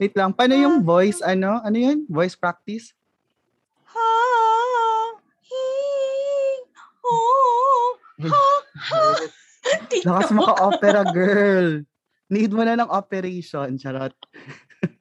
Wait 0.00 0.16
lang, 0.16 0.32
paano 0.32 0.56
yung 0.56 0.80
voice, 0.80 1.20
ano? 1.20 1.60
Ano 1.60 1.76
yun? 1.76 2.08
Voice 2.08 2.32
practice? 2.32 2.96
Ha, 3.84 4.08
hi, 5.44 6.64
oh, 7.04 8.00
ha, 8.24 8.44
ha. 8.80 9.04
Lakas 10.08 10.32
mo 10.32 10.48
ka 10.48 10.56
opera 10.56 11.04
girl. 11.12 11.84
Need 12.32 12.48
mo 12.48 12.64
na 12.64 12.80
ng 12.80 12.88
operation, 12.88 13.76
charot. 13.76 14.16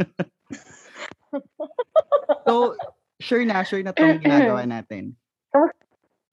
so, 2.43 2.75
sure 3.23 3.47
na, 3.47 3.63
sure 3.63 3.79
na 3.79 3.95
itong 3.95 4.19
ginagawa 4.27 4.67
natin. 4.67 5.15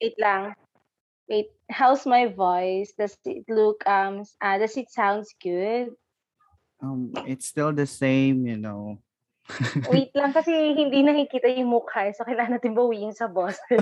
Wait 0.03 0.19
lang. 0.19 0.59
Wait, 1.31 1.55
how's 1.71 2.03
my 2.03 2.27
voice? 2.35 2.91
Does 2.99 3.15
it 3.23 3.47
look, 3.47 3.87
um, 3.87 4.27
uh, 4.43 4.59
does 4.59 4.75
it 4.75 4.91
sounds 4.91 5.31
good? 5.39 5.95
Um, 6.83 7.13
it's 7.25 7.49
still 7.49 7.73
the 7.73 7.89
same, 7.89 8.45
you 8.45 8.61
know. 8.61 9.01
Wait 9.93 10.11
lang 10.13 10.35
kasi 10.35 10.51
hindi 10.75 11.01
nakikita 11.07 11.49
yung 11.55 11.71
mukha. 11.71 12.11
eh, 12.11 12.13
So, 12.13 12.27
kailangan 12.27 12.59
natin 12.59 12.75
bawiin 12.75 13.15
sa 13.15 13.31
boses. 13.31 13.63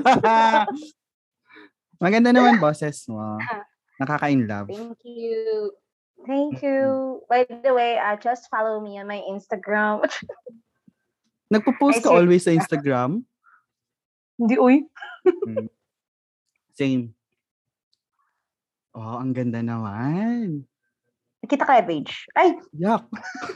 Maganda 2.05 2.31
naman 2.31 2.61
boses 2.61 3.09
mo. 3.09 3.41
Nakaka-in 4.01 4.45
love. 4.45 4.69
Thank 4.69 5.01
you. 5.07 5.73
Thank 6.27 6.63
you. 6.63 7.23
By 7.31 7.47
the 7.49 7.73
way, 7.75 7.99
uh, 7.99 8.17
just 8.19 8.51
follow 8.51 8.79
me 8.83 8.99
on 8.99 9.07
my 9.07 9.23
Instagram. 9.27 10.05
Nagpo-post 11.51 12.03
ka 12.03 12.11
always 12.11 12.45
sa 12.45 12.55
Instagram? 12.55 13.23
Hindi, 14.35 14.55
uy. 14.59 14.77
Mm. 15.25 15.71
Same. 16.75 17.03
Oh, 18.95 19.19
ang 19.19 19.31
ganda 19.35 19.63
naman. 19.63 20.67
Nakita 21.45 21.69
ka, 21.69 21.85
page. 21.85 22.25
Ay, 22.33 22.57
Yuck. 22.73 23.05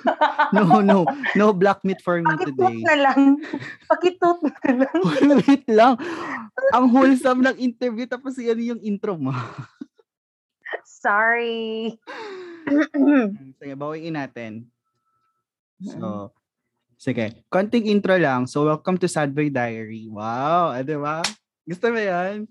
No, 0.53 0.85
no. 0.85 1.09
No 1.33 1.57
black 1.57 1.81
meat 1.89 2.05
for 2.05 2.21
me 2.21 2.29
pakitut 2.29 2.57
today. 2.57 2.85
na 2.85 2.97
lang. 3.01 3.21
Pakitut 3.89 4.39
na 4.45 4.73
lang. 4.85 4.99
Wait 5.45 5.65
lang. 5.73 5.95
Ang 6.77 6.85
wholesome 6.93 7.41
ng 7.49 7.57
interview 7.57 8.05
tapos 8.05 8.37
yan 8.37 8.61
yung 8.77 8.81
intro 8.85 9.17
mo. 9.17 9.33
Sorry. 10.85 11.97
Sige, 13.57 13.73
bawiin 13.73 14.21
natin. 14.21 14.69
So, 15.81 16.33
sige. 17.01 17.41
Konting 17.49 17.89
intro 17.89 18.21
lang. 18.21 18.45
So, 18.45 18.69
welcome 18.69 19.01
to 19.01 19.09
Sad 19.09 19.33
Boy 19.33 19.49
Diary. 19.49 20.13
Wow, 20.13 20.77
ah, 20.77 20.85
di 20.85 20.97
ba? 20.97 21.25
Gusto 21.65 21.89
mo 21.89 22.01
yan? 22.01 22.45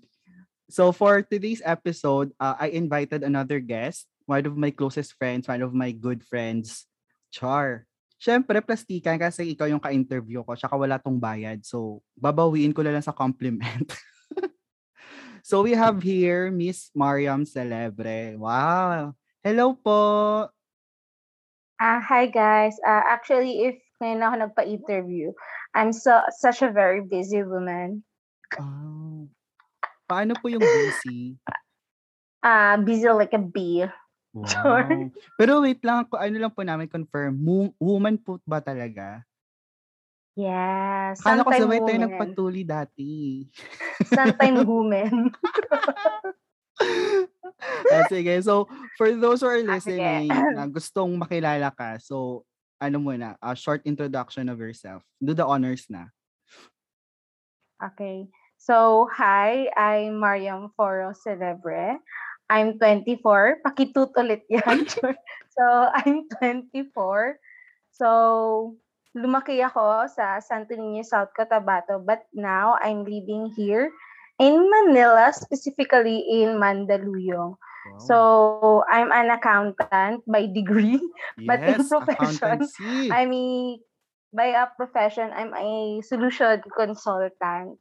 So, 0.66 0.90
for 0.90 1.22
today's 1.22 1.62
episode, 1.62 2.34
uh, 2.42 2.58
I 2.58 2.74
invited 2.74 3.22
another 3.22 3.62
guest, 3.62 4.06
one 4.28 4.44
of 4.44 4.54
my 4.60 4.68
closest 4.68 5.16
friends, 5.16 5.48
one 5.48 5.64
of 5.64 5.72
my 5.72 5.88
good 5.88 6.20
friends, 6.20 6.84
Char. 7.32 7.88
Siyempre, 8.20 8.60
plastikan 8.60 9.16
kasi 9.16 9.56
ikaw 9.56 9.64
yung 9.64 9.80
ka-interview 9.80 10.44
ko, 10.44 10.52
tsaka 10.52 10.76
wala 10.76 11.00
tong 11.00 11.16
bayad. 11.16 11.64
So, 11.64 12.04
babawiin 12.20 12.76
ko 12.76 12.84
na 12.84 12.92
lang 12.92 13.06
sa 13.06 13.16
compliment. 13.16 13.88
so, 15.48 15.64
we 15.64 15.72
have 15.72 16.04
here 16.04 16.52
Miss 16.52 16.92
Mariam 16.92 17.48
Celebre. 17.48 18.36
Wow! 18.36 19.16
Hello 19.40 19.72
po! 19.72 20.02
Ah, 21.78 22.02
hi 22.02 22.26
guys. 22.26 22.74
Uh, 22.82 23.06
actually, 23.06 23.70
if 23.70 23.78
ngayon 24.02 24.20
ako 24.20 24.34
nagpa-interview, 24.44 25.30
I'm 25.78 25.94
so 25.94 26.26
such 26.42 26.60
a 26.66 26.74
very 26.74 27.06
busy 27.06 27.46
woman. 27.46 28.02
Oh. 28.58 29.30
Paano 30.10 30.34
po 30.42 30.50
yung 30.50 30.58
busy? 30.58 31.38
Uh, 32.42 32.82
busy 32.82 33.06
like 33.14 33.30
a 33.30 33.38
bee. 33.38 33.86
Sure. 34.36 35.08
Wow. 35.08 35.10
Pero 35.40 35.52
wait 35.64 35.80
lang, 35.82 36.04
ano 36.12 36.36
lang 36.36 36.52
po 36.52 36.60
namin 36.62 36.86
confirm, 36.86 37.34
woman 37.80 38.16
po 38.20 38.38
ba 38.44 38.60
talaga? 38.60 39.24
Yes. 40.38 41.18
Kala 41.18 41.42
ko 41.42 41.50
sabay 41.50 41.82
tayo 41.82 41.98
nagpatuli 41.98 42.62
dati. 42.62 43.42
Sometime 44.06 44.62
woman. 44.62 45.32
Ah, 47.90 48.06
sige, 48.06 48.38
so 48.38 48.70
for 48.94 49.10
those 49.18 49.42
who 49.42 49.50
are 49.50 49.58
Ah, 49.58 49.74
listening 49.74 50.30
na 50.30 50.62
gustong 50.78 51.18
makilala 51.18 51.74
ka, 51.74 51.98
so 51.98 52.46
ano 52.78 53.02
muna, 53.02 53.34
a 53.42 53.56
short 53.58 53.82
introduction 53.82 54.46
of 54.46 54.62
yourself. 54.62 55.02
Do 55.18 55.34
the 55.34 55.42
honors 55.42 55.90
na. 55.90 56.06
Okay. 57.82 58.30
So, 58.58 59.06
hi, 59.10 59.70
I'm 59.74 60.22
Mariam 60.22 60.70
Foro 60.78 61.10
Celebre. 61.14 61.98
I'm 62.48 62.80
24. 62.80 63.60
Pakitut 63.64 64.16
ulit 64.16 64.44
yan. 64.48 64.88
so, 65.56 65.64
I'm 65.92 66.24
24. 66.40 67.36
So, 67.92 68.08
lumaki 69.12 69.60
ako 69.60 70.08
sa 70.08 70.40
Santo 70.40 70.72
Niño, 70.72 71.04
South 71.04 71.32
Cotabato. 71.36 72.00
But 72.00 72.24
now, 72.32 72.80
I'm 72.80 73.04
living 73.04 73.52
here 73.52 73.92
in 74.40 74.56
Manila, 74.56 75.32
specifically 75.36 76.24
in 76.24 76.56
Mandaluyong. 76.56 77.56
Wow. 77.56 78.00
So, 78.00 78.16
I'm 78.88 79.12
an 79.12 79.28
accountant 79.28 80.24
by 80.24 80.48
degree. 80.48 81.00
but 81.48 81.60
in 81.68 81.84
yes, 81.84 81.88
profession, 81.92 82.32
accountancy. 82.32 83.12
I 83.12 83.28
mean, 83.28 83.84
by 84.32 84.56
a 84.56 84.72
profession, 84.72 85.28
I'm 85.36 85.52
a 85.52 86.00
solution 86.00 86.64
consultant 86.72 87.76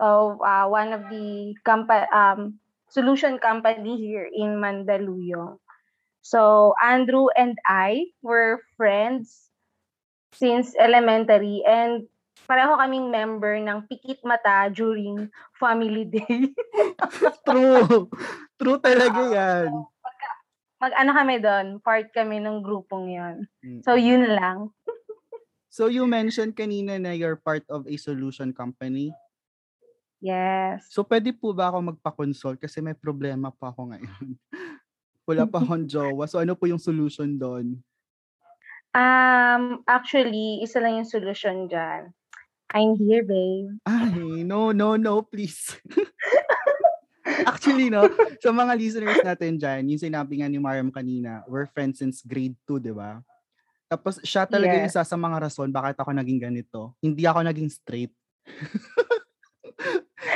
of 0.00 0.40
uh, 0.42 0.66
one 0.66 0.92
of 0.92 1.08
the 1.08 1.54
compa- 1.64 2.10
um, 2.12 2.58
solution 2.94 3.42
company 3.42 3.98
here 3.98 4.30
in 4.30 4.62
Mandaluyong. 4.62 5.58
So 6.22 6.72
Andrew 6.78 7.26
and 7.34 7.58
I 7.66 8.14
were 8.22 8.62
friends 8.78 9.50
since 10.30 10.78
elementary 10.78 11.66
and 11.66 12.06
pareho 12.46 12.78
kaming 12.78 13.10
member 13.10 13.58
ng 13.58 13.90
Pikit 13.90 14.22
Mata 14.22 14.70
during 14.70 15.26
Family 15.58 16.06
Day. 16.06 16.54
True. 17.46 18.06
True 18.54 18.78
talaga 18.78 19.20
yan. 19.26 19.70
Mag-ano 20.78 21.10
kami 21.16 21.34
doon, 21.42 21.66
part 21.82 22.08
kami 22.14 22.38
ng 22.38 22.62
grupong 22.62 23.10
yon. 23.10 23.36
So 23.82 23.98
Mm. 23.98 24.04
yun 24.06 24.24
lang. 24.32 24.58
So 25.74 25.90
you 25.90 26.06
mentioned 26.06 26.54
kanina 26.54 27.02
na 27.02 27.10
you're 27.18 27.40
part 27.40 27.66
of 27.66 27.82
a 27.90 27.96
solution 27.98 28.54
company. 28.54 29.10
Yes. 30.24 30.88
So, 30.88 31.04
pwede 31.04 31.36
po 31.36 31.52
ba 31.52 31.68
ako 31.68 31.92
magpa-consult? 31.92 32.56
Kasi 32.56 32.80
may 32.80 32.96
problema 32.96 33.52
pa 33.52 33.68
ako 33.68 33.92
ngayon. 33.92 34.26
Wala 35.28 35.44
pa 35.44 35.60
akong 35.60 35.84
jowa. 35.84 36.24
So, 36.24 36.40
ano 36.40 36.56
po 36.56 36.64
yung 36.64 36.80
solution 36.80 37.36
doon? 37.36 37.76
Um, 38.96 39.84
actually, 39.84 40.64
isa 40.64 40.80
lang 40.80 41.04
yung 41.04 41.10
solution 41.10 41.68
dyan. 41.68 42.08
I'm 42.72 42.96
here, 42.96 43.20
babe. 43.20 43.76
Ay, 43.84 44.48
no, 44.48 44.72
no, 44.72 44.96
no, 44.96 45.20
please. 45.20 45.76
Actually, 47.44 47.92
no, 47.92 48.08
sa 48.40 48.50
mga 48.52 48.72
listeners 48.80 49.20
natin 49.20 49.60
dyan, 49.60 49.82
yung 49.92 50.00
sinabi 50.00 50.40
nga 50.40 50.48
ni 50.48 50.56
Mariam 50.56 50.88
kanina, 50.88 51.44
we're 51.46 51.68
friends 51.68 52.00
since 52.00 52.24
grade 52.24 52.56
2, 52.66 52.80
di 52.80 52.92
ba? 52.96 53.20
Tapos, 53.88 54.18
siya 54.24 54.48
talaga 54.48 54.72
yung 54.74 54.88
Yes. 54.88 54.96
isa 54.96 55.04
sa 55.04 55.16
mga 55.20 55.36
rason 55.48 55.68
bakit 55.68 56.00
ako 56.00 56.16
naging 56.16 56.40
ganito. 56.40 56.96
Hindi 57.04 57.28
ako 57.28 57.44
naging 57.44 57.68
straight. 57.68 58.12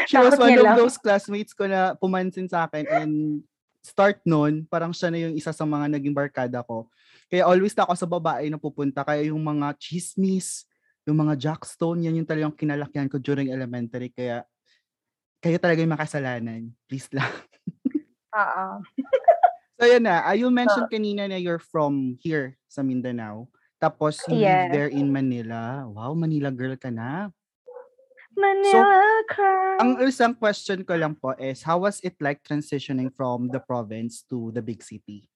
She 0.08 0.16
was 0.16 0.40
one 0.40 0.56
of 0.56 0.64
lang. 0.64 0.76
those 0.80 0.96
classmates 0.96 1.52
ko 1.52 1.68
na 1.68 1.92
pumansin 1.92 2.48
sa 2.48 2.64
akin 2.64 2.88
and 2.88 3.12
start 3.84 4.24
nun, 4.24 4.64
parang 4.66 4.90
siya 4.96 5.12
na 5.12 5.18
yung 5.28 5.36
isa 5.36 5.52
sa 5.52 5.68
mga 5.68 5.92
naging 5.92 6.16
barkada 6.16 6.64
ko. 6.64 6.88
Kaya 7.28 7.44
always 7.44 7.76
na 7.76 7.84
ako 7.84 7.92
sa 7.94 8.08
babae 8.08 8.48
na 8.48 8.56
pupunta. 8.56 9.04
Kaya 9.04 9.28
yung 9.28 9.40
mga 9.44 9.76
chismis, 9.76 10.64
yung 11.04 11.20
mga 11.20 11.36
jackstone, 11.36 12.08
yan 12.08 12.16
yung 12.20 12.28
talagang 12.28 12.56
kinalakihan 12.56 13.08
ko 13.08 13.20
during 13.20 13.52
elementary. 13.52 14.08
Kaya 14.08 14.44
kayo 15.38 15.56
talaga 15.60 15.84
yung 15.84 15.94
makasalanan. 15.94 16.62
Please 16.88 17.08
lang. 17.12 17.30
Oo. 18.32 18.66
So 19.78 19.86
yun 19.86 20.02
na, 20.10 20.26
uh, 20.26 20.34
you 20.34 20.50
mentioned 20.50 20.90
kanina 20.90 21.30
na 21.30 21.38
you're 21.38 21.62
from 21.62 22.18
here 22.18 22.58
sa 22.66 22.82
Mindanao. 22.82 23.46
Tapos 23.78 24.18
you 24.26 24.34
live 24.34 24.42
Yes. 24.42 24.70
there 24.74 24.90
in 24.90 25.06
Manila. 25.06 25.86
Wow, 25.86 26.18
Manila 26.18 26.50
girl 26.50 26.74
ka 26.74 26.90
na. 26.90 27.30
Manila 28.38 29.02
cry. 29.26 29.76
Ang 29.82 29.90
isang 30.06 30.34
question 30.38 30.86
ko 30.86 30.94
lang 30.94 31.18
po 31.18 31.34
is, 31.38 31.66
how 31.66 31.82
was 31.82 31.98
it 32.06 32.14
like 32.22 32.42
transitioning 32.46 33.10
from 33.10 33.50
the 33.50 33.58
province 33.58 34.22
to 34.30 34.54
the 34.54 34.62
big 34.62 34.82
city? 34.82 35.26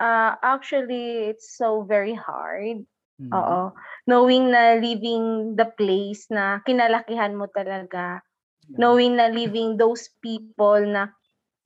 Uh, 0.00 0.38
actually, 0.40 1.28
it's 1.28 1.52
so 1.58 1.82
very 1.84 2.16
hard. 2.16 2.86
Mhm. 3.20 3.34
Oo. 3.36 3.76
Knowing 4.08 4.48
na 4.48 4.80
leaving 4.80 5.54
the 5.60 5.68
place 5.76 6.24
na 6.32 6.64
kinalakihan 6.64 7.36
mo 7.36 7.44
talaga. 7.52 8.24
Yeah. 8.64 8.78
Knowing 8.80 9.20
na 9.20 9.28
leaving 9.28 9.76
those 9.76 10.08
people 10.24 10.80
na 10.88 11.12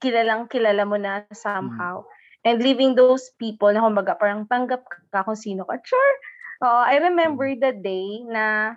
kilalang 0.03 0.51
kilala 0.51 0.83
mo 0.83 0.99
na 0.99 1.23
somehow. 1.31 2.03
And 2.43 2.61
leaving 2.61 2.93
those 2.93 3.31
people 3.39 3.71
na 3.71 3.81
kumbaga 3.81 4.19
parang 4.19 4.45
tanggap 4.51 4.83
ka 5.09 5.23
kung 5.23 5.39
sino 5.39 5.63
ka. 5.65 5.79
Sure. 5.81 6.15
Oo, 6.61 6.81
I 6.85 6.99
remember 7.01 7.49
the 7.55 7.71
day 7.71 8.21
na 8.27 8.75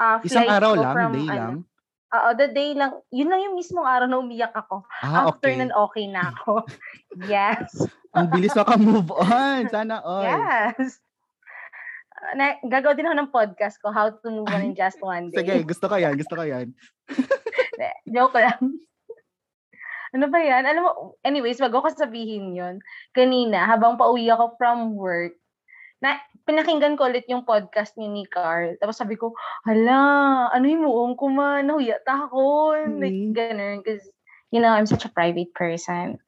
uh, 0.00 0.18
Isang 0.24 0.48
araw 0.48 0.72
lang, 0.74 0.94
from, 0.94 1.12
day 1.12 1.28
ano, 1.28 1.34
lang. 1.34 1.54
Oo, 2.14 2.28
the 2.38 2.48
day 2.54 2.70
lang. 2.78 2.94
Yun 3.10 3.26
lang 3.26 3.40
yung 3.42 3.56
mismong 3.58 3.86
araw 3.86 4.06
na 4.06 4.22
umiyak 4.22 4.54
ako. 4.54 4.86
Ah, 5.02 5.34
After 5.34 5.50
okay. 5.50 5.58
nun, 5.58 5.74
okay 5.74 6.06
na 6.06 6.30
ako. 6.30 6.62
yes. 7.32 7.90
Ang 8.14 8.30
bilis 8.30 8.54
maka-move 8.54 9.10
on. 9.10 9.66
Sana 9.66 9.98
all. 10.06 10.22
Yes. 10.22 11.02
na, 12.38 12.56
gagawa 12.62 12.94
din 12.94 13.10
ako 13.10 13.16
ng 13.18 13.34
podcast 13.34 13.76
ko, 13.82 13.90
How 13.90 14.14
to 14.14 14.28
Move 14.30 14.48
On 14.48 14.62
in 14.62 14.78
Just 14.78 15.02
One 15.02 15.34
Day. 15.34 15.42
Sige, 15.42 15.66
gusto 15.66 15.90
ko 15.90 15.98
yan. 15.98 16.14
Gusto 16.14 16.38
ko 16.38 16.46
yan. 16.46 16.70
Joke 18.14 18.38
lang. 18.38 18.62
ano 20.14 20.26
ba 20.30 20.38
yan? 20.38 20.62
Alam 20.62 20.82
mo, 20.86 20.90
anyways, 21.26 21.58
wag 21.58 21.74
ko 21.74 21.90
sabihin 21.90 22.54
yon 22.54 22.78
Kanina, 23.10 23.66
habang 23.66 23.98
pauwi 23.98 24.30
ako 24.30 24.54
from 24.54 24.94
work, 24.94 25.34
na 25.98 26.22
pinakinggan 26.44 26.96
ko 26.96 27.08
ulit 27.08 27.24
yung 27.28 27.48
podcast 27.48 27.96
ni, 27.96 28.08
ni 28.08 28.24
Carl. 28.28 28.76
Tapos 28.80 29.00
sabi 29.00 29.16
ko, 29.16 29.32
hala, 29.64 30.48
ano 30.52 30.64
yung 30.68 30.84
muong 30.84 31.14
ko 31.16 31.32
man? 31.32 31.68
Nahuyata 31.68 32.28
ako. 32.28 32.76
Mm-hmm. 32.76 33.00
Like, 33.00 33.20
ganun. 33.32 33.76
Because, 33.80 34.04
you 34.52 34.60
know, 34.60 34.72
I'm 34.72 34.86
such 34.86 35.08
a 35.08 35.12
private 35.12 35.52
person. 35.56 36.20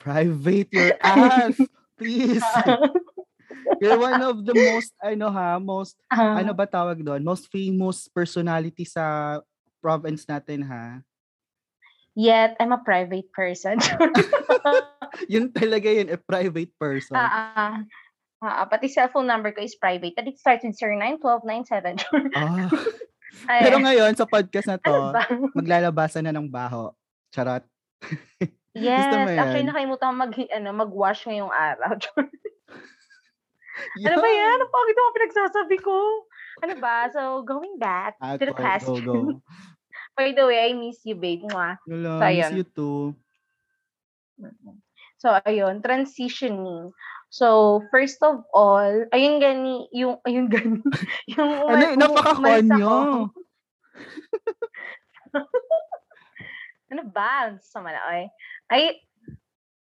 Private 0.00 0.72
your 0.72 0.96
ass! 1.04 1.56
Please! 2.00 2.44
You're 3.80 4.00
one 4.00 4.22
of 4.24 4.42
the 4.48 4.56
most, 4.56 4.96
ano 5.04 5.28
ha, 5.30 5.60
most, 5.60 5.94
uh-huh. 6.10 6.40
ano 6.40 6.56
ba 6.56 6.64
tawag 6.64 7.04
doon? 7.04 7.22
Most 7.22 7.52
famous 7.52 8.08
personality 8.08 8.88
sa 8.88 9.38
province 9.78 10.24
natin 10.24 10.64
ha? 10.66 11.04
Yet, 12.18 12.58
I'm 12.58 12.74
a 12.74 12.82
private 12.82 13.30
person. 13.30 13.78
yun 15.32 15.54
talaga 15.54 15.86
yun, 15.86 16.10
a 16.10 16.18
private 16.18 16.74
person. 16.74 17.14
Ah, 17.14 17.86
uh, 18.42 18.54
uh, 18.62 18.66
pati 18.66 18.88
cellphone 18.90 19.26
number 19.26 19.50
ko 19.52 19.62
is 19.62 19.78
private. 19.78 20.14
But 20.14 20.28
it 20.28 20.38
starts 20.38 20.64
with 20.64 20.78
091297. 20.78 22.34
ah. 22.34 22.70
Pero 23.62 23.76
ngayon, 23.78 24.16
sa 24.16 24.24
podcast 24.24 24.66
na 24.66 24.80
to, 24.80 25.12
ano 25.12 25.52
maglalabasan 25.52 26.24
na 26.26 26.34
ng 26.34 26.48
baho. 26.48 26.96
Charot. 27.30 27.62
yes, 28.74 29.04
actually 29.36 29.68
nakalimutan 29.68 30.16
mag, 30.16 30.32
ano, 30.32 30.68
mag-wash 30.72 31.28
ngayong 31.28 31.52
araw. 31.52 31.98
Ano 33.78 34.18
ba 34.18 34.26
yan? 34.26 34.58
Ang 34.58 34.72
pangit 34.74 34.98
ako 34.98 35.08
pinagsasabi 35.14 35.76
ko. 35.78 35.94
Ano 36.66 36.74
ba? 36.82 37.06
So, 37.14 37.46
going 37.46 37.78
back 37.78 38.18
ah, 38.18 38.34
to 38.34 38.50
the 38.50 38.50
question. 38.50 39.06
Go, 39.06 39.38
go. 39.38 39.42
By 40.18 40.34
the 40.34 40.50
way, 40.50 40.66
I 40.66 40.74
miss 40.74 40.98
you, 41.06 41.14
babe. 41.14 41.46
Mwah. 41.46 41.78
Hello, 41.86 42.18
so, 42.18 42.26
miss 42.26 42.50
you 42.58 42.66
too. 42.66 43.14
So, 45.22 45.30
ayun, 45.46 45.78
transitioning. 45.78 46.90
So, 47.28 47.80
first 47.92 48.22
of 48.24 48.44
all, 48.56 49.04
ayun 49.12 49.36
gani, 49.40 49.88
yung, 49.92 50.16
ayun 50.24 50.48
gani, 50.48 50.80
yung, 51.36 51.52
ano, 51.68 51.84
um, 51.92 51.98
napaka-konyo. 52.00 52.96
ano 56.92 57.02
ba? 57.12 57.52
Sama 57.60 57.92
na, 57.92 58.00
ay. 58.08 58.32
Ay, 58.72 58.84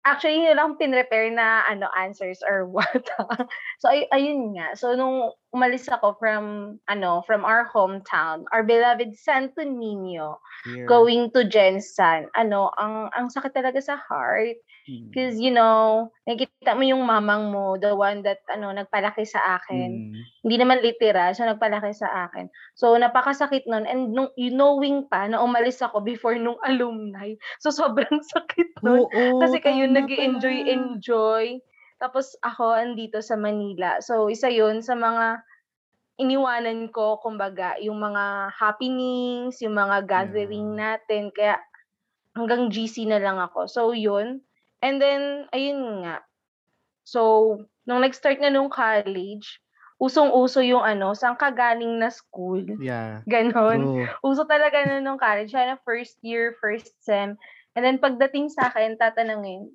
Actually, 0.03 0.43
yun 0.43 0.59
lang 0.59 0.75
pinrepare 0.75 1.31
na 1.31 1.63
ano 1.63 1.87
answers 1.95 2.43
or 2.43 2.67
what. 2.67 3.07
so 3.79 3.87
ay, 3.87 4.03
ayun 4.11 4.51
nga. 4.51 4.75
So 4.75 4.99
nung 4.99 5.31
umalis 5.55 5.87
ako 5.87 6.19
from 6.19 6.75
ano, 6.91 7.23
from 7.23 7.47
our 7.47 7.63
hometown, 7.71 8.43
our 8.51 8.67
beloved 8.67 9.15
Santo 9.15 9.63
Niño, 9.63 10.43
Here. 10.67 10.83
going 10.91 11.31
to 11.31 11.47
Jensen, 11.47 12.27
ano, 12.35 12.67
ang 12.75 13.15
ang 13.15 13.31
sakit 13.31 13.55
talaga 13.55 13.79
sa 13.79 13.95
heart 13.95 14.59
Because, 14.83 15.39
mm. 15.39 15.43
you 15.47 15.53
know, 15.55 16.11
nakikita 16.27 16.75
mo 16.75 16.83
yung 16.83 17.07
mamang 17.07 17.55
mo, 17.55 17.79
the 17.79 17.95
one 17.95 18.19
that, 18.27 18.43
ano, 18.51 18.75
nagpalaki 18.75 19.23
sa 19.23 19.59
akin. 19.59 20.11
Mm. 20.11 20.21
Hindi 20.43 20.55
naman 20.59 20.83
literal, 20.83 21.31
so 21.31 21.47
nagpalaki 21.47 21.95
sa 21.95 22.27
akin. 22.27 22.51
So, 22.75 22.91
napakasakit 22.99 23.63
nun. 23.71 23.87
And 23.87 24.11
nung, 24.11 24.35
you 24.35 24.51
knowing 24.51 25.07
pa 25.07 25.31
na 25.31 25.39
umalis 25.39 25.79
ako 25.79 26.03
before 26.03 26.35
nung 26.35 26.59
alumni. 26.67 27.31
So, 27.63 27.71
sobrang 27.71 28.19
sakit 28.35 28.83
nun. 28.83 29.07
Oo, 29.07 29.39
Kasi 29.39 29.63
kayo 29.63 29.87
nag 29.87 30.11
enjoy 30.11 30.67
enjoy 30.67 31.45
Tapos 32.03 32.35
ako 32.43 32.75
andito 32.75 33.23
sa 33.23 33.39
Manila. 33.39 34.03
So, 34.03 34.27
isa 34.27 34.51
yun 34.51 34.83
sa 34.83 34.99
mga 34.99 35.39
iniwanan 36.19 36.91
ko, 36.91 37.23
kumbaga, 37.23 37.79
yung 37.79 38.03
mga 38.03 38.51
happenings, 38.51 39.63
yung 39.63 39.79
mga 39.79 40.03
gathering 40.03 40.75
yeah. 40.75 40.99
natin. 40.99 41.31
Kaya, 41.31 41.55
hanggang 42.35 42.67
GC 42.67 43.07
na 43.07 43.23
lang 43.23 43.39
ako. 43.39 43.71
So, 43.71 43.81
yun 43.95 44.43
And 44.83 44.99
then, 44.99 45.47
ayun 45.55 46.03
nga. 46.03 46.19
So, 47.07 47.55
nung 47.87 48.03
nag-start 48.03 48.43
na 48.43 48.51
nung 48.51 48.67
college, 48.67 49.63
usong-uso 50.03 50.59
yung 50.59 50.83
ano, 50.83 51.15
saan 51.15 51.39
ka 51.39 51.55
galing 51.55 52.03
na 52.03 52.11
school. 52.11 52.59
Yeah. 52.83 53.23
Ganon. 53.31 53.79
True. 53.79 54.07
Uso 54.19 54.43
talaga 54.43 54.83
na 54.83 54.99
nung 54.99 55.15
college. 55.15 55.55
Siya 55.55 55.71
na 55.71 55.77
first 55.87 56.19
year, 56.19 56.59
first 56.59 56.91
sem. 56.99 57.39
And 57.79 57.81
then 57.87 58.03
pagdating 58.03 58.51
sa 58.51 58.67
akin, 58.67 58.99
tatanungin, 58.99 59.71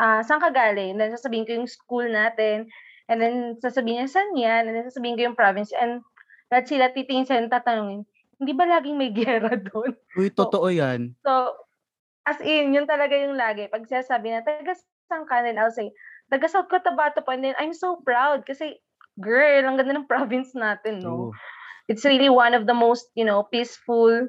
uh, 0.00 0.24
saan 0.24 0.40
ka 0.40 0.48
galing? 0.48 0.96
And 0.96 1.00
then 1.00 1.12
sasabihin 1.12 1.44
ko 1.44 1.52
yung 1.60 1.70
school 1.70 2.08
natin. 2.08 2.72
And 3.12 3.20
then 3.20 3.60
sasabihin 3.60 4.08
niya, 4.08 4.08
saan 4.08 4.30
yan? 4.34 4.62
And 4.72 4.74
then 4.74 4.88
sasabihin 4.88 5.20
ko 5.20 5.22
yung 5.30 5.38
province. 5.38 5.70
And 5.76 6.00
lahat 6.48 6.72
sila 6.72 6.90
titingin 6.96 7.28
sa 7.28 7.36
tatanungin, 7.44 8.08
hindi 8.40 8.52
ba 8.52 8.64
laging 8.64 8.96
may 8.96 9.12
gera 9.12 9.52
doon? 9.68 9.92
Uy, 10.16 10.32
totoo 10.32 10.68
so, 10.68 10.74
yan. 10.74 11.12
So, 11.20 11.32
As 12.26 12.42
in, 12.42 12.74
yun 12.74 12.90
talaga 12.90 13.14
yung 13.14 13.38
lagi. 13.38 13.70
Pag 13.70 13.86
sinasabi 13.86 14.34
na, 14.34 14.42
taga 14.42 14.74
saan 15.06 15.24
ka? 15.30 15.46
Then 15.46 15.62
I'll 15.62 15.70
say, 15.70 15.94
taga 16.26 16.50
South 16.50 16.66
Cotabato 16.66 17.22
po. 17.22 17.30
And 17.30 17.46
then 17.46 17.56
I'm 17.56 17.72
so 17.72 18.02
proud 18.02 18.42
kasi, 18.42 18.82
girl, 19.22 19.62
ang 19.62 19.78
ganda 19.78 19.94
ng 19.94 20.10
province 20.12 20.52
natin, 20.52 21.06
no? 21.06 21.30
True. 21.30 21.32
It's 21.86 22.02
really 22.02 22.28
one 22.28 22.52
of 22.52 22.66
the 22.66 22.74
most, 22.74 23.06
you 23.14 23.22
know, 23.22 23.46
peaceful 23.46 24.26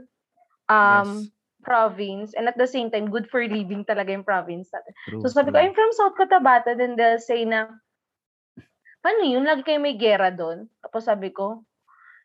um, 0.70 1.26
yes. 1.26 1.34
province. 1.66 2.30
And 2.38 2.46
at 2.46 2.54
the 2.54 2.70
same 2.70 2.94
time, 2.94 3.10
good 3.10 3.26
for 3.34 3.42
living 3.42 3.82
talaga 3.82 4.14
yung 4.14 4.28
province 4.28 4.70
natin. 4.70 4.94
True, 5.10 5.22
so 5.26 5.34
sabi 5.34 5.50
true. 5.50 5.58
ko, 5.58 5.66
I'm 5.66 5.74
from 5.74 5.92
South 5.98 6.14
Cotabato. 6.14 6.78
Then 6.78 6.94
they'll 6.94 7.18
say 7.18 7.50
na, 7.50 7.74
paano 9.02 9.26
yun? 9.26 9.42
Lagi 9.42 9.66
kayo 9.66 9.82
may 9.82 9.98
gera 9.98 10.30
doon. 10.30 10.70
Tapos 10.86 11.10
sabi 11.10 11.34
ko, 11.34 11.66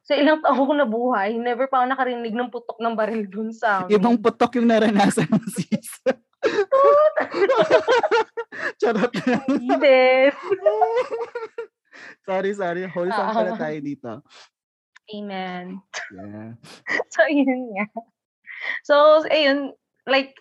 sa 0.02 0.19
ilang 0.19 0.43
taon 0.43 0.66
ko 0.66 0.75
nabuhay, 0.75 1.38
never 1.38 1.70
pa 1.70 1.82
ako 1.82 1.94
nakarinig 1.94 2.34
ng 2.34 2.50
putok 2.50 2.78
ng 2.82 2.94
baril 2.99 3.22
dun 3.31 3.54
sa 3.54 3.87
amin. 3.87 3.94
Ibang 3.94 4.19
putok 4.19 4.58
yung 4.58 4.66
naranasan 4.66 5.31
mo, 5.31 5.38
sis. 5.46 6.02
Charot 8.82 9.14
lang. 9.14 9.46
Hindi. 9.46 10.34
sorry, 12.26 12.50
sorry. 12.54 12.82
Wholesome 12.90 13.31
uh, 13.31 13.34
pala 13.34 13.52
tayo 13.54 13.78
dito. 13.78 14.10
Amen. 15.12 15.78
Yeah. 16.10 16.50
so, 17.14 17.22
yun 17.31 17.75
nga. 17.75 17.87
So, 18.82 18.94
ayun, 19.31 19.75
like, 20.06 20.34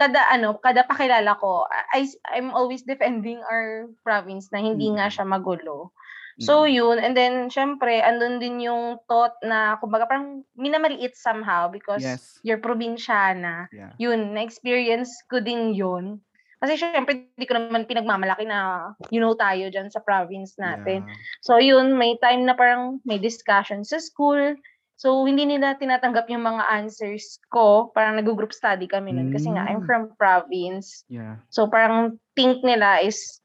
kada 0.00 0.24
ano, 0.32 0.58
kada 0.58 0.84
pakilala 0.84 1.36
ko, 1.38 1.68
I, 1.70 2.08
I'm 2.32 2.50
always 2.50 2.82
defending 2.82 3.44
our 3.44 3.86
province 4.02 4.50
na 4.50 4.58
hindi 4.58 4.90
mm. 4.90 4.98
nga 4.98 5.06
siya 5.12 5.28
magulo. 5.28 5.92
So, 6.40 6.64
mm. 6.64 6.72
yun. 6.72 6.96
And 6.96 7.12
then, 7.12 7.52
syempre, 7.52 8.00
andun 8.00 8.40
din 8.40 8.64
yung 8.64 8.96
thought 9.04 9.36
na, 9.44 9.76
kumbaga, 9.76 10.08
parang 10.08 10.48
minamaliit 10.56 11.12
somehow 11.12 11.68
because 11.68 12.00
yes. 12.00 12.40
you're 12.40 12.62
probinsyana. 12.62 13.68
Yeah. 13.68 13.92
Yun, 14.00 14.32
na-experience 14.32 15.12
ko 15.28 15.44
din 15.44 15.76
yun. 15.76 16.24
Kasi 16.62 16.78
syempre, 16.78 17.26
hindi 17.34 17.46
ko 17.50 17.58
naman 17.58 17.90
pinagmamalaki 17.90 18.46
na, 18.46 18.94
you 19.10 19.18
know, 19.18 19.34
tayo 19.34 19.66
dyan 19.66 19.90
sa 19.90 19.98
province 19.98 20.54
natin. 20.62 21.02
Yeah. 21.04 21.18
So, 21.42 21.58
yun, 21.58 21.98
may 21.98 22.14
time 22.22 22.46
na 22.46 22.54
parang 22.54 23.02
may 23.02 23.18
discussion 23.18 23.82
sa 23.82 23.98
school. 23.98 24.54
So, 24.94 25.26
hindi 25.26 25.42
nila 25.42 25.74
tinatanggap 25.82 26.30
yung 26.30 26.46
mga 26.46 26.62
answers 26.70 27.42
ko. 27.50 27.90
Parang 27.90 28.14
nag-group 28.14 28.54
study 28.54 28.86
kami 28.86 29.10
nun. 29.10 29.28
Mm. 29.30 29.34
Kasi 29.34 29.50
nga, 29.50 29.66
I'm 29.66 29.82
mm. 29.82 29.88
from 29.90 30.14
province. 30.14 31.02
Yeah. 31.10 31.42
So, 31.50 31.66
parang 31.66 32.22
think 32.38 32.62
nila 32.62 33.02
is 33.02 33.41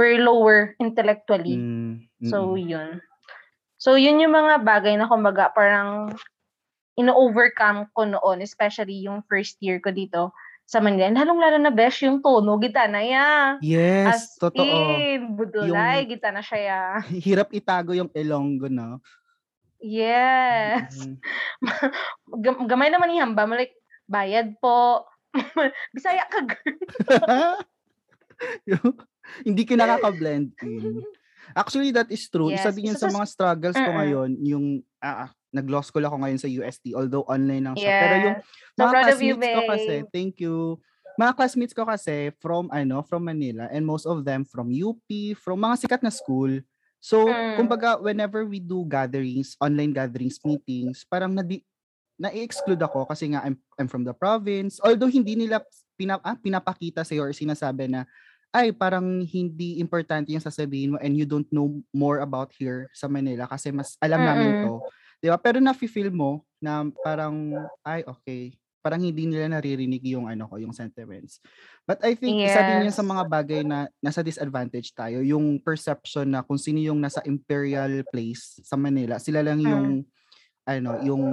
we're 0.00 0.24
lower 0.24 0.72
intellectually. 0.80 1.60
Mm. 1.60 2.08
So, 2.24 2.56
yun. 2.56 3.04
So, 3.76 4.00
yun 4.00 4.24
yung 4.24 4.32
mga 4.32 4.64
bagay 4.64 4.96
na 4.96 5.04
kumbaga 5.04 5.52
parang 5.52 6.16
ino-overcome 6.96 7.92
ko 7.92 8.08
noon, 8.08 8.40
especially 8.40 9.04
yung 9.04 9.20
first 9.28 9.60
year 9.60 9.76
ko 9.80 9.92
dito 9.92 10.32
sa 10.64 10.80
Manila. 10.80 11.12
Lalong-lalo 11.12 11.60
na 11.60 11.72
besh 11.72 12.08
yung 12.08 12.24
tono, 12.24 12.56
gitana 12.56 13.04
ya. 13.04 13.28
Yes, 13.60 14.08
As 14.08 14.22
totoo. 14.40 14.64
In, 14.64 15.36
budulay, 15.36 16.08
yung, 16.08 16.16
gitana 16.16 16.40
siya 16.40 16.60
ya. 16.60 16.82
Hirap 17.28 17.52
itago 17.52 17.92
yung 17.92 18.08
Ilonggo, 18.16 18.72
no? 18.72 19.04
Yes. 19.80 20.96
Mm-hmm. 20.96 22.68
Gamay 22.70 22.92
naman 22.92 23.12
yung 23.16 23.32
hamba 23.32 23.48
like, 23.48 23.76
bayad 24.08 24.56
po. 24.60 25.08
Bisaya 25.96 26.28
ka, 26.28 26.40
girl. 26.44 27.56
Hindi 29.48 29.62
ka 29.64 29.74
nakaka-blend 29.78 30.56
in. 30.66 31.04
Actually, 31.54 31.90
that 31.90 32.06
is 32.10 32.22
true. 32.30 32.50
Yes. 32.50 32.62
Isa 32.62 32.70
din 32.70 32.94
yan 32.94 32.98
sa 32.98 33.10
mga 33.10 33.26
struggles 33.26 33.74
ko 33.74 33.90
ngayon, 33.90 34.30
yung 34.44 34.66
uh, 35.02 35.26
nag-law 35.50 35.82
school 35.82 36.06
ako 36.06 36.22
ngayon 36.22 36.38
sa 36.38 36.46
UST, 36.46 36.94
although 36.94 37.26
online 37.26 37.66
lang 37.66 37.76
siya. 37.76 37.90
Yes. 37.90 38.00
Pero 38.00 38.14
yung 38.14 38.36
so 38.38 38.80
mga 38.80 38.92
classmates 38.94 39.46
you, 39.46 39.56
ko 39.56 39.62
kasi, 39.66 39.94
thank 40.14 40.34
you. 40.38 40.56
Mga 41.18 41.32
classmates 41.34 41.74
ko 41.74 41.82
kasi 41.82 42.16
from 42.38 42.70
ano, 42.70 43.02
from 43.02 43.26
Manila 43.26 43.66
and 43.74 43.82
most 43.82 44.06
of 44.06 44.22
them 44.22 44.46
from 44.46 44.70
UP, 44.70 45.08
from 45.42 45.58
mga 45.58 45.82
sikat 45.82 46.02
na 46.06 46.14
school. 46.14 46.62
So, 47.02 47.26
mm. 47.26 47.56
kumbaga, 47.56 47.98
whenever 47.98 48.44
we 48.44 48.60
do 48.60 48.84
gatherings, 48.86 49.56
online 49.58 49.90
gatherings, 49.90 50.38
meetings, 50.44 51.02
parang 51.08 51.32
nadi, 51.32 51.64
na-exclude 52.20 52.80
ako 52.84 53.08
kasi 53.08 53.32
nga 53.32 53.40
I'm, 53.40 53.56
I'm 53.80 53.88
from 53.88 54.04
the 54.04 54.12
province. 54.12 54.76
Although 54.84 55.08
hindi 55.08 55.32
nila 55.32 55.64
pinap, 55.96 56.20
ah, 56.20 56.36
pinapakita 56.36 57.00
sa'yo 57.00 57.24
or 57.24 57.32
sinasabi 57.32 57.88
na 57.88 58.04
ay 58.50 58.74
parang 58.74 59.22
hindi 59.22 59.78
importante 59.78 60.34
yung 60.34 60.42
sasabihin 60.42 60.94
mo 60.94 60.98
and 60.98 61.14
you 61.14 61.22
don't 61.24 61.46
know 61.48 61.70
more 61.94 62.18
about 62.18 62.50
here 62.52 62.90
sa 62.90 63.06
Manila 63.06 63.46
kasi 63.46 63.70
mas 63.70 63.94
alam 63.98 64.18
namin 64.20 64.50
Mm. 64.50 64.62
to. 64.66 64.74
'Di 65.20 65.28
ba? 65.30 65.38
Pero 65.38 65.58
nafi-feel 65.58 66.10
mo 66.10 66.42
na 66.58 66.82
parang 67.00 67.54
ay 67.86 68.02
okay, 68.04 68.52
parang 68.80 68.98
hindi 68.98 69.28
nila 69.28 69.46
naririnig 69.46 70.00
yung 70.08 70.26
ano 70.26 70.48
ko, 70.48 70.56
yung 70.56 70.72
sentiments. 70.72 71.38
But 71.84 72.02
I 72.02 72.16
think 72.16 72.42
isa 72.42 72.58
din 72.64 72.88
yun 72.88 72.94
sa 72.96 73.04
Yes. 73.04 73.10
mga 73.12 73.24
bagay 73.28 73.60
na 73.62 73.78
nasa 74.00 74.20
disadvantage 74.20 74.90
tayo, 74.92 75.20
yung 75.20 75.60
perception 75.60 76.32
na 76.32 76.40
kung 76.40 76.58
sino 76.58 76.80
yung 76.80 76.98
nasa 76.98 77.20
imperial 77.22 78.02
place 78.08 78.58
sa 78.64 78.74
Manila, 78.74 79.20
sila 79.20 79.44
lang 79.44 79.60
Hmm. 79.60 79.68
yung 79.68 79.86
ano, 80.64 80.90
yung 81.02 81.24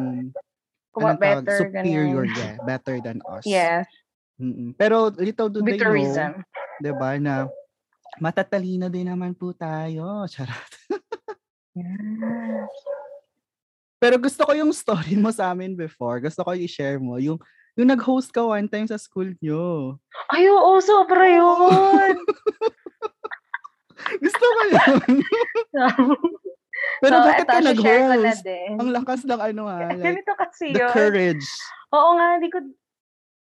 Kuma 0.91 1.13
tawag, 1.13 1.45
better, 1.45 1.57
superior, 1.63 2.25
ganun. 2.25 2.36
yeah, 2.36 2.53
better 2.62 2.97
than 3.00 3.21
us. 3.25 3.45
Yes. 3.45 3.86
Mm. 4.38 4.74
Pero 4.77 5.09
little 5.13 5.50
do 5.50 5.62
they 5.62 5.77
know, 5.77 5.93
Bitterism. 5.93 6.41
'Di 6.81 6.91
ba, 6.96 7.17
na 7.17 7.50
matatalino 8.22 8.89
din 8.89 9.10
naman 9.10 9.34
po 9.38 9.53
tayo. 9.53 10.24
Charot. 10.34 10.72
Pero 13.98 14.15
gusto 14.22 14.46
ko 14.46 14.53
yung 14.53 14.74
story 14.74 15.17
mo 15.17 15.34
sa 15.34 15.53
amin 15.53 15.74
before. 15.74 16.22
Gusto 16.22 16.46
ko 16.46 16.53
i-share 16.53 17.01
mo 17.01 17.17
yung 17.17 17.38
yung 17.77 17.93
nag-host 17.93 18.34
ka 18.34 18.41
one 18.41 18.65
time 18.65 18.89
sa 18.89 18.98
school 18.98 19.38
nyo. 19.38 19.98
Ay, 20.34 20.50
oo, 20.50 20.81
sobra 20.81 21.29
yun. 21.29 22.17
Gusto 24.25 24.46
ko 24.46 24.62
yun. 24.74 25.22
Pero 27.01 27.15
so, 27.22 27.25
bakit 27.25 27.46
ka 27.46 27.62
nag-host? 27.62 28.46
Ang 28.81 28.89
lakas 28.93 29.22
ng 29.29 29.41
ano 29.41 29.69
ha, 29.69 29.93
like, 29.93 30.01
Ganito 30.01 30.34
kasi 30.34 30.74
the 30.74 30.81
yun. 30.81 30.93
courage. 30.93 31.46
Oo 31.93 32.17
nga, 32.17 32.41
di 32.41 32.50
ko, 32.50 32.65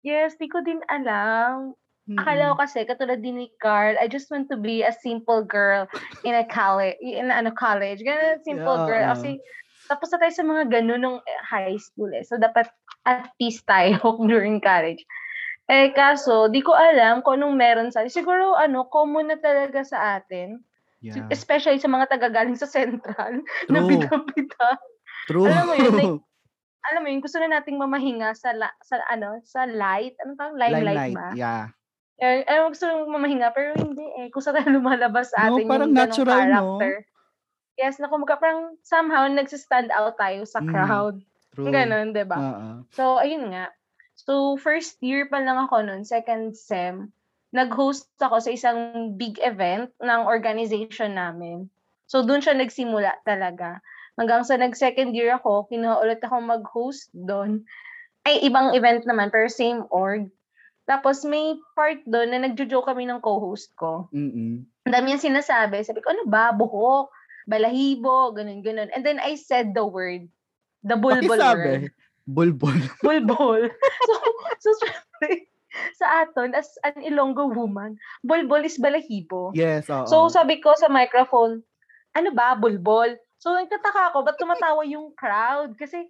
yes, 0.02 0.34
di 0.38 0.50
ko 0.50 0.62
din 0.66 0.82
alam. 0.90 1.78
Akala 2.04 2.52
ko 2.52 2.60
kasi, 2.60 2.84
katulad 2.84 3.24
din 3.24 3.40
ni 3.40 3.48
Carl, 3.64 3.96
I 3.96 4.12
just 4.12 4.28
want 4.28 4.52
to 4.52 4.60
be 4.60 4.84
a 4.84 4.92
simple 4.92 5.40
girl 5.40 5.88
in 6.20 6.36
a 6.36 6.44
college, 6.44 7.00
in 7.00 7.32
a, 7.32 7.40
ano, 7.40 7.48
college. 7.48 8.04
Ganun, 8.04 8.44
simple 8.44 8.84
Yeah, 8.84 8.88
girl. 8.88 9.04
Kasi, 9.16 9.40
tapos 9.88 10.12
na 10.12 10.20
tayo 10.20 10.32
sa 10.36 10.44
mga 10.44 10.64
ganun 10.68 11.00
nung 11.00 11.18
high 11.48 11.80
school 11.80 12.12
eh. 12.12 12.20
So, 12.20 12.36
dapat 12.36 12.68
at 13.08 13.32
peace 13.40 13.64
tayo 13.64 13.96
during 14.30 14.60
college. 14.60 15.00
Eh, 15.72 15.96
kaso, 15.96 16.52
di 16.52 16.60
ko 16.60 16.76
alam 16.76 17.24
kung 17.24 17.40
anong 17.40 17.56
meron 17.56 17.88
sa 17.88 18.04
Siguro, 18.04 18.52
ano, 18.52 18.84
common 18.92 19.32
na 19.32 19.40
talaga 19.40 19.80
sa 19.80 20.20
atin. 20.20 20.60
Yeah. 21.00 21.24
Especially 21.32 21.80
sa 21.80 21.88
mga 21.88 22.12
tagagaling 22.12 22.60
sa 22.60 22.68
Central. 22.68 23.40
na 23.72 23.80
True. 23.80 23.88
bida-bida. 23.88 24.68
True. 25.24 25.48
Alam 25.48 25.64
mo 25.64 25.72
yun, 25.72 25.92
like, 25.96 26.20
alam 26.92 27.00
mo 27.00 27.08
yun, 27.08 27.24
gusto 27.24 27.40
na 27.40 27.48
nating 27.48 27.80
mamahinga 27.80 28.36
sa, 28.36 28.52
la, 28.52 28.68
sa 28.84 29.00
ano, 29.08 29.40
sa 29.40 29.64
light. 29.64 30.12
Ano 30.20 30.36
tawag? 30.36 30.60
Limelight, 30.60 31.16
ba? 31.16 31.32
Yeah. 31.32 31.72
Eh, 32.22 32.46
eh, 32.46 32.58
gusto 32.70 32.86
nang 32.86 33.10
mamahinga, 33.10 33.50
pero 33.50 33.74
hindi 33.74 34.06
eh. 34.22 34.30
Kung 34.30 34.42
saan 34.42 34.62
lumalabas 34.76 35.34
sa 35.34 35.50
No, 35.50 35.58
atin 35.58 35.66
parang 35.66 35.90
yung 35.90 35.98
natural, 35.98 36.42
no? 36.46 36.78
character. 36.78 36.92
Yes, 37.74 37.98
na 37.98 38.06
kumbaga 38.06 38.38
parang 38.38 38.78
somehow 38.86 39.26
nagsistand 39.26 39.90
out 39.90 40.14
tayo 40.14 40.46
sa 40.46 40.62
Mm, 40.62 40.70
crowd. 40.70 41.16
True. 41.54 41.70
Ganon, 41.74 42.14
di 42.14 42.22
ba? 42.22 42.38
Oo. 42.38 42.68
So, 42.94 43.18
ayun 43.18 43.50
nga. 43.50 43.74
So, 44.14 44.54
first 44.62 45.02
year 45.02 45.26
pa 45.26 45.42
lang 45.42 45.58
ako 45.58 45.82
nun, 45.82 46.06
second 46.06 46.54
sem, 46.54 47.10
nag-host 47.50 48.14
ako 48.22 48.38
sa 48.38 48.50
isang 48.54 48.78
big 49.18 49.42
event 49.42 49.90
ng 49.98 50.20
organization 50.26 51.18
namin. 51.18 51.66
So, 52.06 52.22
dun 52.22 52.38
siya 52.42 52.54
nagsimula 52.54 53.26
talaga. 53.26 53.82
Hanggang 54.14 54.46
sa 54.46 54.54
nag-second 54.54 55.18
year 55.18 55.34
ako, 55.34 55.66
kinuha 55.66 55.98
ulit 55.98 56.22
ako 56.22 56.38
mag-host 56.38 57.10
doon. 57.10 57.66
Ay, 58.22 58.46
ibang 58.46 58.70
event 58.78 59.02
naman, 59.02 59.34
pero 59.34 59.50
same 59.50 59.82
org. 59.90 60.30
Tapos, 60.84 61.24
may 61.24 61.56
part 61.72 62.04
doon 62.04 62.28
na 62.28 62.44
nagjo-joke 62.44 62.84
kami 62.84 63.08
ng 63.08 63.24
co-host 63.24 63.72
ko. 63.72 64.12
Mm-mm. 64.12 64.68
Ang 64.84 64.92
dami 64.92 65.04
niyang 65.08 65.26
sinasabi. 65.32 65.80
Sabi 65.80 66.04
ko, 66.04 66.12
ano 66.12 66.28
ba? 66.28 66.52
Buhok, 66.52 67.08
balahibo, 67.48 68.36
ganun, 68.36 68.60
ganun. 68.60 68.92
And 68.92 69.00
then, 69.00 69.16
I 69.16 69.40
said 69.40 69.72
the 69.72 69.84
word. 69.84 70.28
The 70.84 71.00
bulbul 71.00 71.40
word. 71.40 71.88
Bulbul. 72.28 72.76
Bulbul. 73.04 73.62
so, 74.08 74.14
so, 74.60 74.68
syempre, 74.80 75.48
sa 75.96 76.24
aton, 76.24 76.52
as 76.52 76.68
an 76.84 77.00
Ilonggo 77.00 77.48
woman, 77.48 77.96
bulbul 78.20 78.64
is 78.64 78.76
balahibo. 78.76 79.56
Yes, 79.56 79.88
oo. 79.88 80.04
So, 80.04 80.28
sabi 80.28 80.60
ko 80.60 80.76
sa 80.76 80.92
microphone, 80.92 81.64
ano 82.12 82.30
ba, 82.36 82.56
bulbul? 82.56 83.16
So, 83.40 83.52
nagtataka 83.56 84.12
ako, 84.12 84.24
ba't 84.24 84.36
tumatawa 84.40 84.84
yung 84.88 85.12
crowd? 85.16 85.76
Kasi, 85.76 86.08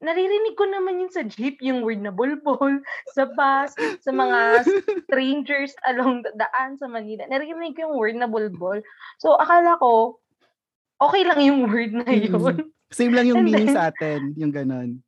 naririnig 0.00 0.56
ko 0.56 0.64
naman 0.64 0.98
yun 0.98 1.12
sa 1.12 1.22
jeep, 1.22 1.60
yung 1.60 1.80
word 1.80 2.00
na 2.00 2.10
bulbul, 2.10 2.80
sa 3.14 3.28
bus, 3.28 3.72
sa 4.00 4.10
mga 4.10 4.64
strangers 5.06 5.72
along 5.86 6.24
the 6.24 6.32
daan 6.34 6.76
sa 6.76 6.88
Manila. 6.88 7.24
Naririnig 7.24 7.76
ko 7.76 7.88
yung 7.88 7.96
word 7.96 8.16
na 8.16 8.26
bulbul. 8.26 8.80
So, 9.16 9.36
akala 9.36 9.76
ko, 9.76 10.18
okay 10.98 11.22
lang 11.22 11.40
yung 11.40 11.68
word 11.68 11.92
na 11.92 12.08
yun. 12.08 12.72
Same 12.90 13.14
lang 13.14 13.28
yung 13.28 13.44
And 13.44 13.46
meaning 13.46 13.70
then- 13.70 13.76
sa 13.76 13.88
atin, 13.88 14.34
yung 14.34 14.50
ganon. 14.50 15.04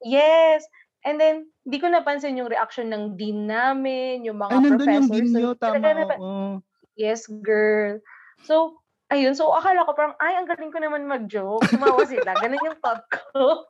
Yes. 0.00 0.62
And 1.02 1.16
then, 1.16 1.48
di 1.64 1.76
ko 1.76 1.88
napansin 1.88 2.36
yung 2.36 2.48
reaction 2.48 2.88
ng 2.88 3.16
dean 3.16 3.44
namin, 3.44 4.24
yung 4.24 4.36
mga 4.36 4.52
Ay, 4.52 4.60
nandun 4.62 4.88
yung 4.88 5.08
professors. 5.08 5.12
din 5.14 5.26
So, 5.26 5.36
nyo, 5.36 5.50
tama. 5.54 5.76
napa- 5.80 6.20
oo. 6.20 6.48
yes, 6.96 7.24
girl. 7.42 8.00
So, 8.40 8.80
ayun. 9.08 9.32
So, 9.32 9.48
akala 9.50 9.84
ko 9.84 9.92
parang, 9.92 10.16
ay, 10.16 10.36
ang 10.36 10.48
galing 10.48 10.68
ko 10.68 10.80
naman 10.80 11.04
mag-joke. 11.04 11.64
Tumawa 11.66 12.04
sila. 12.04 12.36
Ganun 12.36 12.60
yung 12.62 12.80
thought 12.80 13.04
ko. 13.08 13.68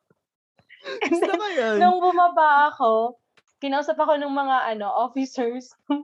And 1.05 1.21
then, 1.21 1.81
nung 1.81 1.99
bumaba 2.00 2.73
ako, 2.73 3.17
kinausap 3.64 3.97
ako 3.97 4.21
ng 4.21 4.33
mga 4.33 4.76
ano 4.76 4.87
officers. 4.93 5.73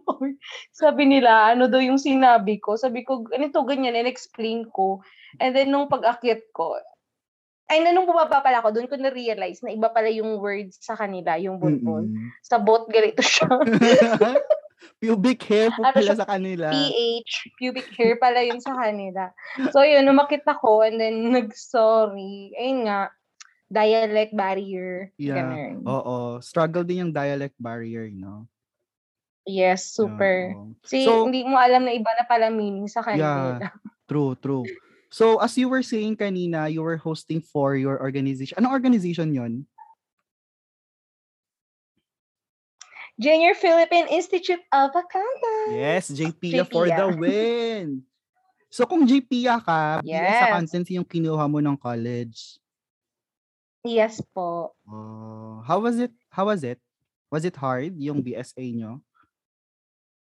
sabi 0.81 1.05
nila, 1.05 1.53
ano 1.53 1.69
daw 1.69 1.81
yung 1.81 2.01
sinabi 2.01 2.57
ko. 2.57 2.81
Sabi 2.81 3.05
ko, 3.05 3.29
ganito, 3.29 3.61
ganyan, 3.69 3.97
and 3.97 4.09
explain 4.09 4.65
ko. 4.73 5.05
And 5.37 5.53
then, 5.53 5.69
nung 5.69 5.93
pag-akyat 5.93 6.49
ko, 6.57 6.81
ay, 7.71 7.87
na 7.87 7.95
nung 7.95 8.09
bumaba 8.11 8.43
pala 8.43 8.59
ako, 8.59 8.75
doon 8.75 8.91
ko 8.91 8.99
na-realize 8.99 9.63
na 9.63 9.71
iba 9.71 9.87
pala 9.95 10.11
yung 10.11 10.43
words 10.43 10.83
sa 10.83 10.99
kanila, 10.99 11.39
yung 11.39 11.63
bulbul. 11.63 12.03
Mm-mm. 12.03 12.35
Sa 12.43 12.59
boat, 12.59 12.91
ganito 12.91 13.23
siya. 13.23 13.47
Pubic 15.01 15.41
hair 15.49 15.73
po 15.73 15.81
Ano 15.81 15.97
pala 15.97 16.13
siya? 16.13 16.19
sa 16.19 16.29
kanila. 16.29 16.67
PH, 16.73 17.33
pubic 17.57 17.89
hair 17.97 18.21
pala 18.21 18.41
yun 18.45 18.61
sa 18.61 18.77
kanila. 18.77 19.33
So, 19.73 19.81
yun, 19.81 20.09
umakit 20.09 20.45
ako 20.45 20.83
and 20.85 21.01
then 21.01 21.31
nag-sorry. 21.33 22.53
Ayun 22.59 22.91
nga, 22.91 23.13
dialect 23.71 24.35
barrier. 24.35 25.15
Yeah. 25.15 25.39
Ganun. 25.39 25.87
Oo. 25.87 26.43
Struggle 26.43 26.83
din 26.83 27.07
yung 27.07 27.15
dialect 27.15 27.55
barrier, 27.57 28.11
no? 28.11 28.50
Yes, 29.47 29.95
super. 29.95 30.53
Oo. 30.59 30.75
Si, 30.85 31.07
So- 31.07 31.25
hindi 31.31 31.47
mo 31.47 31.57
alam 31.57 31.87
na 31.87 31.95
iba 31.95 32.11
na 32.19 32.27
pala 32.27 32.50
meaning 32.50 32.91
sa 32.91 33.00
kanila. 33.00 33.62
True, 34.11 34.35
true. 34.43 34.67
So, 35.07 35.39
as 35.39 35.55
you 35.55 35.71
were 35.71 35.87
saying 35.87 36.19
kanina, 36.19 36.67
you 36.67 36.83
were 36.83 36.99
hosting 36.99 37.39
for 37.39 37.79
your 37.79 37.99
organization. 38.03 38.59
Anong 38.59 38.75
organization 38.75 39.31
yon? 39.31 39.67
Junior 43.19 43.55
Philippine 43.55 44.07
Institute 44.11 44.62
of 44.71 44.91
Accountants. 44.95 45.75
Yes, 45.75 46.05
JPIA 46.11 46.67
for 46.67 46.87
the 46.91 47.07
win. 47.23 48.03
So, 48.71 48.87
kung 48.87 49.03
JPIA 49.07 49.59
ka, 49.62 50.00
Yes. 50.07 50.47
Accountancy 50.47 50.95
yung 50.95 51.07
kinuha 51.07 51.45
mo 51.50 51.59
ng 51.59 51.75
college. 51.75 52.60
Yes 53.81 54.21
po. 54.37 54.77
Oh, 54.85 55.65
how 55.65 55.81
was 55.81 55.97
it? 55.97 56.13
How 56.29 56.53
was 56.53 56.61
it? 56.61 56.81
Was 57.33 57.47
it 57.47 57.57
hard, 57.57 57.97
yung 57.97 58.21
BSA 58.21 58.61
nyo? 58.77 59.01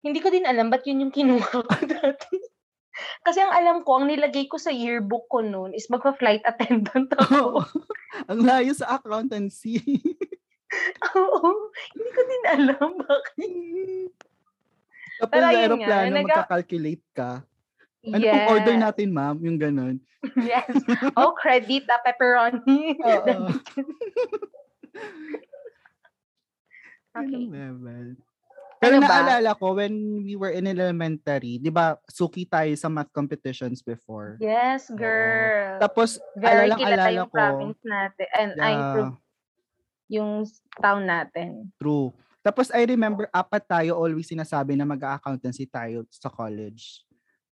Hindi 0.05 0.21
ko 0.21 0.29
din 0.29 0.45
alam 0.45 0.69
ba't 0.69 0.85
yun 0.85 1.09
yung 1.09 1.15
kinuha 1.15 1.63
ko 1.65 1.81
dati. 1.95 2.37
Kasi 3.23 3.39
ang 3.39 3.55
alam 3.55 3.87
ko, 3.87 4.03
ang 4.03 4.11
nilagay 4.11 4.51
ko 4.51 4.59
sa 4.59 4.75
yearbook 4.75 5.31
ko 5.31 5.39
noon 5.41 5.71
is 5.73 5.87
magpa-flight 5.87 6.43
attendant 6.43 7.09
ako. 7.23 7.63
Ang 8.27 8.41
layo 8.43 8.75
sa 8.75 8.99
accountancy. 8.99 9.79
Oo. 11.17 11.73
Hindi 11.95 12.11
ko 12.13 12.21
din 12.27 12.45
alam 12.45 12.91
bakit. 12.99 14.13
Ayun 15.19 15.31
nga, 15.31 15.51
aeroplano, 15.51 16.15
naga- 16.15 16.27
magka-calculate 16.45 17.07
ka. 17.15 17.31
Ano 18.07 18.23
yes. 18.23 18.31
pong 18.31 18.47
order 18.55 18.75
natin, 18.79 19.09
ma'am? 19.11 19.37
Yung 19.43 19.59
ganun. 19.59 19.97
Yes. 20.35 20.75
Oh, 21.19 21.31
credit, 21.35 21.87
ah, 21.87 22.03
pepperoni. 22.03 22.99
Oo. 23.07 23.55
okay. 27.19 27.45
Level. 27.47 28.19
Pero 28.79 28.95
Ano 28.99 29.07
ba? 29.07 29.11
naalala 29.11 29.51
ko, 29.59 29.75
when 29.75 29.95
we 30.23 30.39
were 30.39 30.55
in 30.55 30.67
elementary, 30.71 31.59
di 31.59 31.71
ba, 31.71 31.99
suki 32.07 32.47
tayo 32.47 32.71
sa 32.79 32.87
math 32.87 33.11
competitions 33.11 33.83
before. 33.83 34.39
Yes, 34.39 34.87
girl. 34.91 35.83
Tapos, 35.83 36.23
Very 36.39 36.71
alalang 36.71 36.83
alala 36.87 37.11
yung 37.11 37.31
ko, 37.31 37.35
province 37.35 37.81
natin. 37.83 38.27
And 38.39 38.51
yeah, 38.55 38.95
pro- 38.95 39.19
yung 40.07 40.47
town 40.79 41.03
natin. 41.07 41.75
true. 41.79 42.15
Tapos, 42.39 42.71
I 42.71 42.87
remember, 42.87 43.27
apat 43.35 43.67
tayo 43.67 43.99
always 43.99 44.31
sinasabi 44.31 44.79
na 44.79 44.87
mag-accountancy 44.87 45.67
tayo 45.67 46.07
sa 46.07 46.31
college. 46.31 47.03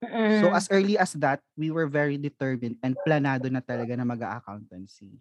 So, 0.01 0.49
Mm. 0.49 0.57
as 0.57 0.67
early 0.73 0.97
as 0.97 1.13
that, 1.21 1.45
we 1.55 1.69
were 1.69 1.85
very 1.85 2.17
determined 2.17 2.81
and 2.81 2.97
planado 3.05 3.47
na 3.47 3.61
talaga 3.61 3.93
na 3.93 4.03
mag-accountancy. 4.03 5.13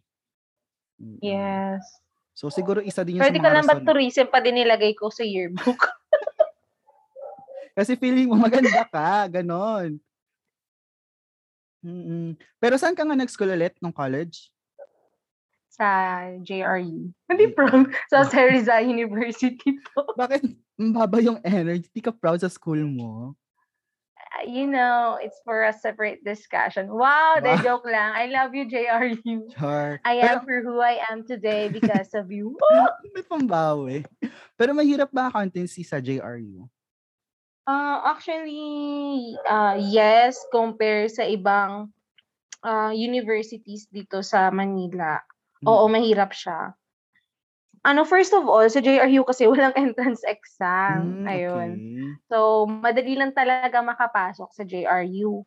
Mm-mm. 0.96 1.20
Yes. 1.20 1.84
So, 2.32 2.48
siguro 2.48 2.80
isa 2.80 3.04
din 3.04 3.20
yun 3.20 3.22
Pwede 3.22 3.36
sa 3.36 3.44
ka 3.44 3.52
lang 3.52 3.68
rason. 3.68 3.84
tourism 3.84 4.26
pa 4.32 4.40
din 4.40 4.56
nilagay 4.56 4.96
ko 4.96 5.12
sa 5.12 5.28
yearbook? 5.28 5.76
Kasi 7.78 7.96
feeling 7.96 8.28
mo 8.28 8.40
maganda 8.40 8.84
ka, 8.88 9.28
ganon. 9.30 10.00
Mm-mm. 11.80 12.36
Pero 12.58 12.76
saan 12.76 12.96
ka 12.96 13.04
nga 13.04 13.16
nag-school 13.16 13.52
ulit 13.52 13.76
nung 13.80 13.92
college? 13.92 14.52
Sa 15.72 15.88
JRU. 16.40 17.12
Hindi 17.28 17.46
proud. 17.52 17.92
Sa 18.08 18.24
Cerizay 18.32 18.88
University 18.88 19.76
po. 19.92 20.16
Bakit 20.16 20.44
mababa 20.76 21.20
yung 21.20 21.40
energy? 21.40 21.88
Di 21.88 22.00
ka 22.00 22.12
proud 22.12 22.40
sa 22.40 22.48
school 22.48 22.80
mo? 22.84 23.36
You 24.46 24.70
know, 24.70 25.18
it's 25.20 25.42
for 25.44 25.66
a 25.66 25.74
separate 25.74 26.22
discussion. 26.24 26.88
Wow, 26.88 27.42
the 27.42 27.58
joke 27.60 27.84
lang. 27.84 28.14
I 28.14 28.30
love 28.30 28.54
you, 28.54 28.70
JRU. 28.70 29.52
Sure. 29.58 30.00
I 30.06 30.22
Pero, 30.22 30.38
am 30.38 30.40
for 30.46 30.62
who 30.62 30.78
I 30.80 31.02
am 31.10 31.26
today 31.26 31.68
because 31.68 32.14
of 32.14 32.30
you. 32.32 32.54
may 33.16 33.26
pambawi. 33.26 34.06
Pero 34.56 34.72
mahirap 34.72 35.10
ba 35.12 35.28
accountancy 35.34 35.82
sa 35.82 35.98
JRU? 35.98 36.70
Uh, 37.66 37.98
actually, 38.06 39.36
uh, 39.46 39.78
yes, 39.78 40.42
compare 40.50 41.06
sa 41.10 41.26
ibang 41.26 41.90
uh, 42.64 42.90
universities 42.94 43.86
dito 43.90 44.22
sa 44.22 44.50
Manila. 44.50 45.22
Oo, 45.68 45.86
Mm. 45.90 45.94
mahirap 46.00 46.32
siya. 46.32 46.74
Ano, 47.86 48.04
first 48.04 48.36
of 48.36 48.44
all, 48.44 48.66
sa 48.68 48.84
JRU 48.84 49.24
kasi 49.24 49.48
walang 49.52 49.76
entrance 49.76 50.24
exam. 50.28 51.24
Mm, 51.24 51.28
Ayun. 51.28 51.72
okay. 51.80 52.04
So, 52.28 52.68
madali 52.68 53.16
lang 53.16 53.32
talaga 53.32 53.80
makapasok 53.80 54.50
sa 54.52 54.64
JRU. 54.68 55.44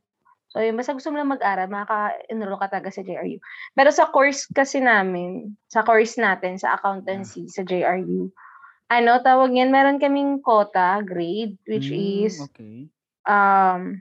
So, 0.52 0.60
yun, 0.60 0.76
basta 0.76 0.92
gusto 0.92 1.08
mo 1.08 1.16
lang 1.16 1.32
mag-aral, 1.32 1.64
makaka-enroll 1.72 2.60
ka 2.60 2.68
talaga 2.68 2.92
sa 2.92 3.00
JRU. 3.00 3.40
Pero 3.72 3.88
sa 3.88 4.12
course 4.12 4.44
kasi 4.52 4.84
namin, 4.84 5.56
sa 5.72 5.80
course 5.80 6.20
natin, 6.20 6.60
sa 6.60 6.76
accountancy, 6.76 7.48
sa 7.48 7.64
JRU, 7.64 8.28
ano, 8.92 9.12
tawag 9.24 9.56
yan, 9.56 9.72
meron 9.72 9.96
kaming 9.96 10.44
quota 10.44 11.00
grade, 11.00 11.56
which 11.64 11.88
Mm, 11.88 12.28
is, 12.28 12.36
okay. 12.52 12.92
um, 13.24 13.96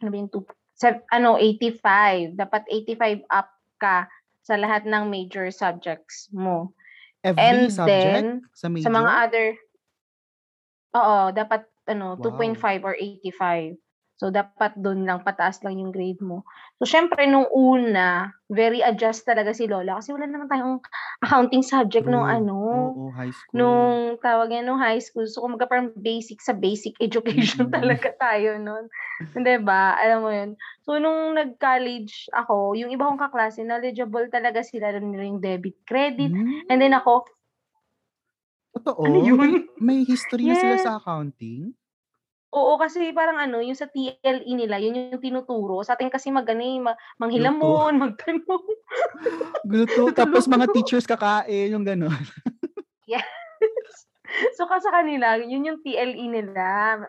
ano 0.00 0.08
ba 0.08 0.16
yung 0.16 0.32
two, 0.32 0.48
sev- 0.72 1.04
ano, 1.12 1.36
85. 1.36 2.32
Dapat 2.32 2.62
85 2.72 3.28
up 3.28 3.52
ka 3.76 4.08
sa 4.40 4.56
lahat 4.56 4.88
ng 4.88 5.12
major 5.12 5.52
subjects 5.52 6.32
mo. 6.32 6.72
Every 7.24 7.68
And 7.68 7.68
subject 7.68 8.14
then, 8.14 8.42
sa 8.54 8.68
major? 8.68 8.84
sa 8.84 8.90
mga 8.90 9.10
other, 9.28 9.48
oo, 10.96 11.18
dapat, 11.34 11.66
ano, 11.88 12.16
Wow. 12.16 12.20
2.5 12.20 12.82
or 12.84 12.94
85. 12.96 13.76
So, 14.18 14.34
dapat 14.34 14.74
doon 14.74 15.06
lang, 15.06 15.22
pataas 15.22 15.62
lang 15.62 15.78
yung 15.78 15.94
grade 15.94 16.18
mo. 16.18 16.42
So, 16.82 16.90
syempre, 16.90 17.22
nung 17.30 17.46
una, 17.54 18.34
very 18.50 18.82
adjust 18.82 19.22
talaga 19.22 19.54
si 19.54 19.70
Lola 19.70 20.02
kasi 20.02 20.10
wala 20.10 20.26
naman 20.26 20.50
tayong 20.50 20.82
accounting 21.22 21.62
subject 21.62 22.02
nung 22.10 22.26
ano, 22.26 22.90
Oo, 22.98 23.14
high 23.14 23.30
school. 23.30 23.54
nung 23.54 24.18
tawag 24.18 24.50
yan, 24.50 24.66
nung 24.66 24.82
high 24.82 24.98
school. 24.98 25.22
So, 25.30 25.46
kumaga 25.46 25.70
parang 25.70 25.94
basic 25.94 26.42
sa 26.42 26.50
basic 26.50 26.98
education 26.98 27.70
Mm. 27.70 27.74
talaga 27.78 28.10
tayo 28.18 28.58
nun. 28.58 28.90
Hindi 29.38 29.54
ba? 29.62 29.94
Alam 29.94 30.18
mo 30.26 30.30
yun. 30.34 30.50
So, 30.82 30.98
nung 30.98 31.38
nag-college 31.38 32.26
ako, 32.34 32.74
yung 32.74 32.90
iba 32.90 33.06
kong 33.06 33.22
kaklase, 33.22 33.62
knowledgeable 33.62 34.26
talaga 34.34 34.66
sila 34.66 34.90
yung 34.98 35.38
debit, 35.38 35.78
credit. 35.86 36.34
Mm, 36.34 36.66
And 36.66 36.78
then 36.82 36.94
ako, 36.96 37.22
totoo? 38.74 39.04
ano 39.06 39.18
yun? 39.22 39.68
May 39.78 40.02
history 40.02 40.48
na 40.48 40.58
sila 40.58 40.74
Yes. 40.74 40.82
sa 40.82 40.98
accounting? 40.98 41.70
Oo, 42.48 42.80
kasi 42.80 43.12
parang 43.12 43.36
ano, 43.36 43.60
yung 43.60 43.76
sa 43.76 43.92
TLE 43.92 44.48
nila, 44.56 44.80
yun 44.80 45.12
yung 45.12 45.20
tinuturo. 45.20 45.84
Sa 45.84 46.00
atin 46.00 46.08
kasi 46.08 46.32
mag, 46.32 46.48
ano, 46.48 46.64
eh, 46.64 46.80
ma- 46.80 46.98
manghilamon, 47.20 47.92
magtanong. 48.02 48.64
Gluto. 49.68 50.08
Tapos 50.18 50.48
mga 50.48 50.72
teachers 50.72 51.04
kakain, 51.04 51.76
yung 51.76 51.84
gano'n. 51.84 52.24
yes. 53.04 53.24
So, 54.60 54.68
ka 54.68 54.76
sa 54.76 54.92
kanila, 54.92 55.40
yun 55.40 55.64
yung 55.64 55.80
TLE 55.80 56.28
nila. 56.28 57.00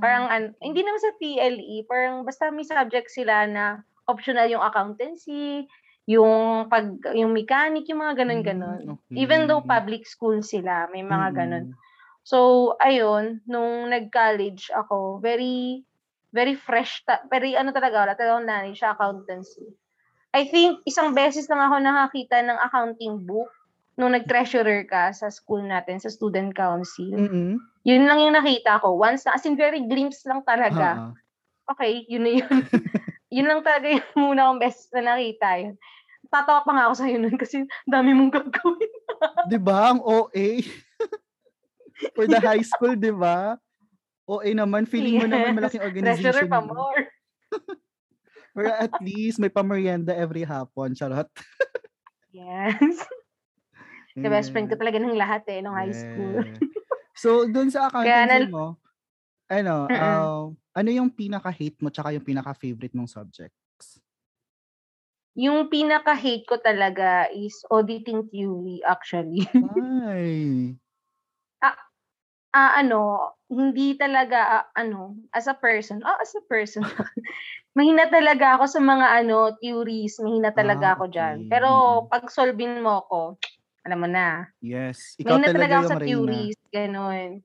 Parang, 0.00 0.24
an- 0.32 0.56
hindi 0.56 0.80
naman 0.80 1.04
sa 1.04 1.12
TLE, 1.20 1.84
parang 1.84 2.24
basta 2.24 2.48
may 2.48 2.64
subject 2.64 3.12
sila 3.12 3.44
na 3.44 3.84
optional 4.08 4.48
yung 4.48 4.64
accountancy, 4.64 5.68
yung 6.08 6.66
pag 6.72 6.96
yung 7.14 7.36
mechanic, 7.36 7.84
yung 7.92 8.00
mga 8.00 8.24
ganun-ganon. 8.24 8.98
Mm, 8.98 9.14
Even 9.14 9.46
though 9.46 9.60
okay. 9.62 9.68
public 9.68 10.02
school 10.08 10.40
sila, 10.40 10.88
may 10.90 11.04
mga 11.04 11.28
ganon. 11.36 11.64
Mm-mm. 11.70 11.91
So, 12.22 12.78
ayun, 12.78 13.42
nung 13.50 13.90
nag-college 13.90 14.70
ako, 14.70 15.18
very, 15.18 15.82
very 16.30 16.54
fresh, 16.54 17.02
ta- 17.02 17.26
very 17.26 17.58
ano 17.58 17.74
talaga, 17.74 18.06
wala 18.06 18.14
talagang 18.14 18.46
knowledge 18.46 18.78
sa 18.78 18.94
accountancy. 18.94 19.66
I 20.32 20.48
think, 20.48 20.80
isang 20.88 21.12
beses 21.12 21.50
lang 21.50 21.60
ako 21.60 21.82
nakakita 21.82 22.40
ng 22.40 22.58
accounting 22.62 23.26
book 23.26 23.50
nung 23.98 24.16
nag-treasurer 24.16 24.88
ka 24.88 25.12
sa 25.12 25.28
school 25.28 25.60
natin, 25.60 26.00
sa 26.00 26.08
student 26.08 26.54
council. 26.56 27.12
Mm-mm. 27.12 27.60
Yun 27.84 28.04
lang 28.08 28.18
yung 28.22 28.38
nakita 28.38 28.80
ko. 28.80 28.96
Once 28.96 29.26
na, 29.28 29.36
as 29.36 29.44
in 29.44 29.58
very 29.58 29.84
glimpse 29.84 30.24
lang 30.24 30.40
talaga. 30.46 31.12
Ha-ha. 31.12 31.74
Okay, 31.76 32.06
yun 32.08 32.24
na 32.24 32.32
yun. 32.40 32.48
yun 33.36 33.46
lang 33.50 33.60
talaga 33.60 33.92
yung 33.92 34.08
muna 34.22 34.48
kong 34.48 34.60
beses 34.62 34.88
na 34.94 35.14
nakita 35.14 35.48
yun. 35.60 35.74
Tatawa 36.32 36.64
pa 36.64 36.72
nga 36.72 36.84
ako 36.88 36.94
sa'yo 36.96 37.16
nun 37.20 37.36
kasi 37.36 37.68
dami 37.84 38.16
mong 38.16 38.32
gagawin. 38.32 38.92
Di 39.52 39.58
ba? 39.60 39.92
Ang 39.92 40.00
OA. 40.00 40.64
For 42.12 42.26
the 42.26 42.38
high 42.38 42.62
school, 42.62 42.94
di 42.94 43.10
ba? 43.10 43.54
OA 44.24 44.52
naman. 44.52 44.84
Feeling 44.84 45.18
mo 45.18 45.26
naman 45.26 45.50
Yes. 45.50 45.56
malaking 45.56 45.82
Treasurer 45.82 45.90
organization. 45.90 46.48
pa 46.48 46.58
yun. 46.58 46.68
more. 46.68 47.02
Or 48.52 48.68
at 48.68 48.92
least 49.00 49.40
may 49.40 49.48
pamerienda 49.48 50.12
every 50.12 50.42
hapon. 50.42 50.92
Charot. 50.92 51.28
Yes. 52.32 52.96
The 54.12 54.24
best 54.26 54.52
friend 54.52 54.64
ko 54.64 54.76
talaga 54.76 54.96
ng 54.96 55.12
lahat 55.12 55.44
eh, 55.48 55.60
nung 55.60 55.76
high 55.76 55.92
school. 55.92 56.40
So, 57.12 57.44
dun 57.44 57.68
sa 57.68 57.92
Kaya 57.92 58.24
accountancy 58.24 58.48
nal- 58.48 58.48
mo, 58.48 58.66
ano, 59.48 59.84
Mm-mm. 59.84 60.00
uh, 60.00 60.44
ano 60.72 60.88
yung 60.88 61.12
pinaka-hate 61.12 61.76
mo 61.84 61.92
tsaka 61.92 62.08
yung 62.10 62.24
pinaka-favorite 62.24 62.96
mong 62.96 63.12
subjects? 63.12 64.00
Yung 65.32 65.68
pinaka-hate 65.68 66.44
ko 66.44 66.56
talaga 66.56 67.28
is 67.28 67.52
auditing 67.68 68.24
theory 68.28 68.80
actually. 68.80 69.44
Ay. 70.08 70.76
Ah, 72.54 72.76
ano, 72.84 73.32
hindi 73.48 73.96
talaga, 73.96 74.60
ah, 74.60 74.64
ano, 74.76 75.16
as 75.32 75.48
a 75.48 75.56
person, 75.56 76.04
ah, 76.04 76.20
as 76.20 76.36
a 76.36 76.44
person, 76.44 76.84
mahina 77.78 78.08
talaga 78.12 78.60
ako 78.60 78.64
sa 78.68 78.80
mga, 78.84 79.06
ano, 79.24 79.56
theories, 79.60 80.20
mahina 80.20 80.52
talaga 80.52 80.92
Ah, 80.92 81.00
ako 81.00 81.08
dyan. 81.08 81.36
okay. 81.40 81.48
Pero, 81.48 81.68
Mm-mm. 81.68 82.12
pag 82.12 82.28
solving 82.28 82.84
mo 82.84 83.00
ako, 83.08 83.40
alam 83.88 83.98
mo 84.04 84.08
na, 84.08 84.48
Yes. 84.62 85.18
Ikaw 85.18 85.38
mahina 85.38 85.48
talaga 85.48 85.72
talaga 85.72 85.84
ako 85.84 85.96
sa 85.96 86.00
theories, 86.04 86.58
ganun. 86.72 87.40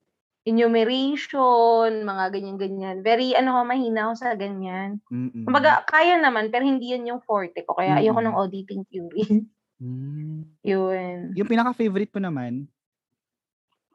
Enumeration, 0.48 2.04
mga 2.06 2.26
ganyan-ganyan. 2.36 2.98
Very, 3.06 3.36
ano 3.38 3.58
ko, 3.58 3.62
mahina 3.67 4.12
ako 4.12 4.15
sa 4.20 4.36
ganyan. 4.36 5.00
Mm-mm. 5.12 5.48
Kumbaga, 5.48 5.86
kaya 5.88 6.20
naman, 6.20 6.52
pero 6.52 6.63
hindi 6.67 6.91
yan 6.96 7.08
yung 7.10 7.22
forte 7.24 7.63
ko. 7.67 7.76
Kaya 7.78 8.00
ayoko 8.04 8.20
Mm-mm. 8.20 8.26
ng 8.26 8.38
auditing 8.38 8.84
theory. 8.91 9.24
Mm. 9.82 10.58
Yun. 10.65 11.38
Yung 11.38 11.50
pinaka-favorite 11.50 12.13
mo 12.17 12.22
naman? 12.24 12.54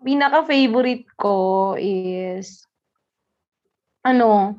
Pinaka-favorite 0.02 1.06
ko 1.16 1.72
is, 1.78 2.66
ano, 4.04 4.58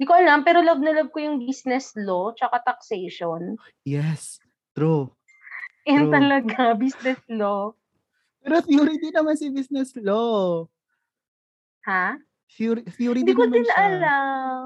hindi 0.00 0.04
ko 0.08 0.16
alam, 0.16 0.40
pero 0.46 0.64
love 0.64 0.80
na 0.80 0.96
love 0.96 1.12
ko 1.12 1.20
yung 1.20 1.44
business 1.44 1.92
law, 1.98 2.32
tsaka 2.32 2.64
taxation. 2.64 3.60
Yes. 3.84 4.40
True. 4.72 5.12
Yan 5.84 6.08
True. 6.08 6.14
talaga, 6.16 6.60
business 6.80 7.20
law. 7.28 7.76
Pero 8.40 8.64
theory 8.64 8.96
din 8.96 9.12
naman 9.12 9.36
si 9.36 9.52
business 9.52 9.92
law. 10.00 10.64
Ha? 11.84 12.16
Theory, 12.56 12.88
theory 12.88 13.20
Hindi 13.20 13.36
din 13.36 13.36
ko 13.36 13.44
naman 13.44 13.56
din 13.60 13.66
siya. 13.68 13.76
alam. 13.76 14.62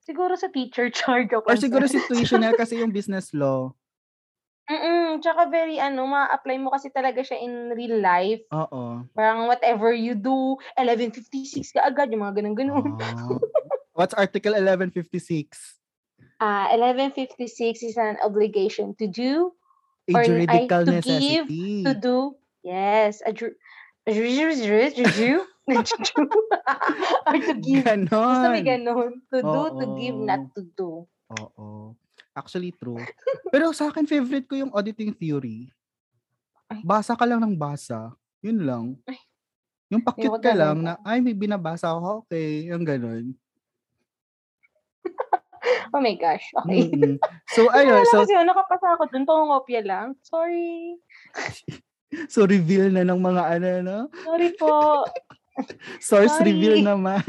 Siguro 0.00 0.32
sa 0.40 0.48
teacher 0.48 0.88
charge 0.96 1.36
ako. 1.36 1.44
Or 1.52 1.60
siguro 1.60 1.84
situational 1.84 2.56
kasi 2.60 2.80
yung 2.80 2.96
business 2.96 3.36
law. 3.36 3.75
Mm 4.66 5.22
tsaka 5.22 5.46
very, 5.48 5.78
ano, 5.78 6.10
ma-apply 6.10 6.58
mo 6.58 6.74
kasi 6.74 6.90
talaga 6.90 7.22
siya 7.22 7.38
in 7.38 7.70
real 7.72 8.02
life. 8.02 8.42
Oo. 8.50 9.06
Parang 9.14 9.46
whatever 9.46 9.94
you 9.94 10.18
do, 10.18 10.58
1156 10.76 11.70
ka 11.72 11.86
agad, 11.86 12.10
yung 12.10 12.26
mga 12.26 12.42
ganun-ganun. 12.42 12.98
Oh. 12.98 13.38
What's 13.96 14.12
Article 14.12 14.52
1156? 14.58 15.78
Ah, 16.42 16.68
1156 16.74 17.80
is 17.80 17.96
an 17.96 18.20
obligation 18.20 18.92
to 19.00 19.08
do 19.08 19.56
A 20.06 20.12
Or 20.12 20.22
juridical 20.22 20.84
to 20.84 21.00
give, 21.00 21.48
necessity. 21.48 21.82
to 21.82 21.92
do. 21.96 22.18
Yes, 22.62 23.22
a 23.26 23.32
ju- 23.32 23.56
a 24.06 24.10
ju- 24.12 24.22
ju- 24.28 24.54
ju- 24.54 24.92
ju- 24.94 25.02
ju- 25.02 26.02
ju- 26.06 26.30
or 27.26 27.36
to 27.40 27.54
give. 27.58 27.82
Basta 28.06 28.52
may 28.52 28.62
Ganon. 28.62 29.18
To 29.32 29.38
do, 29.42 29.62
to 29.80 29.84
give, 29.98 30.14
not 30.14 30.46
to 30.54 30.62
do. 30.78 30.90
Oo. 31.34 31.96
Actually, 32.36 32.76
true. 32.76 33.00
Pero 33.48 33.72
sa 33.72 33.88
akin, 33.88 34.04
favorite 34.04 34.44
ko 34.44 34.60
yung 34.60 34.72
auditing 34.76 35.16
theory. 35.16 35.72
Basa 36.84 37.16
ka 37.16 37.24
lang 37.24 37.40
ng 37.40 37.56
basa. 37.56 38.12
Yun 38.44 38.60
lang. 38.60 38.84
Yung 39.88 40.04
pakit 40.04 40.28
ka 40.44 40.52
lang 40.52 40.84
na, 40.84 41.00
ay, 41.00 41.24
may 41.24 41.32
binabasa 41.32 41.88
ako. 41.88 42.28
Okay. 42.28 42.68
Yung 42.68 42.84
ganun. 42.84 43.32
Oh 45.90 46.02
my 46.02 46.14
gosh. 46.14 46.46
Okay. 46.62 46.90
Mm-mm. 46.90 47.18
So, 47.50 47.66
ayun. 47.74 48.02
So, 48.10 48.22
kasi 48.22 48.38
nakapasa 48.38 48.86
ako 48.94 49.10
dun. 49.10 49.26
Pangongopya 49.26 49.82
lang. 49.82 50.14
Sorry. 50.22 50.94
so, 52.32 52.46
reveal 52.46 52.90
na 52.90 53.02
ng 53.02 53.18
mga 53.18 53.42
ano, 53.58 53.68
no? 53.82 53.98
Sorry 54.22 54.50
po. 54.54 55.02
Source 55.98 56.38
Sorry. 56.38 56.54
reveal 56.54 56.86
naman. 56.86 57.22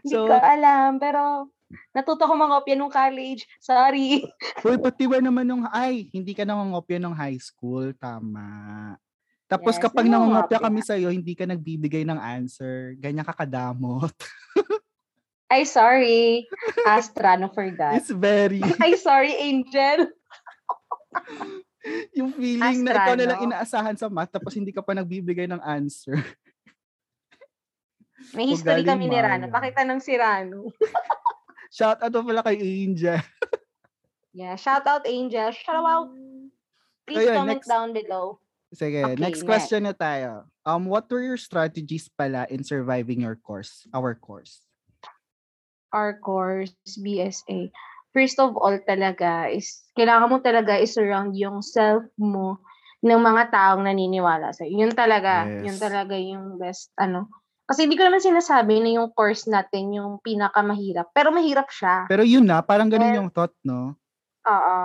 Hindi 0.00 0.08
So- 0.08 0.28
ko 0.28 0.36
alam, 0.40 0.96
pero 0.96 1.52
natuto 1.92 2.24
ko 2.24 2.34
mangopya 2.34 2.74
nung 2.74 2.92
college. 2.92 3.44
Sorry. 3.60 4.24
Uy, 4.66 4.76
pati 4.80 5.04
ba 5.04 5.20
naman 5.20 5.44
nung, 5.44 5.64
ay, 5.68 6.08
hindi 6.10 6.32
ka 6.32 6.44
nangongopya 6.44 6.98
nung 7.00 7.16
high 7.16 7.38
school. 7.38 7.92
Tama. 7.96 8.46
Tapos 9.48 9.76
Yes, 9.76 9.82
kapag 9.82 10.04
nangongopya. 10.04 10.60
kami 10.60 10.80
sa'yo, 10.84 11.08
hindi 11.08 11.32
ka 11.32 11.48
nagbibigay 11.48 12.04
ng 12.04 12.20
answer. 12.20 12.92
Ganyan 13.00 13.24
ka 13.24 13.32
kadamot. 13.32 14.12
Ay, 15.48 15.64
sorry. 15.64 16.44
Astra, 16.84 17.40
no 17.40 17.48
for 17.48 17.64
that. 17.80 17.96
It's 17.96 18.12
very, 18.12 18.60
Ay, 18.84 19.00
sorry, 19.00 19.32
Angel. 19.32 20.12
yung 22.12 22.36
feeling 22.36 22.84
na 22.84 22.92
ikaw 22.92 23.16
na 23.16 23.24
lang 23.24 23.40
Astrano. 23.40 23.48
inaasahan 23.48 23.96
sa 23.96 24.12
math, 24.12 24.28
tapos 24.28 24.52
hindi 24.52 24.76
ka 24.76 24.84
pa 24.84 24.92
nagbibigay 24.92 25.48
ng 25.48 25.64
answer. 25.64 26.20
May 28.36 28.52
history 28.52 28.84
kami 28.84 29.08
ni 29.08 29.16
Rano. 29.16 29.48
Maya. 29.48 29.54
Pakita 29.56 29.88
ng 29.88 30.00
si 30.04 30.12
Rano. 30.12 30.68
Shout 31.68 32.00
out 32.00 32.12
pala 32.12 32.42
kay 32.42 32.58
Angel. 32.58 33.20
Yeah, 34.38 34.54
shout 34.54 34.86
out 34.86 35.02
Angel. 35.02 35.50
Shout 35.50 35.82
out. 35.82 36.14
Please 37.08 37.26
Ayun, 37.26 37.34
comment 37.34 37.58
next. 37.58 37.66
down 37.66 37.90
below. 37.90 38.38
Sige, 38.70 39.00
Okay, 39.02 39.16
next 39.18 39.42
next. 39.42 39.48
question 39.48 39.82
na 39.82 39.96
tayo. 39.96 40.46
Um, 40.62 40.86
what 40.86 41.08
were 41.10 41.24
your 41.24 41.40
strategies 41.40 42.06
pala 42.06 42.46
in 42.46 42.62
surviving 42.62 43.24
your 43.24 43.34
course, 43.34 43.88
our 43.90 44.14
course? 44.14 44.62
Our 45.90 46.20
course, 46.20 46.76
BSA. 47.00 47.72
First 48.12 48.36
of 48.38 48.54
all 48.54 48.76
talaga 48.84 49.48
is, 49.50 49.82
kailangan 49.96 50.28
mo 50.28 50.38
talaga 50.44 50.76
i-surround 50.76 51.32
yung 51.34 51.64
self 51.64 52.04
mo 52.20 52.60
ng 53.00 53.18
mga 53.18 53.50
taong 53.50 53.82
naniniwala 53.88 54.52
sa 54.52 54.68
Yun 54.68 54.92
talaga, 54.92 55.48
Yes. 55.48 55.64
yun 55.66 55.76
talaga 55.80 56.14
yung 56.14 56.60
best, 56.60 56.92
ano. 57.00 57.26
Kasi 57.68 57.84
hindi 57.84 58.00
ko 58.00 58.08
naman 58.08 58.24
sinasabi 58.24 58.80
na 58.80 58.90
yung 58.96 59.12
course 59.12 59.44
natin 59.44 59.92
yung 59.92 60.16
pinakamahirap. 60.24 61.12
Pero 61.12 61.28
mahirap 61.28 61.68
siya. 61.68 62.08
Pero 62.08 62.24
yun 62.24 62.48
na, 62.48 62.64
parang 62.64 62.88
ganun 62.88 63.12
Well, 63.12 63.18
yung 63.20 63.30
thought, 63.30 63.52
no? 63.60 63.92
Oo. 64.48 64.78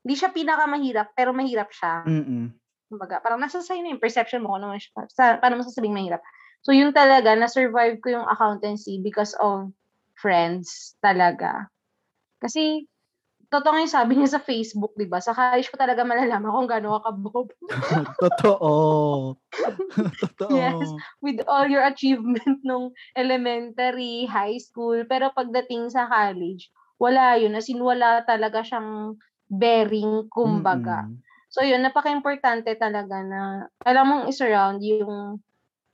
Hindi 0.00 0.14
siya 0.16 0.32
pinakamahirap, 0.32 1.12
pero 1.12 1.36
mahirap 1.36 1.68
siya. 1.68 2.08
Mm-mm. 2.08 2.56
Kumbaga, 2.88 3.20
parang 3.20 3.36
nasa 3.36 3.60
sa'yo 3.60 3.84
na 3.84 3.92
yung 3.92 4.00
perception 4.00 4.40
mo 4.40 4.56
kung 4.56 4.64
ano 4.64 4.80
siya, 4.80 5.04
sa, 5.12 5.24
paano 5.36 5.60
mo 5.60 5.62
sasabing 5.68 5.92
mahirap. 5.92 6.24
So, 6.64 6.72
yun 6.72 6.96
talaga, 6.96 7.36
na-survive 7.36 8.00
ko 8.00 8.16
yung 8.16 8.26
accountancy 8.26 8.96
because 9.04 9.36
of 9.36 9.68
friends 10.16 10.96
talaga. 11.04 11.68
Kasi, 12.40 12.88
totoo 13.52 13.76
yung 13.76 13.92
sabi 13.92 14.16
niya 14.16 14.34
sa 14.34 14.40
Facebook, 14.40 14.96
di 14.96 15.04
ba? 15.04 15.20
Sa 15.20 15.36
college 15.36 15.68
ko 15.68 15.76
talaga 15.76 16.02
malalaman 16.08 16.48
kung 16.48 16.68
gaano 16.70 16.96
ka 16.96 17.12
kabob. 17.12 17.52
Totoo. 18.24 18.72
Totoo. 20.24 20.56
Yes. 20.56 20.88
With 21.20 21.44
all 21.44 21.68
your 21.68 21.84
achievement 21.84 22.64
nung 22.64 22.96
elementary, 23.12 24.24
high 24.24 24.56
school. 24.56 25.04
Pero 25.04 25.28
pagdating 25.36 25.92
sa 25.92 26.08
college, 26.08 26.72
wala 26.96 27.36
yun. 27.36 27.52
As 27.52 27.68
in, 27.68 27.84
wala 27.84 28.24
talaga 28.24 28.64
siyang 28.64 29.20
bearing, 29.52 30.32
kumbaga. 30.32 31.04
Mm-mm. 31.04 31.20
So 31.52 31.60
yun, 31.60 31.84
napaka-importante 31.84 32.72
talaga 32.80 33.20
na 33.20 33.68
alam 33.84 34.08
mong 34.08 34.24
i-surround 34.32 34.80
yung 34.80 35.36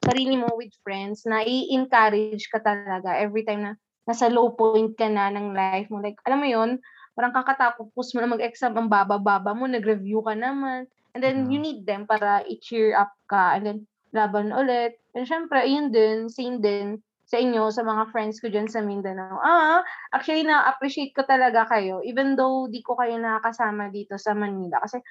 sarili 0.06 0.38
mo 0.38 0.46
with 0.54 0.70
friends 0.86 1.26
na 1.26 1.42
i-encourage 1.42 2.46
ka 2.46 2.62
talaga 2.62 3.18
every 3.18 3.42
time 3.42 3.66
na 3.66 3.72
nasa 4.06 4.30
low 4.30 4.54
point 4.54 4.94
ka 4.94 5.10
na 5.10 5.28
ng 5.34 5.52
life 5.52 5.90
mo. 5.90 5.98
Like, 5.98 6.16
alam 6.24 6.40
mo 6.40 6.48
yun, 6.48 6.70
parang 7.18 7.34
kakatapos 7.34 8.14
mo 8.14 8.18
na 8.22 8.30
mag-exam, 8.30 8.78
ang 8.78 8.86
baba-baba 8.86 9.50
mo, 9.58 9.66
nag-review 9.66 10.22
ka 10.22 10.38
naman. 10.38 10.86
And 11.18 11.20
then, 11.26 11.50
you 11.50 11.58
Yeah. 11.58 11.64
need 11.64 11.82
them 11.90 12.06
para 12.06 12.46
i-cheer 12.46 12.94
up 12.94 13.10
ka. 13.26 13.58
And 13.58 13.66
then, 13.66 13.78
laban 14.14 14.54
ulit. 14.54 15.02
And 15.18 15.26
syempre, 15.26 15.66
yun 15.66 15.90
din, 15.90 16.30
same 16.30 16.62
din 16.62 17.02
sa 17.28 17.36
inyo, 17.42 17.68
sa 17.74 17.82
mga 17.84 18.08
friends 18.14 18.38
ko 18.40 18.48
dyan 18.48 18.70
sa 18.70 18.80
Mindanao. 18.86 19.36
Ah, 19.42 19.82
actually, 20.14 20.46
na-appreciate 20.46 21.12
ko 21.18 21.26
talaga 21.26 21.66
kayo. 21.68 22.00
Even 22.06 22.38
though 22.38 22.70
di 22.70 22.80
ko 22.86 22.94
kayo 22.96 23.18
nakakasama 23.20 23.90
dito 23.92 24.14
sa 24.16 24.32
Manila. 24.38 24.78
Kasi, 24.86 25.02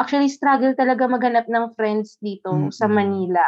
actually, 0.00 0.30
struggle 0.32 0.72
talaga 0.78 1.04
maghanap 1.10 1.50
ng 1.50 1.74
friends 1.76 2.16
dito 2.22 2.70
sa 2.72 2.86
Mm-mm. 2.86 2.88
Manila. 2.88 3.42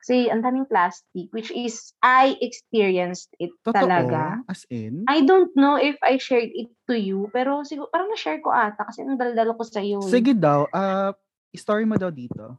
Kasi, 0.00 0.32
ang 0.32 0.40
daming 0.40 0.64
plastic, 0.64 1.28
which 1.30 1.52
is, 1.52 1.92
I 2.00 2.40
experienced 2.40 3.36
it 3.36 3.52
Totoo? 3.60 3.76
talaga. 3.76 4.40
As 4.48 4.64
in? 4.72 5.04
I 5.04 5.20
don't 5.28 5.52
know 5.52 5.76
if 5.76 6.00
I 6.00 6.16
shared 6.16 6.50
it 6.56 6.72
to 6.88 6.96
you, 6.96 7.28
pero 7.36 7.62
siguro, 7.68 7.92
parang 7.92 8.08
na-share 8.08 8.40
ko 8.40 8.48
ata 8.48 8.88
kasi 8.88 9.04
ang 9.04 9.20
daldalo 9.20 9.52
ko 9.60 9.62
sa 9.68 9.84
iyo. 9.84 10.00
Sige 10.00 10.32
daw, 10.32 10.64
ah, 10.72 11.12
story 11.52 11.84
mo 11.84 12.00
daw 12.00 12.08
dito. 12.08 12.56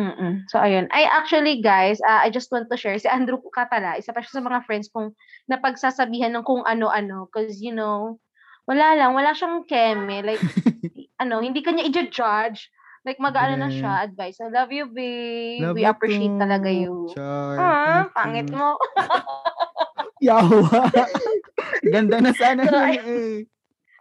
Mm-mm. 0.00 0.48
So, 0.48 0.56
ayun. 0.56 0.88
I 0.88 1.04
actually, 1.04 1.60
guys, 1.60 2.00
uh, 2.00 2.24
I 2.24 2.32
just 2.32 2.48
want 2.48 2.72
to 2.72 2.80
share. 2.80 2.96
Si 2.96 3.04
Andrew 3.04 3.36
ka 3.52 3.68
pala, 3.68 4.00
isa 4.00 4.16
pa 4.16 4.24
siya 4.24 4.40
sa 4.40 4.44
mga 4.44 4.64
friends 4.64 4.88
kong 4.88 5.12
napagsasabihan 5.52 6.32
ng 6.32 6.48
kung 6.48 6.64
ano-ano. 6.64 7.28
Because, 7.28 7.60
you 7.60 7.76
know, 7.76 8.16
wala 8.64 8.96
lang. 8.96 9.12
Wala 9.12 9.36
siyang 9.36 9.68
keme. 9.68 10.24
Like, 10.24 10.40
ano, 11.22 11.44
hindi 11.44 11.60
kanya 11.60 11.84
i-judge. 11.84 12.72
Like, 13.02 13.18
mag-ano 13.18 13.58
na 13.58 13.66
siya, 13.66 14.06
advice. 14.06 14.38
I 14.38 14.46
love 14.46 14.70
you, 14.70 14.86
babe. 14.86 15.66
Love 15.66 15.74
We 15.74 15.82
you 15.82 15.90
appreciate 15.90 16.30
too, 16.30 16.38
talaga 16.38 16.70
you. 16.70 17.10
Char. 17.10 17.58
Ah, 17.58 18.02
pangit 18.14 18.46
mo. 18.54 18.78
Yawa. 20.22 20.86
Ganda 21.82 22.22
na 22.22 22.30
sana 22.30 22.62
So, 22.62 22.78
ay- 22.78 23.02
eh. 23.02 23.36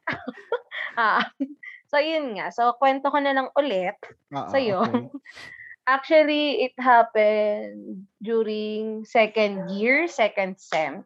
ah. 1.01 1.25
So, 1.89 1.97
yun 1.97 2.37
nga. 2.37 2.53
So, 2.53 2.77
kwento 2.77 3.09
ko 3.09 3.17
na 3.17 3.33
lang 3.33 3.49
ulit. 3.57 3.97
Oo, 4.31 4.47
sa'yo. 4.53 4.85
okay. 4.85 5.09
Actually, 5.89 6.61
it 6.69 6.77
happened 6.77 8.05
during 8.21 9.01
second 9.03 9.65
year, 9.73 10.05
second 10.05 10.61
sem. 10.61 11.01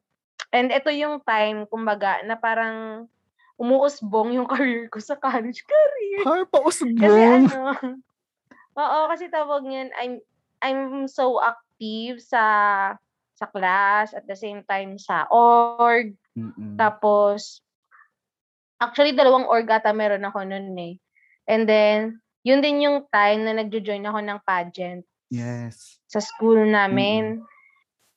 And 0.51 0.67
ito 0.69 0.91
yung 0.91 1.23
time, 1.23 1.63
kumbaga, 1.71 2.27
na 2.27 2.35
parang 2.35 3.07
umuusbong 3.55 4.35
yung 4.35 4.47
career 4.51 4.91
ko 4.91 4.99
sa 4.99 5.15
college 5.15 5.63
career. 5.63 6.21
Har, 6.27 6.41
Kasi 6.43 6.51
pausbong. 6.51 7.43
ano, 7.49 7.59
oo, 8.75 8.99
kasi 9.07 9.31
tawag 9.31 9.63
niyan, 9.63 9.89
I'm, 9.95 10.13
I'm 10.59 10.81
so 11.07 11.39
active 11.39 12.19
sa 12.23 12.43
sa 13.35 13.51
class, 13.51 14.15
at 14.15 14.23
the 14.31 14.35
same 14.35 14.63
time 14.63 14.95
sa 14.95 15.27
org, 15.27 16.15
Mm-mm. 16.39 16.79
tapos, 16.79 17.59
actually, 18.79 19.11
dalawang 19.11 19.43
org 19.43 19.67
ata 19.67 19.91
meron 19.91 20.23
ako 20.23 20.47
noon 20.47 20.71
eh. 20.79 20.95
And 21.43 21.67
then, 21.67 22.23
yun 22.47 22.63
din 22.63 22.79
yung 22.79 23.11
time 23.11 23.43
na 23.43 23.59
nagjo-join 23.59 24.07
ako 24.07 24.19
ng 24.23 24.39
pageant 24.47 25.03
Yes. 25.27 25.99
sa 26.07 26.23
school 26.23 26.63
namin. 26.63 27.43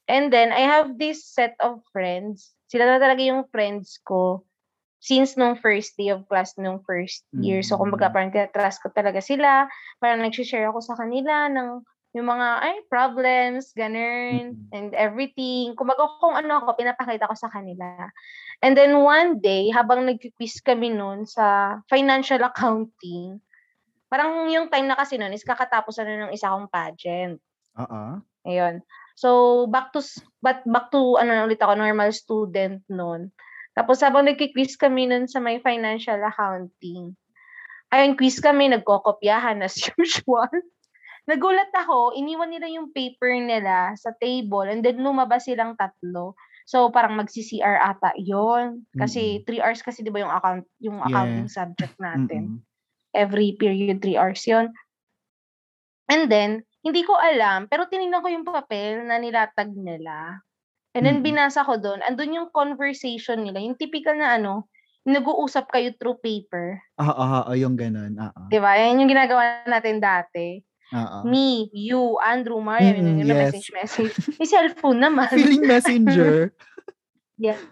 And 0.07 0.31
then, 0.31 0.55
I 0.55 0.71
have 0.71 0.97
this 1.03 1.27
set 1.27 1.59
of 1.59 1.83
friends. 1.91 2.55
Sila 2.71 2.87
na 2.87 3.03
talaga 3.03 3.21
yung 3.21 3.51
friends 3.51 3.99
ko 4.07 4.47
since 4.99 5.39
nung 5.39 5.55
first 5.59 5.95
day 5.95 6.11
of 6.11 6.27
class 6.27 6.55
nung 6.59 6.83
first 6.83 7.23
year. 7.39 7.63
So, 7.63 7.79
kumbaga, 7.79 8.11
Mm. 8.11 8.15
parang 8.15 8.31
trust 8.51 8.83
ko 8.83 8.91
talaga 8.91 9.23
sila. 9.23 9.71
Parang 10.03 10.23
nag-share 10.23 10.67
ako 10.71 10.83
sa 10.83 10.99
kanila 10.99 11.47
ng 11.51 11.83
yung 12.17 12.25
mga 12.25 12.49
ay 12.65 12.77
problems, 12.89 13.71
ganun, 13.77 14.57
Mm. 14.57 14.73
and 14.73 14.91
everything. 14.97 15.77
Kumbaga, 15.77 16.09
kung 16.19 16.35
ano 16.35 16.65
ako, 16.65 16.75
pinapakita 16.75 17.29
ko 17.29 17.37
sa 17.37 17.53
kanila. 17.53 18.09
And 18.65 18.75
then 18.75 18.99
one 18.99 19.39
day, 19.39 19.71
habang 19.71 20.09
nag-quiz 20.09 20.59
kami 20.65 20.91
noon 20.91 21.29
sa 21.29 21.79
financial 21.87 22.41
accounting, 22.49 23.39
parang 24.09 24.49
yung 24.51 24.67
time 24.73 24.89
na 24.89 24.97
kasi 24.97 25.21
noon 25.21 25.37
is 25.37 25.45
kakatapos 25.47 26.01
na 26.01 26.27
ng 26.27 26.35
isa 26.35 26.49
kong 26.51 26.73
pageant. 26.73 27.39
Oo. 27.79 28.19
Ayun. 28.49 28.81
So, 29.15 29.67
back 29.69 29.93
to, 29.93 30.01
but 30.41 30.65
back 30.65 30.89
to, 30.95 31.21
ano 31.21 31.45
ulit 31.45 31.61
ako, 31.61 31.77
normal 31.77 32.11
student 32.15 32.81
noon. 32.89 33.31
Tapos, 33.79 34.03
habang 34.03 34.27
nagki-quiz 34.27 34.75
kami 34.75 35.07
noon 35.07 35.31
sa 35.31 35.39
may 35.39 35.63
financial 35.63 36.19
accounting, 36.27 37.15
ayun, 37.95 38.19
quiz 38.19 38.43
kami, 38.43 38.67
nagkokopyahan 38.75 39.63
as 39.63 39.79
usual. 39.95 40.51
Nagulat 41.31 41.71
ako, 41.71 42.19
iniwan 42.19 42.51
nila 42.51 42.67
yung 42.67 42.91
paper 42.91 43.39
nila 43.39 43.95
sa 43.95 44.11
table 44.19 44.67
and 44.67 44.83
then 44.83 44.99
lumabas 44.99 45.47
silang 45.47 45.79
tatlo. 45.79 46.35
So, 46.65 46.89
parang 46.89 47.21
magsi-CR 47.21 47.81
ata 47.81 48.17
yon 48.17 48.89
Kasi 48.97 49.45
3 49.45 49.61
hours 49.61 49.81
kasi 49.81 50.05
'di 50.05 50.13
ba 50.13 50.21
yung 50.21 50.33
account 50.33 50.65
yung 50.85 51.01
accounting 51.01 51.49
subject 51.49 51.97
natin 51.97 52.61
Mm-mm. 52.61 53.17
every 53.17 53.57
period 53.57 54.05
3 54.05 54.21
hours 54.21 54.45
yon 54.45 54.69
And 56.09 56.33
then, 56.33 56.65
hindi 56.81 57.05
ko 57.05 57.17
alam, 57.17 57.69
pero 57.69 57.85
tinignan 57.89 58.25
ko 58.25 58.29
yung 58.33 58.49
papel 58.49 59.05
na 59.05 59.21
nilatag 59.21 59.73
nila. 59.77 60.41
And 60.99 61.07
then, 61.07 61.23
Mm. 61.23 61.31
binasa 61.31 61.63
ko 61.63 61.79
doon, 61.79 62.03
andun 62.03 62.35
yung 62.35 62.49
conversation 62.51 63.47
nila, 63.47 63.63
yung 63.63 63.79
typical 63.79 64.19
na 64.19 64.35
ano, 64.35 64.67
nag-uusap 65.07 65.71
kayo 65.71 65.95
through 65.95 66.19
paper. 66.19 66.83
Oo, 66.99 67.07
oo, 67.07 67.39
oo, 67.47 67.53
yung 67.55 67.79
ganun. 67.79 68.19
Oo. 68.19 68.43
Di 68.51 68.59
ba? 68.59 68.75
Yan 68.75 68.99
yung 68.99 69.09
ginagawa 69.09 69.63
natin 69.65 70.03
dati. 70.03 70.59
Oo. 70.91 71.23
Me, 71.23 71.71
you, 71.71 72.19
Andrew, 72.19 72.59
Mariam, 72.59 72.99
Mm, 72.99 73.07
yun, 73.07 73.19
yun, 73.23 73.29
yes. 73.31 73.39
message, 73.55 73.69
message. 73.71 74.15
May 74.37 74.49
cellphone 74.51 74.99
naman. 74.99 75.31
Feeling 75.31 75.63
messenger. 75.65 76.51
Yes. 77.39 77.63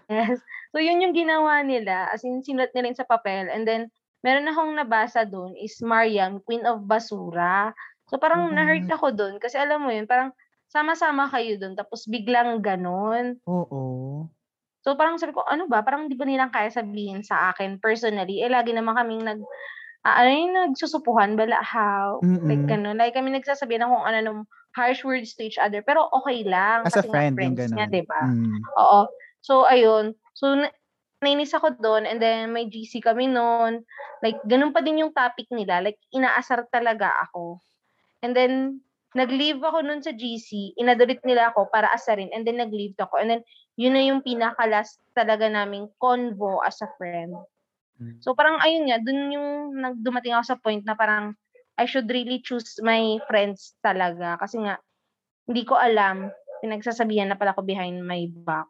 So, 0.71 0.79
yun 0.79 1.03
yung 1.03 1.11
ginawa 1.11 1.59
nila. 1.59 2.07
As 2.07 2.23
in, 2.23 2.39
sinulat 2.39 2.71
nila 2.71 2.95
sa 2.95 3.03
papel. 3.03 3.51
And 3.51 3.67
then, 3.67 3.91
meron 4.23 4.47
akong 4.47 4.71
nabasa 4.71 5.27
doon 5.27 5.59
is 5.59 5.75
Mariam, 5.83 6.39
Queen 6.39 6.63
of 6.63 6.87
Basura. 6.87 7.75
So, 8.07 8.15
parang 8.15 8.47
What? 8.47 8.55
na-hurt 8.55 8.87
ako 8.87 9.11
doon. 9.11 9.43
Kasi 9.43 9.59
alam 9.59 9.83
mo 9.83 9.91
yun, 9.91 10.07
parang 10.07 10.31
sama-sama 10.77 11.25
kayo 11.33 11.57
dun 11.57 11.73
tapos 11.73 12.05
biglang 12.05 12.61
ganun. 12.61 13.41
Oo. 13.49 13.81
So 14.85 14.93
parang 14.93 15.17
sabi 15.17 15.33
ko, 15.33 15.41
ano 15.43 15.65
ba? 15.65 15.81
Parang 15.81 16.05
di 16.05 16.13
ba 16.13 16.23
nilang 16.23 16.53
kaya 16.53 16.69
sabihin 16.69 17.25
sa 17.25 17.49
akin 17.51 17.81
personally? 17.81 18.45
Eh, 18.45 18.47
lagi 18.47 18.71
naman 18.71 18.93
kaming 18.93 19.25
nag, 19.25 19.41
uh, 20.05 20.15
ano 20.21 20.29
yung 20.29 20.53
nagsusupuhan, 20.55 21.35
bala 21.35 21.59
how? 21.59 22.21
Mm-mm. 22.21 22.47
Like, 22.47 22.63
ganun. 22.69 22.95
Like, 22.95 23.17
kami 23.17 23.35
nagsasabihan 23.35 23.83
ng 23.83 23.91
kung 23.91 24.05
ano 24.07 24.19
nung 24.23 24.41
harsh 24.77 25.01
words 25.03 25.35
to 25.35 25.43
each 25.43 25.59
other. 25.59 25.83
Pero 25.83 26.07
okay 26.13 26.45
lang. 26.47 26.85
As 26.85 26.95
a 26.95 27.03
kasi 27.03 27.09
friend, 27.11 27.35
nga 27.35 27.43
yung 27.43 27.57
friends 27.57 27.59
ganun. 27.59 27.75
nga, 27.75 27.85
di 27.89 28.03
ba? 28.07 28.21
Mm. 28.23 28.59
Oo. 28.79 28.99
So, 29.41 29.67
ayun. 29.67 30.15
So, 30.37 30.55
na- 30.55 30.75
nainis 31.19 31.51
ako 31.57 31.81
doon 31.81 32.05
and 32.05 32.21
then 32.21 32.53
may 32.53 32.69
GC 32.69 33.01
kami 33.01 33.25
noon. 33.27 33.81
Like, 34.21 34.37
ganun 34.45 34.71
pa 34.71 34.85
din 34.85 35.01
yung 35.01 35.11
topic 35.11 35.49
nila. 35.49 35.81
Like, 35.81 35.97
inaasar 36.13 36.69
talaga 36.69 37.09
ako. 37.27 37.57
And 38.21 38.31
then, 38.37 38.85
nag-leave 39.15 39.63
ako 39.63 39.85
noon 39.85 40.03
sa 40.03 40.11
GC. 40.11 40.75
Inadolit 40.75 41.23
nila 41.23 41.53
ako 41.53 41.71
para 41.71 41.87
asarin 41.95 42.27
and 42.35 42.43
then 42.43 42.59
nag-leave 42.59 42.97
ako. 42.99 43.21
And 43.21 43.29
then, 43.31 43.43
yun 43.79 43.95
na 43.95 44.03
yung 44.03 44.25
pinaka-last 44.25 44.99
talaga 45.15 45.47
naming 45.47 45.87
convo 46.01 46.59
as 46.65 46.81
a 46.83 46.89
friend. 46.99 47.37
Mm. 48.01 48.19
So, 48.19 48.35
parang 48.35 48.59
ayun 48.59 48.89
nga, 48.89 48.97
dun 48.99 49.31
yung 49.31 49.79
nagdumating 49.79 50.33
ako 50.35 50.43
sa 50.43 50.59
point 50.59 50.83
na 50.83 50.97
parang 50.97 51.37
I 51.77 51.85
should 51.85 52.09
really 52.09 52.41
choose 52.41 52.81
my 52.81 53.21
friends 53.29 53.77
talaga. 53.85 54.35
Kasi 54.41 54.59
nga, 54.65 54.81
hindi 55.45 55.63
ko 55.63 55.77
alam, 55.77 56.33
pinagsasabihan 56.59 57.29
na 57.29 57.37
pala 57.37 57.53
ko 57.53 57.61
behind 57.61 58.01
my 58.01 58.27
back. 58.43 58.67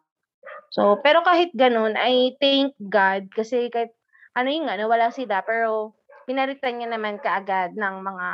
So, 0.70 1.00
pero 1.00 1.24
kahit 1.24 1.56
ganun, 1.56 1.96
I 1.96 2.36
thank 2.36 2.76
God 2.76 3.32
kasi 3.32 3.72
kahit 3.72 3.96
ano 4.36 4.52
yung 4.52 4.68
nga, 4.68 4.76
nawala 4.76 5.08
sila, 5.08 5.40
pero 5.40 5.96
pinalitan 6.28 6.78
niya 6.78 6.92
naman 6.92 7.16
kaagad 7.18 7.72
ng 7.72 7.96
mga 8.04 8.28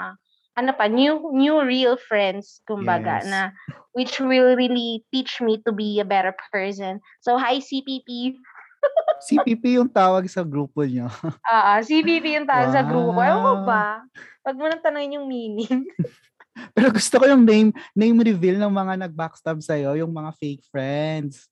ano 0.54 0.70
pa, 0.72 0.86
new 0.86 1.34
new 1.34 1.58
real 1.62 1.98
friends, 1.98 2.62
kumbaga, 2.64 3.22
Yes. 3.22 3.26
na 3.26 3.40
which 3.94 4.18
will 4.18 4.54
really 4.54 5.06
teach 5.10 5.38
me 5.38 5.62
to 5.62 5.70
be 5.70 5.98
a 5.98 6.06
better 6.06 6.34
person. 6.50 6.98
So, 7.22 7.38
hi 7.38 7.58
CPP. 7.58 8.34
CPP 9.22 9.64
yung 9.78 9.88
tawag 9.88 10.26
sa 10.26 10.42
grupo 10.42 10.82
niyo. 10.82 11.06
Ah, 11.46 11.78
CPP 11.78 12.38
yung 12.38 12.48
tawag 12.48 12.70
sa 12.70 12.82
grupo. 12.82 13.18
Ewan 13.18 13.38
ko 13.38 13.52
Wow. 13.62 13.66
ba? 13.66 13.86
Wag 14.44 14.56
mo 14.58 14.66
nang 14.66 14.82
tanongin 14.82 15.18
yung 15.22 15.28
meaning. 15.30 15.86
Pero 16.74 16.90
gusto 16.90 17.18
ko 17.18 17.26
yung 17.26 17.42
name 17.42 17.74
name 17.92 18.14
reveal 18.22 18.58
ng 18.62 18.70
mga 18.70 18.94
nag-backstab 19.06 19.58
sa'yo, 19.58 19.98
yung 19.98 20.10
mga 20.10 20.30
fake 20.38 20.62
friends. 20.70 21.50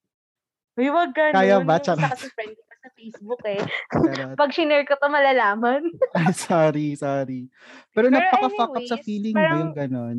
Uy, 0.79 0.89
wag 0.89 1.11
ganun. 1.11 1.37
Kaya 1.37 1.59
ba? 1.59 1.83
Charot. 1.83 2.07
kasi 2.07 2.31
friend 2.33 2.55
sa 2.83 2.91
Facebook 2.93 3.39
eh. 3.47 3.63
Pag 4.35 4.51
shinare 4.51 4.83
ko 4.83 4.99
to, 4.99 5.07
malalaman. 5.07 5.87
ay, 6.19 6.35
sorry, 6.35 6.99
sorry. 6.99 7.47
Pero, 7.95 8.11
Pero 8.11 8.19
napaka-fuck 8.19 8.75
up 8.75 8.85
sa 8.85 8.99
feeling 8.99 9.33
mo 9.33 9.39
parang- 9.39 9.59
yung 9.63 9.75
ganon. 9.75 10.19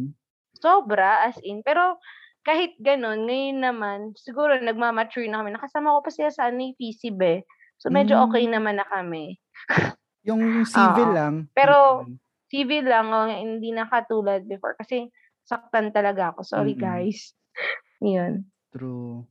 Sobra, 0.56 1.28
as 1.28 1.36
in. 1.43 1.60
Pero 1.60 1.99
kahit 2.41 2.80
ganun, 2.80 3.28
ngayon 3.28 3.60
naman, 3.60 3.99
siguro 4.15 4.56
nagmamature 4.56 5.28
na 5.28 5.43
kami. 5.43 5.52
Nakasama 5.52 5.91
ko 5.91 5.99
pa 6.02 6.12
siya 6.12 6.32
sa 6.32 6.47
ano, 6.47 6.63
yung 6.63 6.80
PCB 6.80 7.19
eh. 7.19 7.41
So 7.76 7.91
medyo 7.91 8.15
Mm. 8.15 8.23
okay 8.26 8.43
naman 8.47 8.80
na 8.80 8.88
kami. 8.88 9.36
Yung 10.23 10.63
civil 10.63 11.12
Oo. 11.12 11.15
lang. 11.15 11.52
Pero- 11.52 12.08
civil 12.47 12.88
lang, 12.88 13.12
oh, 13.12 13.28
hindi 13.28 13.76
na 13.76 13.84
katulad 13.84 14.47
before. 14.47 14.71
Kasi 14.73 15.12
saktan 15.43 15.91
talaga 15.91 16.32
ako. 16.32 16.47
Sorry, 16.47 16.80
Mm-mm. 16.80 16.80
guys. 16.80 17.36
Yun. 17.99 18.47
True. 18.71 19.28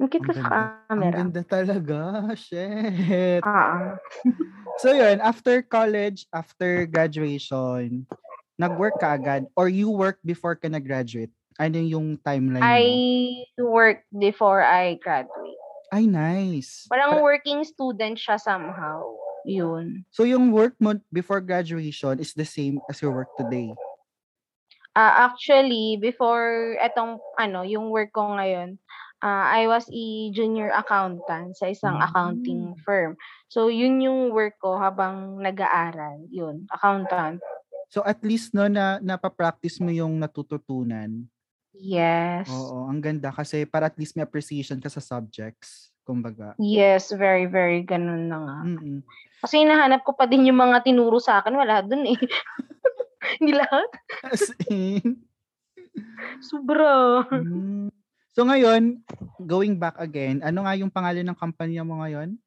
Ang 0.00 0.08
cute 0.08 0.24
ko 0.24 0.32
sa 0.32 0.48
ganda. 0.48 0.56
Ang 0.56 0.88
camera. 0.88 1.14
ganda 1.20 1.42
talaga. 1.44 2.00
Shit. 2.38 3.42
Ah, 3.44 3.52
ah. 3.52 3.90
So 4.80 4.92
yun, 4.96 5.20
after 5.20 5.60
college, 5.60 6.24
after 6.32 6.88
graduation, 6.88 8.08
nag-work 8.56 8.96
ka 8.98 9.14
agad 9.18 9.46
or 9.56 9.68
you 9.68 9.92
worked 9.92 10.24
before 10.24 10.56
ka 10.56 10.68
nag-graduate? 10.68 11.32
Ano 11.60 11.76
yung 11.76 12.16
timeline 12.24 12.64
I 12.64 12.82
mo? 13.60 13.68
worked 13.68 14.08
before 14.08 14.64
I 14.64 14.96
graduate. 14.96 15.60
Ay, 15.92 16.08
nice. 16.08 16.88
Parang 16.88 17.20
Pa- 17.20 17.24
working 17.24 17.60
student 17.68 18.16
siya 18.16 18.40
somehow. 18.40 19.04
Yun. 19.44 20.08
So 20.08 20.24
yung 20.24 20.48
work 20.54 20.72
mo 20.80 20.96
before 21.12 21.44
graduation 21.44 22.16
is 22.16 22.32
the 22.32 22.48
same 22.48 22.80
as 22.88 23.02
your 23.04 23.12
work 23.12 23.28
today? 23.36 23.74
Ah, 24.96 25.28
actually, 25.28 26.00
before 26.00 26.76
etong 26.80 27.20
ano, 27.36 27.64
yung 27.64 27.92
work 27.92 28.12
ko 28.12 28.32
ngayon, 28.36 28.80
ah, 29.22 29.48
I 29.48 29.70
was 29.70 29.86
a 29.88 30.06
junior 30.34 30.74
accountant 30.74 31.54
sa 31.56 31.70
isang 31.70 31.96
Mm. 31.96 32.04
accounting 32.04 32.62
firm. 32.82 33.14
So, 33.48 33.70
yun 33.70 34.02
yung 34.02 34.34
work 34.34 34.58
ko 34.58 34.76
habang 34.76 35.38
nag-aaral. 35.38 36.26
Yun, 36.28 36.66
accountant. 36.68 37.38
So 37.92 38.00
at 38.08 38.24
least 38.24 38.56
no 38.56 38.72
na 38.72 38.96
napapractice 39.04 39.76
mo 39.76 39.92
yung 39.92 40.16
natututunan. 40.16 41.28
Yes. 41.76 42.48
Oo, 42.48 42.88
ang 42.88 43.04
ganda 43.04 43.28
kasi 43.28 43.68
para 43.68 43.92
at 43.92 44.00
least 44.00 44.16
may 44.16 44.24
appreciation 44.24 44.80
ka 44.80 44.88
sa 44.88 45.04
subjects, 45.04 45.92
kumbaga. 46.00 46.56
Yes, 46.56 47.12
very, 47.12 47.44
very 47.44 47.84
ganun 47.84 48.32
na 48.32 48.38
nga. 48.40 48.58
Mm-mm. 48.64 49.04
Kasi 49.44 49.60
hinahanap 49.60 50.08
ko 50.08 50.16
pa 50.16 50.24
din 50.24 50.48
yung 50.48 50.56
mga 50.56 50.88
tinuro 50.88 51.20
sa 51.20 51.44
akin. 51.44 51.52
Wala 51.52 51.84
dun 51.84 52.08
eh. 52.08 52.16
Hindi 53.36 53.60
lahat. 53.60 53.88
As 54.24 54.48
in. 54.72 55.28
Sobra. 56.40 57.28
Mm. 57.28 57.92
So 58.32 58.48
ngayon, 58.48 59.04
going 59.44 59.76
back 59.76 60.00
again, 60.00 60.40
ano 60.40 60.64
nga 60.64 60.72
yung 60.72 60.88
pangalan 60.88 61.28
ng 61.28 61.36
kumpanya 61.36 61.84
mo 61.84 62.00
ngayon? 62.00 62.40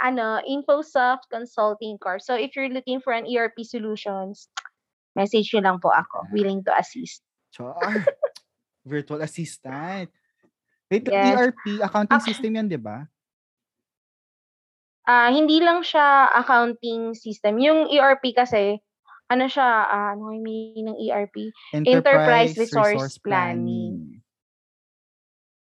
Ano, 0.00 0.40
InfoSoft 0.44 1.28
Consulting 1.28 2.00
Corp. 2.00 2.24
So, 2.24 2.32
if 2.36 2.56
you're 2.56 2.72
looking 2.72 3.04
for 3.04 3.12
an 3.12 3.28
ERP 3.28 3.60
solutions, 3.64 4.48
message 5.12 5.52
nyo 5.52 5.60
lang 5.60 5.76
po 5.76 5.92
ako. 5.92 6.24
Willing 6.32 6.64
to 6.64 6.72
assist. 6.72 7.20
Char. 7.52 7.76
Virtual 8.88 9.20
assistant. 9.20 10.08
Wait, 10.88 11.04
Yes. 11.04 11.36
ERP, 11.36 11.84
accounting 11.84 12.16
Actu- 12.20 12.28
system 12.32 12.56
yan, 12.56 12.68
di 12.68 12.80
ba? 12.80 13.04
Ah, 15.04 15.28
hindi 15.28 15.60
lang 15.60 15.84
siya 15.84 16.32
accounting 16.32 17.12
system. 17.12 17.60
Yung 17.60 17.88
ERP 17.92 18.32
kasi, 18.32 18.80
ano 19.34 19.50
siya, 19.50 19.66
ah, 19.84 20.14
ano 20.14 20.30
yung 20.30 20.46
meaning 20.46 20.86
ng 20.94 20.98
ERP? 21.10 21.50
Enterprise 21.74 22.54
Resource 22.54 23.18
Planning. 23.18 24.22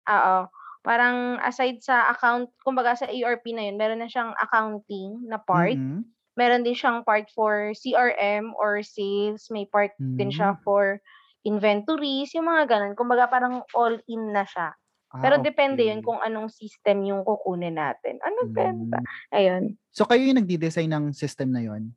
Oo. 0.08 0.36
Parang 0.82 1.38
aside 1.40 1.78
sa 1.78 2.10
account, 2.10 2.50
kumbaga 2.66 2.98
sa 2.98 3.06
ERP 3.06 3.54
na 3.54 3.70
yun, 3.70 3.78
meron 3.78 4.02
na 4.02 4.10
siyang 4.10 4.34
accounting 4.34 5.30
na 5.30 5.38
part. 5.38 5.78
Mhm. 5.78 6.02
Meron 6.34 6.64
din 6.66 6.74
siyang 6.74 7.06
part 7.06 7.28
for 7.36 7.70
CRM 7.76 8.50
or 8.58 8.82
sales. 8.82 9.46
May 9.52 9.68
part 9.68 9.92
din 10.00 10.32
siya 10.32 10.56
Mm. 10.56 10.60
for 10.64 10.98
inventories, 11.44 12.32
yung 12.34 12.48
mga 12.48 12.66
ganun. 12.66 12.92
Kumbaga 12.96 13.28
parang 13.28 13.62
all-in 13.76 14.32
na 14.32 14.42
siya. 14.42 14.72
Ah, 15.12 15.20
Pero 15.20 15.44
depende 15.44 15.84
yun 15.84 16.00
okay. 16.00 16.08
kung 16.08 16.20
anong 16.24 16.48
system 16.48 17.04
yung 17.04 17.20
kukunin 17.22 17.76
natin. 17.76 18.16
Ano 18.24 18.48
benta? 18.48 18.96
Mm. 18.96 19.36
Ayun. 19.36 19.62
So 19.92 20.08
kayo 20.08 20.24
yung 20.24 20.40
nagdi-design 20.40 20.88
ng 20.88 21.04
system 21.12 21.52
na 21.52 21.60
yon? 21.60 21.92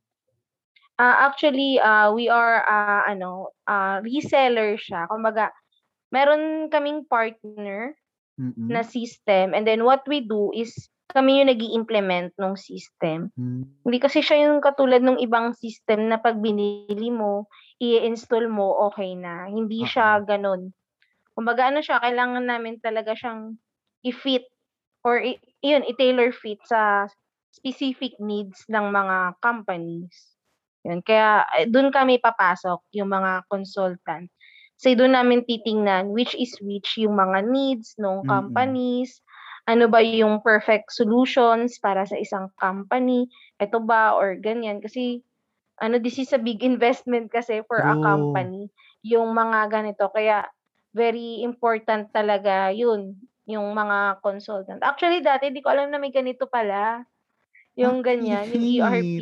Ah, 0.95 1.27
actually, 1.27 1.75
ah, 1.79 2.11
we 2.15 2.31
are 2.31 2.63
ah, 2.63 3.03
ano, 3.03 3.51
ah, 3.67 3.99
reseller 3.99 4.79
siya. 4.79 5.07
Kumbaga, 5.11 5.51
meron 6.13 6.71
kaming 6.71 7.03
partner 7.07 7.95
Mm-mm. 8.39 8.67
na 8.71 8.83
system 8.83 9.55
and 9.55 9.63
then 9.67 9.83
what 9.83 10.03
we 10.07 10.23
do 10.23 10.51
is 10.55 10.71
kami 11.11 11.39
yung 11.39 11.51
nag 11.51 11.61
implement 11.61 12.31
ng 12.35 12.55
system. 12.59 13.31
Mm. 13.39 13.63
Hindi 13.85 13.97
kasi 14.01 14.19
siya 14.25 14.49
yung 14.49 14.59
katulad 14.59 14.99
ng 15.05 15.21
ibang 15.21 15.53
system 15.53 16.09
na 16.09 16.17
pag 16.17 16.41
binili 16.41 17.13
mo, 17.13 17.45
i-install 17.79 18.49
mo, 18.49 18.89
okay 18.89 19.13
na. 19.15 19.45
Hindi 19.47 19.85
Oo. 19.85 19.89
siya 19.89 20.19
ganun. 20.25 20.73
Kumbaga 21.37 21.69
ano 21.71 21.79
siya, 21.83 22.01
kailangan 22.01 22.47
namin 22.47 22.81
talaga 22.81 23.13
siyang 23.15 23.55
i-fit 24.03 24.47
or 25.05 25.21
i- 25.21 25.39
yun, 25.61 25.85
i-tailor 25.85 26.33
fit 26.33 26.59
sa 26.65 27.05
specific 27.53 28.17
needs 28.19 28.65
ng 28.67 28.91
mga 28.91 29.39
companies. 29.39 30.34
Yun. 30.85 31.01
Kaya 31.01 31.43
eh, 31.57 31.65
doon 31.65 31.89
kami 31.89 32.21
papasok, 32.21 32.93
yung 32.93 33.09
mga 33.09 33.49
consultant. 33.49 34.29
Kasi 34.77 34.93
doon 34.93 35.15
namin 35.17 35.47
titingnan 35.47 36.11
which 36.11 36.35
is 36.35 36.53
which 36.61 36.99
yung 36.99 37.15
mga 37.15 37.47
needs 37.47 37.95
ng 37.97 38.27
companies, 38.27 39.23
ano 39.65 39.89
ba 39.89 40.03
yung 40.03 40.43
perfect 40.45 40.93
solutions 40.93 41.81
para 41.81 42.05
sa 42.05 42.19
isang 42.19 42.51
company, 42.61 43.25
ito 43.57 43.81
ba 43.81 44.13
or 44.13 44.37
ganyan. 44.37 44.83
Kasi 44.83 45.25
ano, 45.81 45.99
this 45.99 46.21
is 46.21 46.31
a 46.31 46.39
big 46.39 46.61
investment 46.61 47.33
kasi 47.33 47.65
for 47.65 47.81
a 47.81 47.95
True. 47.97 48.03
company, 48.03 48.69
yung 49.01 49.33
mga 49.33 49.73
ganito. 49.73 50.07
Kaya 50.13 50.45
very 50.95 51.43
important 51.43 52.13
talaga 52.15 52.71
yun, 52.71 53.17
yung 53.43 53.75
mga 53.75 54.23
consultant. 54.23 54.79
Actually, 54.85 55.19
dati 55.19 55.51
di 55.51 55.59
ko 55.59 55.73
alam 55.73 55.91
na 55.91 55.99
may 55.99 56.13
ganito 56.13 56.47
pala. 56.47 57.03
Yung 57.75 57.99
ganyan, 57.99 58.47
yung. 58.55 58.79
ERP. 58.79 59.19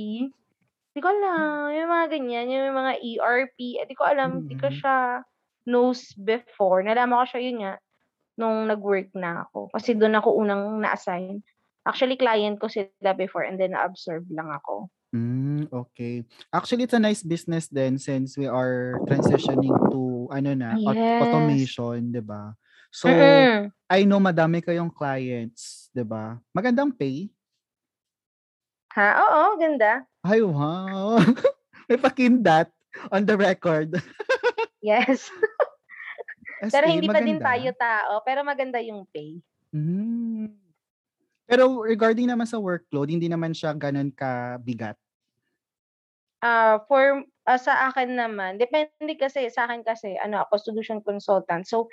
Di 0.94 1.02
ko 1.02 1.10
alam, 1.10 1.74
yung 1.74 1.90
mga 1.90 2.06
ganyan, 2.14 2.46
yung 2.54 2.78
mga 2.78 2.94
ERP. 3.02 3.82
Eh, 3.82 3.86
di 3.90 3.98
ko 3.98 4.06
alam, 4.06 4.46
di 4.46 4.54
ko 4.54 4.70
siya 4.70 5.26
knows 5.66 6.14
before. 6.14 6.86
Nalaman 6.86 7.26
ko 7.26 7.34
siya 7.34 7.42
yun 7.42 7.58
nga, 7.66 7.74
nung 8.38 8.70
nag-work 8.70 9.10
na 9.18 9.50
ako. 9.50 9.74
Kasi 9.74 9.98
doon 9.98 10.18
ako 10.18 10.38
unang 10.38 10.82
na-assign. 10.86 11.42
Actually, 11.84 12.16
client 12.16 12.62
ko 12.62 12.70
sila 12.70 13.12
before 13.18 13.44
and 13.44 13.58
then 13.58 13.74
na-absorb 13.74 14.30
lang 14.30 14.54
ako. 14.54 14.88
Mm, 15.14 15.70
okay. 15.70 16.26
Actually, 16.50 16.90
it's 16.90 16.98
a 16.98 17.02
nice 17.02 17.22
business 17.22 17.70
then 17.70 18.02
since 18.02 18.34
we 18.34 18.50
are 18.50 18.98
transitioning 19.06 19.78
to 19.94 20.26
ano 20.34 20.58
na, 20.58 20.74
aut- 20.82 20.98
Yes. 20.98 21.22
automation, 21.22 22.10
'di 22.10 22.24
ba? 22.26 22.58
So, 22.90 23.14
Mm-mm. 23.14 23.70
I 23.94 24.10
know 24.10 24.18
madami 24.18 24.66
kayong 24.66 24.90
clients, 24.90 25.94
'di 25.94 26.02
ba? 26.02 26.42
Magandang 26.50 26.90
pay. 26.98 27.30
Ha? 28.94 29.10
Oo, 29.26 29.42
ganda. 29.58 30.06
Ay, 30.22 30.46
wow. 30.46 31.18
May 31.90 31.98
pakindat 31.98 32.70
on 33.10 33.26
the 33.26 33.36
record. 33.38 33.98
Yes. 34.84 35.32
As 36.60 36.76
pero 36.76 36.92
in, 36.92 37.00
hindi 37.00 37.08
pa 37.08 37.24
din 37.24 37.40
maganda. 37.40 37.56
tayo 37.56 37.70
tao, 37.80 38.14
pero 38.28 38.44
maganda 38.44 38.84
yung 38.84 39.08
pay. 39.16 39.40
Mm. 39.72 40.52
Pero 41.48 41.88
regarding 41.88 42.28
naman 42.28 42.44
sa 42.44 42.60
workload, 42.60 43.08
hindi 43.08 43.32
naman 43.32 43.56
siya 43.56 43.72
ganun 43.80 44.12
kabigat. 44.12 45.00
Ah, 46.44 46.84
for 46.92 47.24
ah, 47.48 47.56
sa 47.56 47.88
akin 47.88 48.20
naman, 48.20 48.60
depende 48.60 49.16
kasi 49.16 49.48
sa 49.48 49.64
akin 49.72 49.88
kasi 49.88 50.20
ano 50.20 50.44
ako 50.44 50.60
solution 50.60 51.00
consultant. 51.00 51.64
So 51.64 51.88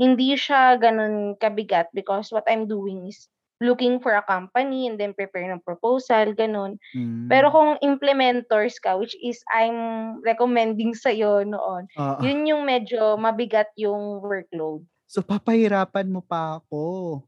hindi 0.00 0.32
siya 0.32 0.80
ganun 0.80 1.36
kabigat 1.36 1.92
because 1.92 2.32
what 2.32 2.48
I'm 2.48 2.64
doing 2.64 3.04
is 3.04 3.28
looking 3.60 4.00
for 4.00 4.16
a 4.16 4.24
company 4.24 4.88
and 4.88 4.96
then 4.96 5.12
prepare 5.12 5.44
ng 5.52 5.60
proposal, 5.60 6.32
ganun. 6.32 6.80
Mm. 6.96 7.28
Pero 7.28 7.52
kung 7.52 7.76
implementors 7.84 8.80
ka, 8.80 8.96
which 8.96 9.12
is 9.20 9.44
I'm 9.52 10.18
recommending 10.24 10.96
sa'yo 10.96 11.44
noon, 11.44 11.86
Oo. 11.94 12.18
yun 12.24 12.48
yung 12.48 12.64
medyo 12.64 13.20
mabigat 13.20 13.68
yung 13.76 14.24
workload. 14.24 14.88
So, 15.04 15.20
papahirapan 15.20 16.08
mo 16.08 16.24
pa 16.24 16.58
ako. 16.58 17.22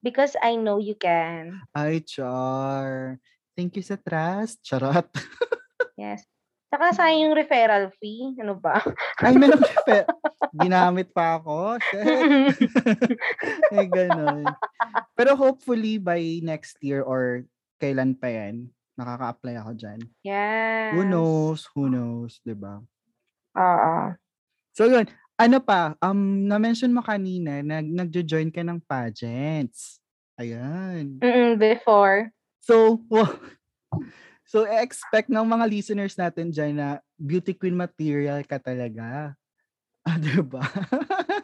Because 0.00 0.32
I 0.40 0.56
know 0.56 0.80
you 0.80 0.96
can. 0.96 1.60
Ay, 1.76 2.00
char. 2.00 3.20
Thank 3.52 3.76
you 3.76 3.84
sa 3.84 4.00
trust. 4.00 4.64
Charot. 4.64 5.04
Yes. 6.00 6.24
Saka 6.70 6.94
sayang 6.94 7.26
yung 7.26 7.34
referral 7.34 7.90
fee. 7.98 8.38
Ano 8.38 8.54
ba? 8.54 8.78
Ay, 9.26 9.34
meron 9.34 9.58
pa. 9.58 10.06
Ginamit 10.54 11.10
pa 11.10 11.42
ako. 11.42 11.82
Shit. 11.82 12.54
Ay, 13.74 13.90
ganun. 13.90 14.46
Pero 15.18 15.34
hopefully 15.34 15.98
by 15.98 16.38
next 16.46 16.78
year 16.78 17.02
or 17.02 17.42
kailan 17.82 18.14
pa 18.14 18.30
yan, 18.30 18.70
nakaka-apply 18.94 19.54
ako 19.58 19.70
dyan. 19.74 20.00
yes. 20.22 20.94
Who 20.94 21.02
knows? 21.08 21.60
Who 21.72 21.88
knows? 21.88 22.38
'di 22.44 22.52
ba? 22.52 22.84
Oo. 23.56 23.94
So 24.76 24.84
yun, 24.86 25.08
ano 25.40 25.58
pa, 25.64 25.96
um, 26.04 26.44
na-mention 26.44 26.92
mo 26.92 27.00
kanina, 27.00 27.64
nag, 27.64 27.88
nagjo-join 27.88 28.52
ka 28.52 28.60
ng 28.60 28.78
pageants. 28.84 29.98
Ayan. 30.36 31.16
Mm, 31.18 31.56
before. 31.56 32.28
So, 32.60 33.00
wow. 33.12 33.32
So, 34.50 34.66
expect 34.66 35.30
ng 35.30 35.46
mga 35.46 35.64
listeners 35.70 36.18
natin 36.18 36.50
dyan 36.50 36.74
na 36.74 36.98
beauty 37.14 37.54
queen 37.54 37.78
material 37.78 38.42
ka 38.42 38.58
talaga. 38.58 39.06
Ah, 40.00 40.16
diba? 40.16 40.64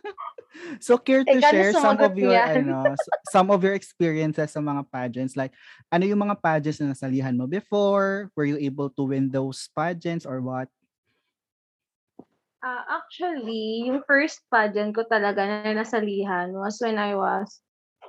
so, 0.81 0.97
care 0.97 1.21
to 1.29 1.37
na 1.37 1.53
share 1.53 1.77
some 1.77 2.01
of 2.01 2.17
your, 2.17 2.33
niyan. 2.33 2.73
ano, 2.73 2.97
some 3.37 3.53
of 3.53 3.61
your 3.61 3.77
experiences 3.77 4.49
sa 4.49 4.65
mga 4.65 4.81
pageants. 4.89 5.37
Like, 5.37 5.53
ano 5.93 6.09
yung 6.09 6.25
mga 6.25 6.41
pageants 6.41 6.81
na 6.81 6.97
nasalihan 6.97 7.37
mo 7.37 7.45
before? 7.45 8.33
Were 8.33 8.49
you 8.49 8.57
able 8.57 8.89
to 8.97 9.13
win 9.13 9.29
those 9.29 9.69
pageants 9.77 10.25
or 10.25 10.41
what? 10.41 10.73
Ah, 12.65 13.05
actually, 13.05 13.85
yung 13.93 14.01
first 14.09 14.41
pageant 14.49 14.97
ko 14.97 15.05
talaga 15.05 15.45
na 15.45 15.77
nasalihan 15.77 16.49
was 16.57 16.81
when 16.81 16.97
I 16.97 17.13
was 17.13 17.61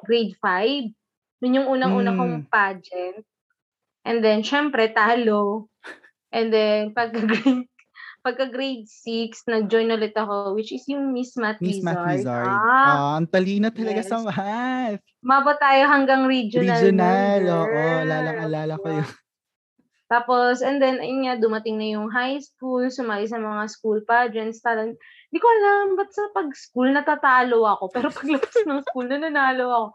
grade 0.08 0.40
5. 0.40 0.96
Yun 1.44 1.58
yung 1.60 1.68
unang-una 1.76 2.16
Mm. 2.16 2.18
kong 2.18 2.36
pageant. 2.48 3.28
And 4.08 4.24
then, 4.24 4.40
syempre, 4.40 4.88
talo. 4.90 5.68
And 6.32 6.48
then, 6.48 6.96
pagka 6.96 7.28
grade, 7.28 7.68
pagka 8.26 8.48
grade 8.48 8.88
6, 8.88 9.44
nag-join 9.48 9.92
ulit 9.92 10.16
ako, 10.16 10.56
which 10.56 10.72
is 10.72 10.88
yung 10.88 11.12
Miss 11.12 11.36
Math 11.36 11.60
Miss 11.60 11.84
Math 11.84 12.08
Wizard. 12.08 12.48
Ah, 12.48 12.88
Ah, 12.88 13.12
ang 13.20 13.28
talino 13.28 13.68
talaga 13.68 14.00
sa 14.00 14.20
yes. 14.20 14.26
math. 14.26 15.04
mabot 15.20 15.60
tayo 15.60 15.84
hanggang 15.92 16.24
regional. 16.24 16.80
Regional, 16.80 17.42
oo. 17.44 17.68
girl. 17.68 18.04
Lalang-alala 18.08 18.76
ko 18.80 18.88
yun. 18.96 19.08
Tapos, 20.08 20.64
and 20.64 20.80
then, 20.80 21.04
ayun 21.04 21.28
nga, 21.28 21.36
dumating 21.36 21.76
na 21.76 22.00
yung 22.00 22.08
high 22.08 22.40
school, 22.40 22.88
sumali 22.88 23.28
sa 23.28 23.44
mga 23.44 23.68
school 23.68 24.00
pageants. 24.08 24.64
Talang, 24.64 24.96
di 25.28 25.36
ko 25.36 25.44
alam, 25.44 26.00
ba't 26.00 26.08
sa 26.16 26.32
pag-school 26.32 26.96
natatalo 26.96 27.68
ako? 27.68 27.84
Pero 27.96 28.08
paglabas 28.08 28.56
ng 28.56 28.84
school, 28.88 29.04
nananalo 29.12 29.66
ako. 29.68 29.88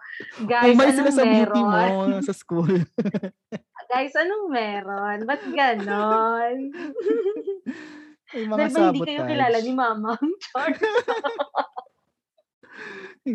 Guys, 0.44 0.77
Umay 0.77 0.92
sila 0.92 1.09
anong 1.09 1.16
sa 1.16 1.25
beauty 1.25 1.61
mo 1.64 1.72
meron? 1.72 2.09
sa 2.20 2.35
school. 2.37 2.72
Guys, 3.92 4.16
anong 4.16 4.48
meron? 4.48 5.28
Ba't 5.28 5.44
ganon? 5.52 6.72
May 8.33 8.48
mga 8.48 8.57
Dahil 8.57 8.72
ba 8.72 8.88
hindi 8.88 9.00
kayo 9.05 9.20
kilala 9.28 9.59
ni 9.61 9.72
Mama? 9.76 10.16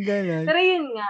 Ganun. 0.09 0.49
Pero 0.49 0.57
yun 0.57 0.97
nga, 0.97 1.09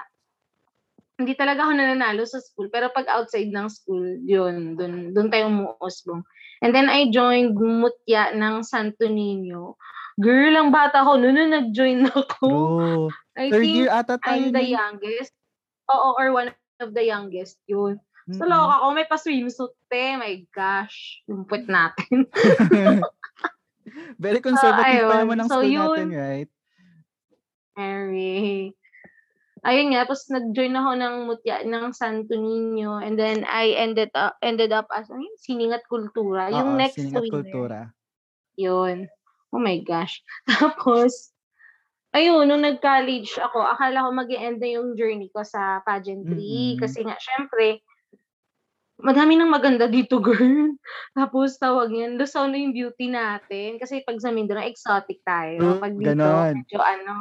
hindi 1.16 1.34
talaga 1.40 1.64
ako 1.64 1.72
nananalo 1.80 2.28
sa 2.28 2.44
school. 2.44 2.68
Pero 2.68 2.92
pag 2.92 3.08
outside 3.08 3.48
ng 3.48 3.72
school, 3.72 4.20
yun, 4.28 4.76
dun, 4.76 5.16
dun 5.16 5.32
tayo 5.32 5.48
umuusbong. 5.48 6.28
And 6.60 6.76
then 6.76 6.92
I 6.92 7.08
joined 7.08 7.56
Mutya 7.56 8.36
ng 8.36 8.68
Santo 8.68 9.08
Niño. 9.08 9.80
Girl, 10.20 10.60
ang 10.60 10.76
bata 10.76 11.08
ko 11.08 11.16
noon 11.16 11.56
nag-join 11.56 12.04
ako. 12.12 12.48
True. 12.52 13.08
I 13.40 13.48
Third 13.48 13.64
think 13.64 13.80
year 13.80 13.90
ata 13.96 14.20
tayo 14.20 14.44
I'm 14.44 14.52
the 14.52 14.68
youngest. 14.68 15.32
Oo, 15.88 16.20
or 16.20 16.36
one 16.36 16.52
of 16.84 16.92
the 16.92 17.08
youngest. 17.08 17.64
Yun. 17.72 18.04
So, 18.28 18.44
Mm-mm. 18.44 18.52
loka 18.52 18.76
ako, 18.78 18.88
may 18.92 19.08
pa-swimsuit, 19.08 19.74
te. 19.88 20.20
My 20.20 20.36
gosh. 20.52 21.24
Lumpot 21.26 21.63
natin. 21.66 22.28
Very 24.20 24.44
conservative 24.44 25.08
pa 25.08 25.16
ayun. 25.16 25.22
naman 25.24 25.38
ang 25.40 25.48
So, 25.48 25.63
school 25.63 25.72
yun. 25.72 25.88
natin, 25.96 26.08
right? 26.12 26.50
Mary. 27.78 28.74
Ayun 29.63 29.92
nga, 29.92 30.06
tapos 30.06 30.28
nag-join 30.28 30.76
ako 30.76 30.92
ng 30.96 31.16
mutya 31.28 31.56
ng 31.63 31.92
Santo 31.92 32.36
Niño 32.36 33.00
and 33.00 33.18
then 33.18 33.42
I 33.44 33.74
ended 33.74 34.13
up 34.13 34.38
ended 34.40 34.70
up 34.72 34.86
as 34.94 35.10
ano 35.10 35.24
yun, 35.24 35.38
siningat 35.40 35.84
kultura. 35.88 36.48
Yung 36.54 36.76
Oo, 36.76 36.80
next 36.80 36.96
sining 37.00 37.16
at 37.16 37.24
winner. 37.26 37.34
kultura. 37.34 37.80
Yun. 38.56 38.98
Oh 39.52 39.62
my 39.62 39.80
gosh. 39.82 40.20
Tapos, 40.52 41.32
ayun, 42.12 42.48
nung 42.48 42.63
nag-college 42.63 43.40
ako, 43.40 43.63
akala 43.63 44.04
ko 44.04 44.10
mag 44.12 44.30
end 44.30 44.60
na 44.60 44.70
yung 44.78 44.94
journey 44.96 45.32
ko 45.32 45.42
sa 45.42 45.80
pageantry. 45.84 46.76
Mm-mm. 46.76 46.82
Kasi 46.82 47.04
nga, 47.04 47.16
syempre, 47.18 47.82
madami 49.02 49.38
nang 49.38 49.54
maganda 49.54 49.86
dito, 49.86 50.18
girl. 50.22 50.74
Tapos, 51.18 51.58
tawag 51.62 51.94
yan, 51.94 52.18
lusaw 52.18 52.50
na 52.50 52.58
yung 52.58 52.74
beauty 52.74 53.10
natin. 53.10 53.78
Kasi 53.78 54.02
pag 54.02 54.18
sa 54.18 54.34
Mindanao, 54.34 54.66
exotic 54.66 55.22
tayo. 55.22 55.78
True, 55.78 55.82
Pag 55.82 55.94
dito, 55.96 56.18
ganon. 56.18 56.54
medyo 56.62 56.80
ano, 56.82 57.16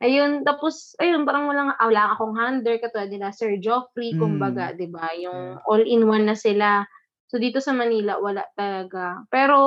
Ayun, 0.00 0.48
tapos, 0.48 0.96
ayun, 0.96 1.28
parang 1.28 1.44
walang, 1.44 1.76
ah, 1.76 1.84
wala 1.84 2.16
akong 2.16 2.32
hander, 2.32 2.80
katulad 2.80 3.12
nila 3.12 3.36
Sir 3.36 3.60
Joffrey, 3.60 4.16
Mm. 4.16 4.20
kumbaga, 4.24 4.72
di 4.72 4.88
ba? 4.88 5.12
Yung 5.12 5.60
all-in-one 5.68 6.24
na 6.24 6.32
sila. 6.32 6.88
So, 7.28 7.36
dito 7.36 7.60
sa 7.60 7.76
Manila, 7.76 8.16
wala 8.16 8.48
talaga. 8.56 9.28
Pero, 9.28 9.60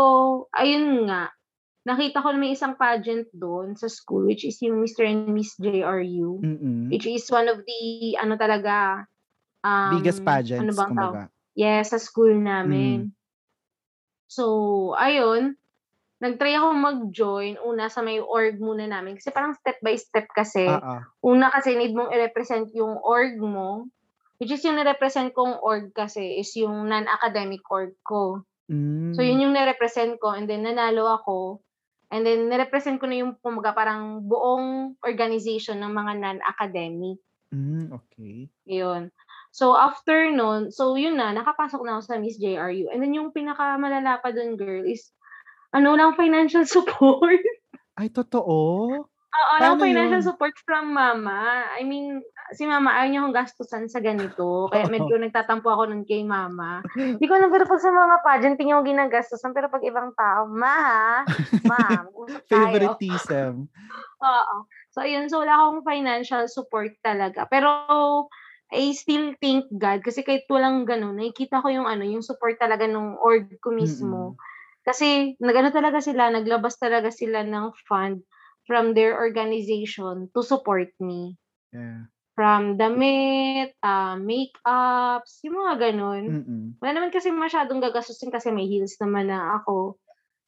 ayun 0.58 1.06
nga, 1.06 1.30
nakita 1.86 2.26
ko 2.26 2.34
na 2.34 2.42
may 2.42 2.58
isang 2.58 2.74
pageant 2.82 3.30
doon 3.30 3.78
sa 3.78 3.86
school, 3.86 4.26
which 4.26 4.42
is 4.42 4.58
yung 4.66 4.82
Mr. 4.82 5.06
and 5.06 5.30
Miss 5.30 5.54
JRU, 5.62 6.42
Mm-mm. 6.42 6.90
which 6.90 7.06
is 7.06 7.30
one 7.30 7.46
of 7.46 7.62
the, 7.62 7.82
ano 8.18 8.34
talaga, 8.34 9.06
um, 9.64 9.92
Biggest 10.00 10.22
pageants, 10.22 10.62
ano 10.62 10.72
bang 10.76 10.94
tawag? 10.94 11.28
Yes, 11.56 11.94
sa 11.94 12.00
school 12.02 12.34
namin. 12.38 13.14
So, 14.26 14.94
ayun, 14.98 15.56
nag-try 16.18 16.58
ako 16.58 16.68
mag-join 16.74 17.60
una 17.62 17.92
sa 17.92 18.02
may 18.02 18.18
org 18.18 18.58
muna 18.58 18.90
namin. 18.90 19.20
Kasi 19.20 19.30
parang 19.30 19.54
step 19.54 19.78
by 19.84 19.94
step 19.94 20.26
kasi. 20.34 20.66
Ah. 20.66 21.06
Una 21.22 21.54
kasi 21.54 21.78
need 21.78 21.94
mong 21.94 22.10
i-represent 22.10 22.74
yung 22.74 22.98
org 23.04 23.38
mo. 23.38 23.92
Which 24.42 24.50
is 24.50 24.66
yung 24.66 24.82
na-represent 24.82 25.38
kong 25.38 25.62
org 25.62 25.94
kasi 25.94 26.42
is 26.42 26.52
yung 26.58 26.90
non-academic 26.90 27.62
org 27.70 27.94
ko. 28.02 28.42
Mm. 28.72 29.14
So, 29.14 29.22
yun 29.22 29.46
yung 29.46 29.54
na-represent 29.54 30.18
ko 30.18 30.34
and 30.34 30.50
then 30.50 30.66
nanalo 30.66 31.14
ako. 31.22 31.62
And 32.14 32.26
then, 32.26 32.46
na-represent 32.50 33.02
ko 33.02 33.10
na 33.10 33.26
yung 33.26 33.34
kumaga 33.42 33.74
parang 33.74 34.22
buong 34.26 34.98
organization 35.02 35.82
ng 35.82 35.94
mga 35.94 36.14
non-academic. 36.22 37.18
Mm, 37.54 37.90
okay. 37.90 38.50
Yun. 38.70 39.14
So, 39.54 39.78
after 39.78 40.34
nun, 40.34 40.74
so 40.74 40.98
yun 40.98 41.22
na, 41.22 41.30
nakapasok 41.30 41.86
na 41.86 42.02
ako 42.02 42.04
sa 42.10 42.18
Miss 42.18 42.42
JRU. 42.42 42.90
And 42.90 42.98
then 42.98 43.14
yung 43.14 43.30
pinakamalala 43.30 44.18
pa 44.18 44.34
dun, 44.34 44.58
girl, 44.58 44.82
is 44.82 45.14
ano 45.70 45.94
lang 45.94 46.18
financial 46.18 46.66
support. 46.74 47.38
Ay, 47.94 48.10
totoo? 48.10 48.90
Oo, 49.34 49.54
lang 49.62 49.78
financial 49.78 50.22
yun? 50.22 50.30
support 50.30 50.58
from 50.66 50.98
mama. 50.98 51.70
I 51.74 51.86
mean, 51.86 52.22
si 52.54 52.66
mama 52.66 52.98
ayaw 52.98 53.08
niya 53.10 53.20
akong 53.22 53.38
gastusan 53.38 53.86
sa 53.90 54.02
ganito. 54.02 54.70
Kaya 54.74 54.90
medyo 54.90 55.18
nagtatampo 55.22 55.70
ako 55.70 55.90
nun 55.90 56.06
kay 56.06 56.26
mama. 56.26 56.82
Hindi 56.98 57.26
ko 57.26 57.38
alam, 57.38 57.50
pero 57.54 57.66
pag 57.66 57.82
sa 57.82 57.94
mga 57.94 58.18
pageant, 58.26 58.58
tingin 58.58 58.78
ko 58.78 58.86
ginagastusan. 58.86 59.54
Pero 59.54 59.70
pag 59.70 59.86
ibang 59.86 60.14
tao, 60.18 60.50
ma, 60.50 61.22
ma. 61.66 62.06
Favoritism. 62.50 63.70
Oo. 64.34 64.56
So, 64.94 65.02
ayun. 65.02 65.30
So, 65.30 65.42
wala 65.42 65.62
akong 65.62 65.86
financial 65.86 66.46
support 66.46 66.94
talaga. 67.02 67.50
Pero, 67.50 67.70
I 68.74 68.98
still 68.98 69.38
thank 69.38 69.70
God 69.70 70.02
kasi 70.02 70.26
kahit 70.26 70.50
walang 70.50 70.90
ganun, 70.90 71.22
nakikita 71.22 71.62
ko 71.62 71.70
yung 71.70 71.86
ano, 71.86 72.02
yung 72.02 72.26
support 72.26 72.58
talaga 72.58 72.90
ng 72.90 73.22
org 73.22 73.54
ko 73.62 73.70
mismo. 73.70 74.34
Mm. 74.34 74.38
Kasi 74.84 75.08
nagano 75.40 75.70
talaga 75.70 76.02
sila, 76.02 76.34
naglabas 76.34 76.76
talaga 76.82 77.14
sila 77.14 77.46
ng 77.46 77.72
fund 77.88 78.26
from 78.66 78.98
their 78.98 79.16
organization 79.16 80.28
to 80.34 80.42
support 80.42 80.90
me. 80.98 81.38
Yeah. 81.72 82.10
From 82.34 82.82
damit, 82.82 83.78
ah, 83.86 84.18
makeups, 84.18 85.46
yung 85.46 85.56
mga 85.62 85.74
ganun. 85.94 86.24
Mm. 86.26 86.68
Wala 86.82 86.92
naman 86.98 87.14
kasi 87.14 87.30
masyadong 87.30 87.78
gagastusin 87.78 88.34
kasi 88.34 88.50
may 88.50 88.66
heels 88.66 88.98
naman 88.98 89.30
na 89.30 89.62
ako. 89.62 90.02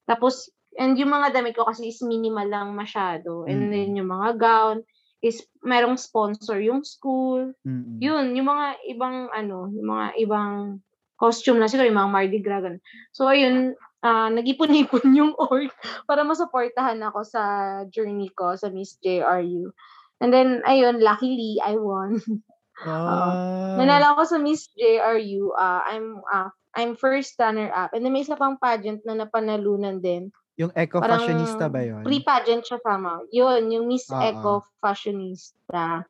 Tapos, 0.09 0.49
and 0.75 0.97
yung 0.97 1.13
mga 1.13 1.31
damit 1.31 1.53
ko 1.53 1.69
kasi 1.69 1.93
is 1.93 2.01
minimal 2.01 2.49
lang 2.49 2.73
masyado. 2.73 3.45
And 3.45 3.71
then 3.71 3.95
yung 3.95 4.11
mga 4.11 4.35
gown 4.41 4.77
is 5.25 5.41
merong 5.65 5.97
sponsor 5.97 6.61
yung 6.61 6.85
school. 6.85 7.49
Mm. 7.65 7.97
Yun, 7.97 8.25
yung 8.37 8.45
mga 8.45 8.77
ibang 8.93 9.33
ano, 9.33 9.73
yung 9.73 9.89
mga 9.89 10.05
ibang 10.21 10.77
costume 11.17 11.57
na 11.57 11.65
siguro, 11.65 11.89
yung 11.89 11.97
mga 11.97 12.13
Mardi 12.13 12.39
Gras. 12.45 12.61
ganun. 12.61 12.83
So, 13.09 13.25
ayun, 13.25 13.73
ah, 14.05 14.29
nag-ipon-ipon 14.29 15.09
yung 15.19 15.33
org 15.41 15.73
para 16.05 16.21
masuportahan 16.21 17.01
ako 17.01 17.25
sa 17.25 17.41
journey 17.89 18.29
ko 18.37 18.53
sa 18.53 18.69
Miss 18.69 19.01
JRU. 19.01 19.73
And 20.21 20.29
then, 20.29 20.61
ayun, 20.69 21.01
luckily, 21.01 21.57
I 21.59 21.75
won. 21.81 22.21
Wow. 22.83 23.79
Nanalo 23.79 24.19
ako 24.19 24.35
sa 24.35 24.37
Miss 24.43 24.67
JRU. 24.75 25.55
ah 25.55 25.79
I'm 25.87 26.19
ah, 26.27 26.51
I'm 26.75 26.99
first 26.99 27.39
runner-up. 27.39 27.95
And 27.95 28.03
then 28.03 28.11
may 28.11 28.27
isa 28.27 28.35
pang 28.35 28.59
pageant 28.59 28.99
na 29.07 29.15
napanalunan 29.15 30.03
din. 30.03 30.35
Yung 30.55 30.71
eco-fashionista 30.71 31.67
ba 31.67 31.83
yun? 31.83 32.03
Pre-pageant 32.03 32.63
siya 32.63 32.79
sama. 32.79 33.19
Yun, 33.31 33.71
yung 33.75 33.85
Miss 33.91 34.07
Oo. 34.07 34.19
Eco 34.23 34.53
Fashionista. 34.79 36.07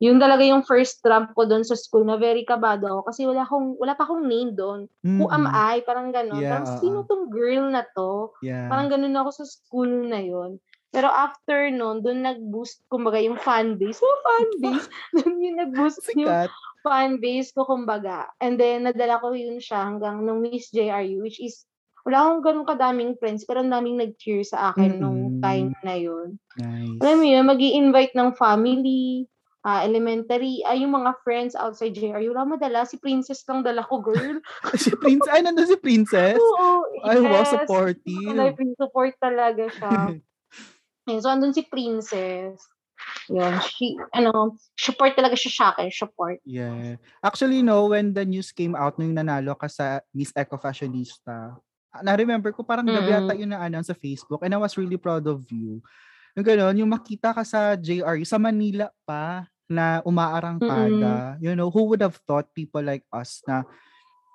Yun 0.00 0.16
talaga 0.16 0.40
yung 0.40 0.64
first 0.64 1.04
trump 1.04 1.36
ko 1.36 1.44
doon 1.44 1.60
sa 1.60 1.76
school 1.76 2.08
na 2.08 2.16
very 2.16 2.40
kabado 2.40 2.88
ako 2.88 3.12
kasi 3.12 3.28
wala 3.28 3.44
akong 3.44 3.76
wala 3.76 3.92
pa 3.92 4.08
akong 4.08 4.24
name 4.24 4.56
doon. 4.56 4.88
Who 5.04 5.28
am. 5.28 5.44
I? 5.44 5.84
Parang 5.84 6.08
gano'n. 6.08 6.40
Yeah, 6.40 6.56
Parang 6.56 6.68
oo. 6.72 6.80
sino 6.80 6.98
tong 7.04 7.28
girl 7.28 7.68
na 7.68 7.84
to? 7.92 8.32
Yeah. 8.40 8.72
Parang 8.72 8.88
ganun 8.88 9.12
ako 9.20 9.44
sa 9.44 9.44
school 9.44 10.08
na 10.08 10.24
yun. 10.24 10.56
Pero 10.90 11.06
after 11.06 11.70
nun, 11.70 12.02
doon 12.02 12.26
nag-boost, 12.26 12.82
kumbaga, 12.90 13.22
yung 13.22 13.38
fan 13.38 13.78
base. 13.78 14.02
Oh, 14.02 14.18
fan 14.26 14.48
base! 14.64 14.86
doon 15.22 15.34
yung 15.38 15.58
nag-boost 15.62 16.02
yung 16.18 16.50
fan 16.82 17.22
base 17.22 17.54
ko, 17.54 17.62
kumbaga. 17.62 18.26
And 18.42 18.58
then, 18.58 18.90
nadala 18.90 19.22
ko 19.22 19.30
yun 19.30 19.62
siya 19.62 19.86
hanggang 19.86 20.26
nung 20.26 20.42
Miss 20.42 20.74
JRU, 20.74 21.22
which 21.22 21.38
is, 21.38 21.62
wala 22.06 22.16
akong 22.24 22.42
ganun 22.44 22.66
kadaming 22.68 23.12
friends, 23.20 23.44
pero 23.44 23.60
ang 23.60 23.72
daming 23.72 24.00
nag-cheer 24.00 24.44
sa 24.44 24.72
akin 24.72 25.00
nung 25.00 25.38
Mm-mm. 25.38 25.42
time 25.44 25.68
na 25.84 25.94
yun. 25.96 26.40
Nice. 26.56 27.00
Alam 27.00 27.16
mo 27.20 27.26
yun, 27.28 27.44
mag 27.44 27.60
invite 27.60 28.14
ng 28.16 28.30
family, 28.36 29.28
ah, 29.64 29.84
elementary, 29.84 30.64
ay 30.64 30.84
yung 30.84 30.96
mga 30.96 31.12
friends 31.20 31.52
outside 31.52 31.92
JRU. 31.92 32.32
Wala 32.32 32.56
madala, 32.56 32.88
si 32.88 32.96
Princess 32.96 33.44
lang 33.44 33.60
dala 33.60 33.84
ko, 33.84 34.00
girl. 34.00 34.40
si 34.80 34.92
Prince, 34.96 35.28
ay, 35.28 35.44
nandun 35.44 35.68
si 35.68 35.76
Princess? 35.76 36.40
Oo, 36.40 36.88
Ay, 37.04 37.20
wow, 37.20 37.44
yes. 37.44 37.52
supportive. 37.52 38.36
Life 38.36 38.60
support 38.80 39.12
talaga 39.20 39.68
siya. 39.68 40.16
Ayun, 41.08 41.20
so, 41.20 41.28
andun 41.28 41.56
si 41.56 41.64
Princess. 41.68 42.60
Yun, 43.32 43.56
she, 43.64 43.96
ano, 44.12 44.60
support 44.76 45.16
talaga 45.16 45.36
siya 45.36 45.52
sa 45.52 45.64
akin, 45.72 45.88
support. 45.92 46.40
Yeah. 46.44 47.00
Actually, 47.24 47.64
no, 47.64 47.88
when 47.88 48.12
the 48.12 48.24
news 48.24 48.52
came 48.52 48.76
out 48.76 49.00
nung 49.00 49.16
nanalo 49.16 49.56
ka 49.56 49.68
sa 49.68 50.04
Miss 50.12 50.32
Eco 50.36 50.60
Fashionista, 50.60 51.56
na-remember 51.98 52.54
ko 52.54 52.62
parang 52.62 52.86
gabi 52.86 53.10
Mm. 53.10 53.16
yata 53.18 53.34
yun 53.34 53.50
na 53.50 53.58
ano 53.66 53.82
sa 53.82 53.98
Facebook 53.98 54.46
and 54.46 54.54
I 54.54 54.58
was 54.62 54.78
really 54.78 54.98
proud 54.98 55.26
of 55.26 55.42
you. 55.50 55.82
Yung 56.38 56.46
gano'n, 56.46 56.78
yung 56.78 56.90
makita 56.90 57.34
ka 57.34 57.42
sa 57.42 57.74
JRU, 57.74 58.22
sa 58.22 58.38
Manila 58.38 58.86
pa, 59.02 59.50
na 59.70 60.02
umaarangkada. 60.02 61.38
You 61.38 61.54
know, 61.54 61.70
who 61.70 61.86
would 61.90 62.02
have 62.02 62.18
thought 62.26 62.50
people 62.54 62.82
like 62.82 63.06
us 63.14 63.38
na 63.46 63.62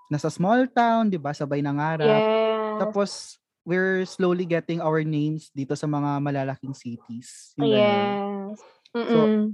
nasa 0.07 0.31
small 0.31 0.63
town, 0.71 1.11
di 1.11 1.19
ba, 1.19 1.35
sabay 1.35 1.59
nangarap. 1.59 2.07
Yes. 2.07 2.79
Tapos, 2.79 3.11
we're 3.67 4.07
slowly 4.07 4.47
getting 4.47 4.79
our 4.79 5.03
names 5.03 5.51
dito 5.51 5.75
sa 5.75 5.89
mga 5.89 6.23
malalaking 6.23 6.71
cities. 6.71 7.51
Yung 7.59 7.67
yes. 7.67 8.59
Mm-mm. 8.95 9.51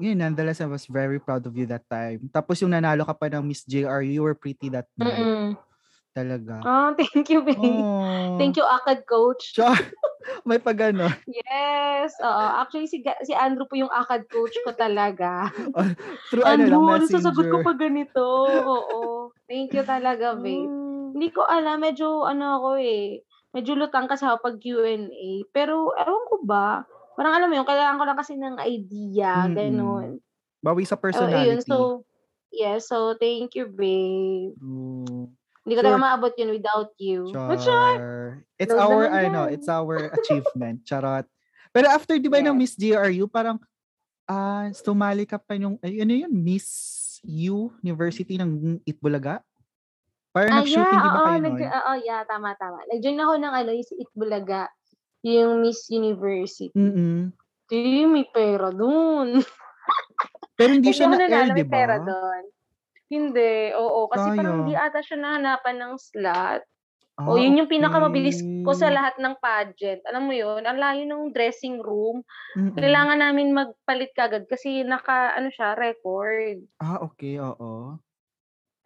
yun, 0.00 0.16
nonetheless, 0.16 0.64
I 0.64 0.66
was 0.66 0.88
very 0.88 1.20
proud 1.20 1.44
of 1.44 1.54
you 1.54 1.68
that 1.68 1.84
time. 1.86 2.26
Tapos 2.32 2.58
yung 2.58 2.72
nanalo 2.72 3.04
ka 3.04 3.14
pa 3.14 3.28
ng 3.28 3.44
Miss 3.44 3.62
JRU, 3.68 4.08
you 4.08 4.24
were 4.24 4.34
pretty 4.34 4.72
that 4.72 4.88
night. 4.96 5.14
Mm-mm. 5.14 5.48
Talaga. 6.10 6.58
Oh, 6.66 6.90
thank 6.98 7.30
you, 7.30 7.46
babe. 7.46 7.58
Oh. 7.58 8.34
Thank 8.34 8.58
you, 8.58 8.66
Akad 8.66 9.06
Coach. 9.06 9.54
Char, 9.54 9.78
may 10.48 10.58
pa 10.58 10.74
gano'n. 10.74 11.14
Yes. 11.30 12.18
Oo. 12.18 12.44
Actually, 12.58 12.90
si, 12.90 12.98
si 13.22 13.32
Andrew 13.32 13.66
po 13.70 13.78
yung 13.78 13.92
Akad 13.94 14.26
Coach 14.26 14.58
ko 14.66 14.74
talaga. 14.74 15.54
Through 16.30 16.46
ano 16.46 16.66
lang, 16.66 16.82
Andrew, 16.82 16.82
ano 16.82 17.04
messenger. 17.06 17.22
sasagot 17.22 17.46
ko 17.46 17.58
pa 17.62 17.72
ganito? 17.78 18.26
Oo. 18.66 19.00
Thank 19.46 19.70
you 19.70 19.86
talaga, 19.86 20.34
babe. 20.34 20.66
Mm. 20.66 21.14
Hindi 21.14 21.28
ko 21.30 21.42
alam, 21.46 21.82
medyo 21.82 22.22
ano 22.26 22.58
ako 22.58 22.68
eh, 22.78 23.22
medyo 23.50 23.74
lutang 23.74 24.06
kasi 24.06 24.26
ako 24.26 24.42
pag 24.46 24.56
Q&A. 24.58 25.46
Pero 25.50 25.90
ewan 25.94 26.24
ko 26.30 26.36
ba, 26.46 26.86
parang 27.14 27.34
alam 27.38 27.50
mo 27.50 27.54
yun, 27.58 27.66
kailangan 27.66 27.98
ko 27.98 28.04
lang 28.06 28.18
kasi 28.18 28.34
ng 28.38 28.58
idea, 28.62 29.46
Mm-mm. 29.46 29.54
ganun. 29.54 30.08
Bawi 30.62 30.82
sa 30.86 30.94
Oh, 30.94 31.02
personality. 31.02 31.66
so, 31.66 32.06
yeah, 32.50 32.78
so 32.78 33.14
thank 33.18 33.54
you, 33.58 33.66
babe. 33.70 34.54
True. 34.54 35.30
Hindi 35.70 35.78
ko 35.78 35.86
Sure. 35.86 35.94
talaga 35.94 36.02
maabot 36.02 36.34
yun 36.34 36.50
without 36.50 36.90
you. 36.98 37.30
But 37.30 37.62
sure. 37.62 37.70
Char. 37.70 38.42
It's 38.58 38.74
Close 38.74 38.90
our, 38.90 39.06
ano, 39.06 39.46
it's 39.46 39.70
our 39.70 39.94
achievement. 40.18 40.82
Charot. 40.82 41.30
Pero 41.70 41.86
after, 41.86 42.18
di 42.18 42.26
ba, 42.26 42.42
ng 42.42 42.58
Yes. 42.58 42.74
Miss 42.74 42.74
JRU, 42.74 43.30
parang, 43.30 43.62
ah, 44.26 44.66
sumali 44.74 45.22
ka 45.22 45.38
pa 45.38 45.54
yung, 45.54 45.78
ay, 45.78 46.02
ano 46.02 46.26
yun, 46.26 46.32
Miss 46.34 46.66
U 47.22 47.70
University 47.78 48.34
ng 48.34 48.82
Itbulaga? 48.82 49.46
Parang 50.34 50.50
Ah, 50.50 50.66
nag-shooting, 50.66 50.90
yeah, 50.98 51.06
di 51.06 51.10
ba 51.10 51.14
oo, 51.14 51.26
kayo 51.30 51.38
nag, 51.38 51.54
nun? 51.54 51.70
oo, 51.70 51.92
yeah, 52.02 52.20
tama, 52.26 52.50
tama. 52.58 52.82
Nag-join 52.90 53.22
ako 53.22 53.34
ng 53.38 53.54
ano, 53.54 53.70
yung 53.70 53.86
si 53.86 53.94
Itbulaga, 53.94 54.66
yung 55.22 55.62
Miss 55.62 55.86
University. 55.86 56.74
Mm-mm. 56.74 57.30
Di, 57.70 58.02
may 58.02 58.26
pera 58.26 58.74
dun. 58.74 59.46
Pero 60.58 60.70
hindi 60.74 60.90
siya 60.90 61.06
ako 61.06 61.14
na-air, 61.14 61.54
di 61.54 61.62
may 61.62 61.70
pera 61.70 62.02
ba? 62.02 62.10
Hindi, 63.10 63.74
oo. 63.74 64.06
Kasi 64.06 64.30
parang 64.38 64.54
Sayang. 64.54 64.60
hindi 64.64 64.74
ata 64.78 65.02
siya 65.02 65.18
nahanapan 65.18 65.76
ng 65.82 65.94
slot. 65.98 66.62
O, 67.20 67.36
yun 67.36 67.60
yung 67.60 67.68
pinakamabilis 67.68 68.40
ko 68.64 68.72
sa 68.72 68.88
Ah, 68.88 68.88
okay. 68.88 68.96
lahat 68.96 69.14
ng 69.20 69.34
pageant. 69.44 70.00
Alam 70.08 70.24
mo 70.24 70.32
yun, 70.32 70.64
ang 70.64 70.80
layo 70.80 71.04
ng 71.04 71.36
dressing 71.36 71.76
room. 71.76 72.24
Mm-mm. 72.56 72.72
Kailangan 72.80 73.20
namin 73.20 73.52
magpalit 73.52 74.08
kagad 74.16 74.48
kasi 74.48 74.80
naka, 74.88 75.36
ano 75.36 75.52
siya, 75.52 75.76
record. 75.76 76.64
Ah, 76.80 76.96
okay, 77.04 77.36
oo. 77.36 78.00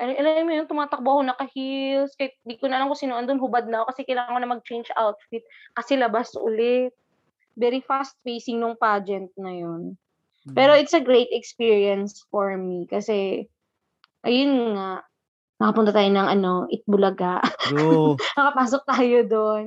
Ano, 0.02 0.10
alam 0.18 0.50
mo 0.50 0.52
yun, 0.56 0.66
tumatakbo 0.66 1.06
ako 1.14 1.22
naka-heels. 1.30 2.18
Kahit 2.18 2.34
di 2.42 2.58
ko 2.58 2.66
na 2.66 2.82
alam 2.82 2.90
kung 2.90 2.98
sino 2.98 3.14
andun, 3.14 3.38
hubad 3.38 3.70
na 3.70 3.86
ako 3.86 3.94
kasi 3.94 4.02
kailangan 4.02 4.34
ko 4.34 4.40
na 4.42 4.52
mag-change 4.58 4.88
outfit. 4.98 5.46
Kasi 5.78 5.94
labas 5.94 6.34
ulit. 6.34 6.90
Very 7.54 7.78
fast-pacing 7.86 8.58
nung 8.58 8.74
pageant 8.74 9.30
na 9.38 9.54
yun. 9.54 9.94
Mm. 10.50 10.54
Pero 10.58 10.74
it's 10.74 10.90
a 10.90 10.98
great 10.98 11.30
experience 11.30 12.18
for 12.34 12.58
me 12.58 12.90
kasi, 12.90 13.46
ayun 14.24 14.74
nga, 14.74 15.04
nakapunta 15.60 15.92
tayo 15.94 16.08
ng 16.10 16.28
ano, 16.28 16.52
Itbulaga. 16.68 17.40
True. 17.62 18.16
Nakapasok 18.36 18.82
tayo 18.84 19.18
doon. 19.24 19.64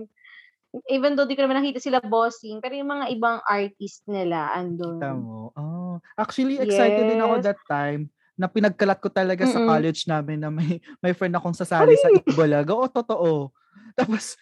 Even 0.92 1.16
though 1.16 1.26
di 1.26 1.34
ko 1.34 1.48
naman 1.48 1.64
nakita 1.64 1.80
sila 1.80 2.04
bossing, 2.04 2.60
pero 2.60 2.76
yung 2.76 2.92
mga 2.92 3.10
ibang 3.16 3.40
artist 3.48 4.04
nila 4.06 4.52
andun. 4.54 5.00
Kita 5.00 5.16
mo. 5.16 5.50
Oh. 5.56 5.96
Actually, 6.14 6.60
excited 6.60 7.08
din 7.08 7.24
ako 7.24 7.40
Yes. 7.40 7.46
that 7.48 7.62
time 7.66 8.12
na 8.38 8.46
pinagkalat 8.46 9.02
ko 9.02 9.10
talaga 9.10 9.48
sa 9.50 9.58
Mm-mm. 9.58 9.66
college 9.66 10.06
namin 10.06 10.38
na 10.38 10.54
may 10.54 10.78
may 11.02 11.16
friend 11.18 11.34
akong 11.34 11.56
sasali 11.58 11.98
sa 11.98 12.12
Itbulaga. 12.12 12.76
Oo, 12.76 12.86
totoo. 12.86 13.50
Tapos, 13.98 14.38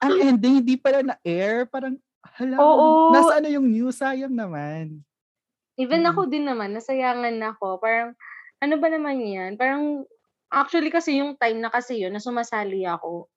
ang 0.00 0.16
ending, 0.18 0.64
hindi 0.64 0.74
pala 0.74 1.04
na-air. 1.04 1.68
Parang, 1.68 1.94
hala, 2.40 2.56
Oo. 2.58 3.12
nasa 3.12 3.38
ano 3.38 3.46
yung 3.46 3.68
news? 3.68 4.00
Sayang 4.00 4.32
naman. 4.32 5.04
Even 5.76 6.02
Mm. 6.02 6.10
ako 6.10 6.20
din 6.26 6.48
naman, 6.48 6.72
nasayangan 6.74 7.36
ako. 7.54 7.78
Parang, 7.78 8.16
ano 8.62 8.74
ba 8.80 8.88
naman 8.92 9.20
yan? 9.20 9.56
Parang, 9.60 10.04
actually 10.52 10.90
kasi 10.92 11.20
yung 11.20 11.36
time 11.40 11.60
na 11.62 11.70
kasi 11.72 12.00
yun, 12.02 12.12
na 12.14 12.22
sumasali 12.22 12.84
ako, 12.88 13.28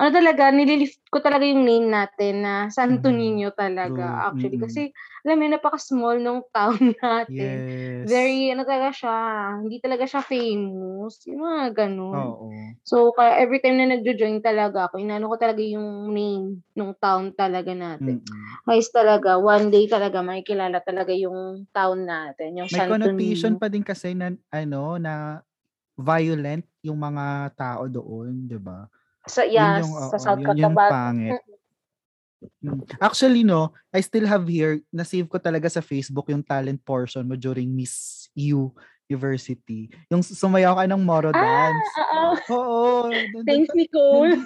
ano 0.00 0.08
talaga, 0.12 0.48
nililift 0.54 1.00
ko 1.12 1.20
talaga 1.20 1.44
yung 1.44 1.64
name 1.68 1.88
natin 1.92 2.42
na 2.44 2.54
Santo 2.72 3.08
Mm. 3.10 3.16
Niño 3.16 3.52
talaga. 3.56 4.24
True. 4.24 4.24
Actually, 4.32 4.56
kasi, 4.60 4.90
alam 5.26 5.38
mo, 5.40 5.46
napaka-small 5.52 6.18
nung 6.22 6.42
town 6.54 6.78
natin. 7.04 7.64
Yes. 7.66 8.08
Very, 8.08 8.50
ano 8.52 8.64
talaga 8.64 8.90
siya, 8.96 9.16
hindi 9.62 9.78
talaga 9.84 10.04
siya 10.08 10.22
famous. 10.24 11.22
Yung 11.28 11.42
mga 11.44 11.64
ganun. 11.86 12.34
Oo. 12.34 12.74
So, 12.82 13.14
kaya 13.14 13.38
every 13.44 13.60
time 13.62 13.78
na 13.78 13.94
nagjo-join 13.94 14.42
talaga 14.42 14.90
ako, 14.90 14.98
inano 14.98 15.30
ko 15.30 15.36
talaga 15.38 15.62
yung 15.62 16.10
name 16.10 16.64
ng 16.74 16.92
town 16.98 17.30
talaga 17.36 17.70
natin. 17.76 18.18
Mm-mm. 18.18 18.62
Guys, 18.66 18.90
talaga, 18.90 19.38
one 19.38 19.70
day 19.70 19.86
talaga 19.86 20.18
makikilala 20.24 20.82
talaga 20.82 21.14
yung 21.14 21.68
town 21.70 22.02
natin, 22.08 22.58
yung 22.58 22.70
May 22.70 22.78
Santo 22.78 23.10
connotation 23.10 23.52
Niño. 23.52 23.58
pa 23.58 23.66
din 23.66 23.82
kasi 23.82 24.14
na, 24.14 24.30
ano, 24.52 24.96
na 25.00 25.42
violent 25.98 26.66
yung 26.84 26.98
mga 27.00 27.54
tao 27.56 27.86
doon, 27.90 28.46
di 28.48 28.58
ba? 28.60 28.86
Sa, 29.28 29.46
Yun 29.46 29.54
yes, 29.54 29.82
yung, 29.86 29.92
sa 30.10 30.16
oo, 30.18 30.22
South 30.22 30.40
yun 30.42 30.58
yung 30.58 30.74
Cotabato. 30.74 30.92
pangit. 30.92 31.40
Mm. 32.58 32.82
Actually, 32.98 33.42
no, 33.46 33.70
I 33.94 34.02
still 34.02 34.26
have 34.26 34.42
here, 34.50 34.82
na-save 34.90 35.30
ko 35.30 35.38
talaga 35.38 35.70
sa 35.70 35.78
Facebook 35.78 36.26
yung 36.26 36.42
talent 36.42 36.82
portion 36.82 37.22
mo 37.22 37.38
during 37.38 37.70
Miss 37.70 38.26
U 38.34 38.74
University. 39.06 39.92
Yung 40.08 40.24
sumayaw 40.24 40.80
ka 40.80 40.84
ng 40.88 41.02
Moro 41.04 41.30
dance. 41.30 41.90
Ah, 42.00 42.32
oo. 42.32 42.56
Oo. 42.56 43.12
nandun 43.12 43.44
Thanks, 43.44 43.70
Nicole. 43.78 44.40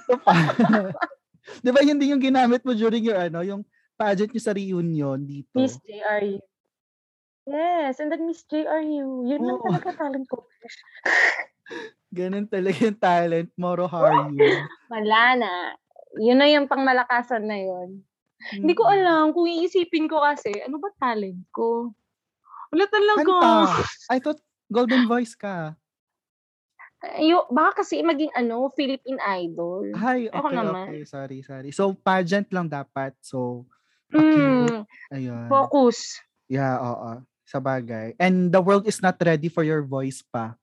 Di 1.62 1.70
ba 1.70 1.81
yun 1.87 1.97
din 2.03 2.18
yung 2.18 2.24
ginamit 2.24 2.66
mo 2.66 2.74
during 2.74 3.07
your 3.07 3.14
ano, 3.16 3.47
yung 3.47 3.62
pageant 3.95 4.35
nyo 4.35 4.43
sa 4.43 4.53
reunion 4.53 5.22
dito? 5.22 5.55
Miss 5.55 5.79
JRU. 5.87 6.43
Yes, 7.47 8.03
and 8.03 8.11
then 8.11 8.27
Miss 8.27 8.43
JRU. 8.51 9.22
Yun 9.24 9.41
lang 9.41 9.59
Oo. 9.62 9.64
talaga 9.70 9.95
talent 9.95 10.27
ko. 10.27 10.43
Ganun 12.11 12.46
talaga 12.46 12.78
yung 12.80 12.98
talent. 12.98 13.50
Moro 13.59 13.86
Haryu. 13.90 14.46
Wala 14.92 15.22
na. 15.36 15.52
Yun 16.16 16.38
na 16.38 16.46
yung 16.48 16.66
pangmalakasan 16.70 17.44
na 17.44 17.59
yun. 17.61 18.00
Hindi 18.52 18.72
ko 18.78 18.86
alam 18.86 19.34
kung 19.34 19.48
iisipin 19.48 20.07
ko 20.07 20.22
kasi, 20.22 20.54
ano 20.62 20.78
ba 20.78 20.92
talent 20.96 21.42
ko? 21.50 21.90
Wala 22.70 22.84
talaga. 22.86 23.24
Kanta. 23.26 23.84
I 24.12 24.18
thought 24.22 24.40
golden 24.70 25.11
voice 25.11 25.34
ka. 25.34 25.74
Ayo, 27.04 27.44
baka 27.52 27.84
kasi 27.84 28.00
maging 28.00 28.32
ano, 28.32 28.72
Philippine 28.72 29.20
Idol. 29.20 29.94
Ay, 29.94 30.32
Ako 30.32 30.48
okay, 30.48 30.57
naman. 30.57 30.86
okay. 30.88 31.02
Sorry, 31.04 31.38
sorry. 31.44 31.70
So, 31.70 31.92
pageant 31.92 32.48
lang 32.50 32.72
dapat. 32.72 33.12
So, 33.20 33.68
cute. 34.11 34.72
Mm, 34.72 34.82
ayun. 35.12 35.46
focus. 35.46 36.18
Yeah, 36.48 36.80
oo. 36.80 37.22
Sa 37.46 37.62
bagay. 37.62 38.18
And 38.18 38.50
the 38.50 38.59
world 38.59 38.88
is 38.90 38.98
not 38.98 39.20
ready 39.22 39.46
for 39.46 39.62
your 39.62 39.84
voice 39.86 40.24
pa. 40.24 40.59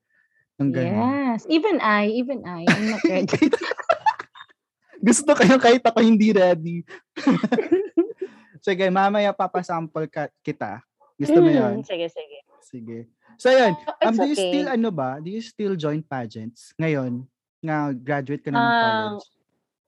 Yung 0.58 0.70
ganun. 0.70 0.97
Yes. 1.34 1.41
Even 1.49 1.82
I, 1.82 2.14
even 2.14 2.45
I, 2.45 2.64
I'm 2.68 2.86
not 2.89 3.01
ready. 3.06 3.49
Gusto 5.08 5.34
kayo 5.36 5.58
kahit 5.60 5.84
ako 5.84 5.99
hindi 5.99 6.32
ready. 6.32 6.86
Sige, 8.64 8.88
mamaya 8.88 9.36
papasample 9.36 10.08
ka, 10.08 10.32
kita. 10.39 10.80
Gusto 11.20 11.43
mo 11.43 11.51
Mm, 11.51 11.58
yun? 11.58 11.76
Sige, 11.84 12.08
sige. 12.08 12.39
Sige. 12.64 12.97
So, 13.36 13.51
yun. 13.51 13.76
Oh, 13.76 14.08
Um, 14.08 14.16
do 14.16 14.24
you 14.24 14.38
okay. 14.38 14.47
still, 14.47 14.68
ano 14.72 14.89
ba? 14.89 15.20
Do 15.20 15.28
you 15.28 15.43
still 15.43 15.76
join 15.76 15.99
pageants 15.99 16.72
ngayon? 16.80 17.28
Nga 17.60 17.78
graduate 17.99 18.43
ka 18.43 18.49
na 18.51 18.60
ng 18.60 18.72
Ah, 18.72 18.80
college? 18.80 19.26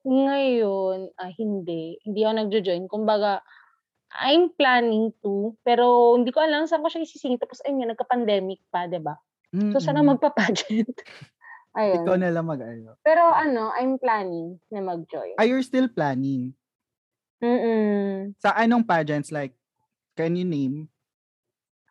Ngayon, 0.04 0.98
ah, 1.16 1.32
hindi. 1.32 1.96
Hindi 2.04 2.20
ako 2.20 2.32
nagjo-join. 2.36 2.84
Kumbaga, 2.86 3.40
I'm 4.12 4.52
planning 4.52 5.10
to, 5.20 5.56
pero 5.60 6.14
hindi 6.14 6.30
ko 6.30 6.44
alam 6.44 6.68
saan 6.68 6.84
ko 6.84 6.88
siya 6.88 7.02
isisingit. 7.02 7.40
Tapos, 7.40 7.64
ayun 7.64 7.80
nga, 7.80 7.90
nagka-pandemic 7.90 8.60
pa, 8.70 8.86
'di 8.86 9.00
ba? 9.02 9.16
So, 9.54 9.78
sana 9.78 10.02
magpa-pageant. 10.02 10.96
Ayun. 11.78 12.02
Ikaw 12.02 12.16
na 12.16 12.32
lang 12.32 12.48
mag-ano. 12.48 12.96
Pero 13.04 13.20
ano, 13.20 13.68
I'm 13.76 14.00
planning 14.00 14.56
na 14.72 14.80
mag-join. 14.80 15.36
Are 15.36 15.44
you 15.44 15.60
still 15.60 15.92
planning? 15.92 16.56
Mm-mm. 17.44 18.32
Sa 18.40 18.56
anong 18.56 18.88
pageants? 18.88 19.28
Like, 19.28 19.52
can 20.16 20.40
you 20.40 20.48
name? 20.48 20.88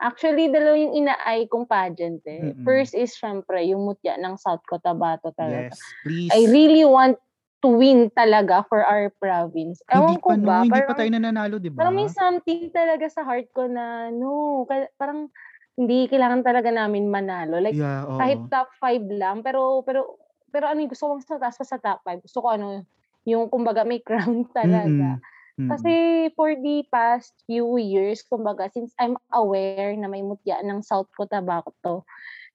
Actually, 0.02 0.50
dalawa 0.52 0.76
yung 0.76 1.06
inaay 1.06 1.48
kong 1.48 1.70
pageant 1.70 2.20
eh. 2.26 2.52
Mm-mm. 2.52 2.66
First 2.66 2.98
is, 2.98 3.14
syempre, 3.14 3.62
yung 3.70 3.86
mutya 3.86 4.18
ng 4.18 4.36
South 4.42 4.66
Cotabato 4.66 5.32
talaga. 5.38 5.72
Yes, 5.72 5.80
please. 6.04 6.32
I 6.34 6.50
really 6.50 6.84
want 6.84 7.22
to 7.64 7.70
win 7.72 8.12
talaga 8.12 8.66
for 8.68 8.84
our 8.84 9.14
province. 9.22 9.80
hindi 9.86 9.96
Ewan 9.96 10.18
ko 10.20 10.30
pa, 10.30 10.36
no, 10.36 10.46
ba? 10.46 10.58
hindi 10.66 10.70
parang, 10.74 10.90
pa 10.90 10.94
tayo 10.98 11.10
nananalo, 11.14 11.56
di 11.62 11.70
ba? 11.72 11.78
parang 11.80 11.96
may 11.96 12.10
something 12.12 12.70
talaga 12.74 13.06
sa 13.08 13.22
heart 13.24 13.48
ko 13.56 13.70
na, 13.70 14.12
no, 14.12 14.66
parang 15.00 15.32
hindi 15.76 16.08
kailangan 16.08 16.42
talaga 16.42 16.72
namin 16.72 17.12
manalo. 17.12 17.60
Like, 17.60 17.76
yeah, 17.76 18.08
oo. 18.08 18.16
kahit 18.16 18.40
top 18.48 18.72
5 18.80 19.12
lang, 19.12 19.44
pero, 19.44 19.84
pero, 19.84 20.20
pero 20.48 20.72
ano, 20.72 20.80
yung 20.80 20.92
gusto 20.92 21.12
ko 21.12 21.14
sa 21.20 21.36
taas 21.36 21.60
pa 21.60 21.66
sa 21.68 21.80
top 21.80 22.00
5. 22.08 22.24
Gusto 22.24 22.40
ko 22.40 22.48
ano, 22.56 22.88
yung 23.28 23.52
kumbaga 23.52 23.84
may 23.84 24.00
crown 24.00 24.48
talaga. 24.58 25.20
Mm-mm. 25.56 25.72
Kasi 25.72 25.94
for 26.36 26.52
the 26.52 26.84
past 26.92 27.32
few 27.48 27.80
years, 27.80 28.24
kumbaga, 28.28 28.68
since 28.72 28.92
I'm 29.00 29.16
aware 29.32 29.96
na 29.96 30.12
may 30.12 30.24
mutya 30.24 30.60
ng 30.64 30.84
South 30.84 31.08
Cotabato, 31.16 32.04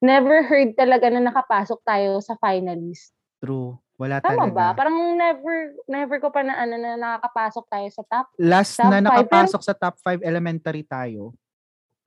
never 0.05 0.45
heard 0.45 0.77
talaga 0.77 1.09
na 1.09 1.25
nakapasok 1.25 1.81
tayo 1.85 2.21
sa 2.21 2.37
finalist. 2.41 3.13
True. 3.41 3.81
Wala 4.01 4.21
Tama 4.25 4.49
talaga. 4.49 4.57
ba? 4.57 4.67
Parang 4.73 4.97
never, 5.13 5.77
never 5.85 6.17
ko 6.21 6.33
pa 6.33 6.41
na 6.41 6.57
ano 6.57 6.81
na 6.81 6.97
nakakapasok 6.97 7.65
tayo 7.69 7.89
sa 7.93 8.03
top. 8.09 8.27
Last 8.41 8.81
top 8.81 8.89
na 8.89 8.97
five, 9.01 9.05
nakapasok 9.05 9.61
sa 9.61 9.75
top 9.77 9.97
5 10.01 10.25
elementary 10.25 10.85
tayo. 10.89 11.37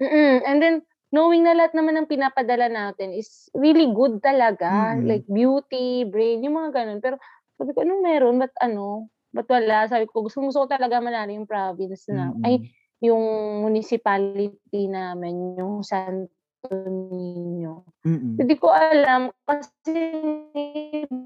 Mm-mm. 0.01 0.41
And 0.41 0.57
then, 0.57 0.75
knowing 1.13 1.45
na 1.45 1.53
lahat 1.53 1.77
naman 1.77 1.93
ng 1.93 2.09
pinapadala 2.09 2.65
natin 2.73 3.13
is 3.13 3.53
really 3.53 3.85
good 3.93 4.17
talaga. 4.17 4.97
Mm-mm. 4.97 5.05
Like 5.05 5.25
beauty, 5.29 6.09
brain, 6.09 6.41
yung 6.41 6.57
mga 6.57 6.73
ganun. 6.73 6.99
Pero 7.05 7.21
sabi 7.53 7.69
ko, 7.77 7.85
anong 7.85 8.01
meron? 8.01 8.41
Ba't 8.41 8.57
ano? 8.57 9.13
Ba't 9.29 9.45
wala? 9.45 9.85
Sabi 9.85 10.09
ko, 10.09 10.25
gusto, 10.25 10.41
gusto 10.41 10.65
ko 10.65 10.67
talaga 10.73 10.97
manalo 10.97 11.29
yung 11.29 11.45
province 11.45 12.09
na, 12.09 12.33
Mm-mm. 12.33 12.45
ay, 12.49 12.65
yung 13.03 13.21
municipality 13.61 14.89
namin, 14.89 15.53
yung 15.59 15.85
Santo 15.85 16.31
Niño. 16.73 17.83
Mm-mm. 18.07 18.39
Hindi 18.39 18.55
ko 18.57 18.71
alam 18.71 19.29
kasi 19.43 20.01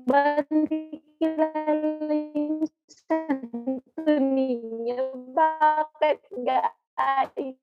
ba't 0.10 0.50
hindi 0.50 1.00
kilala 1.22 2.12
yung 2.34 2.66
Santo 2.90 4.10
Niño? 4.10 5.32
Bakit 5.32 6.20
guys? 6.42 7.56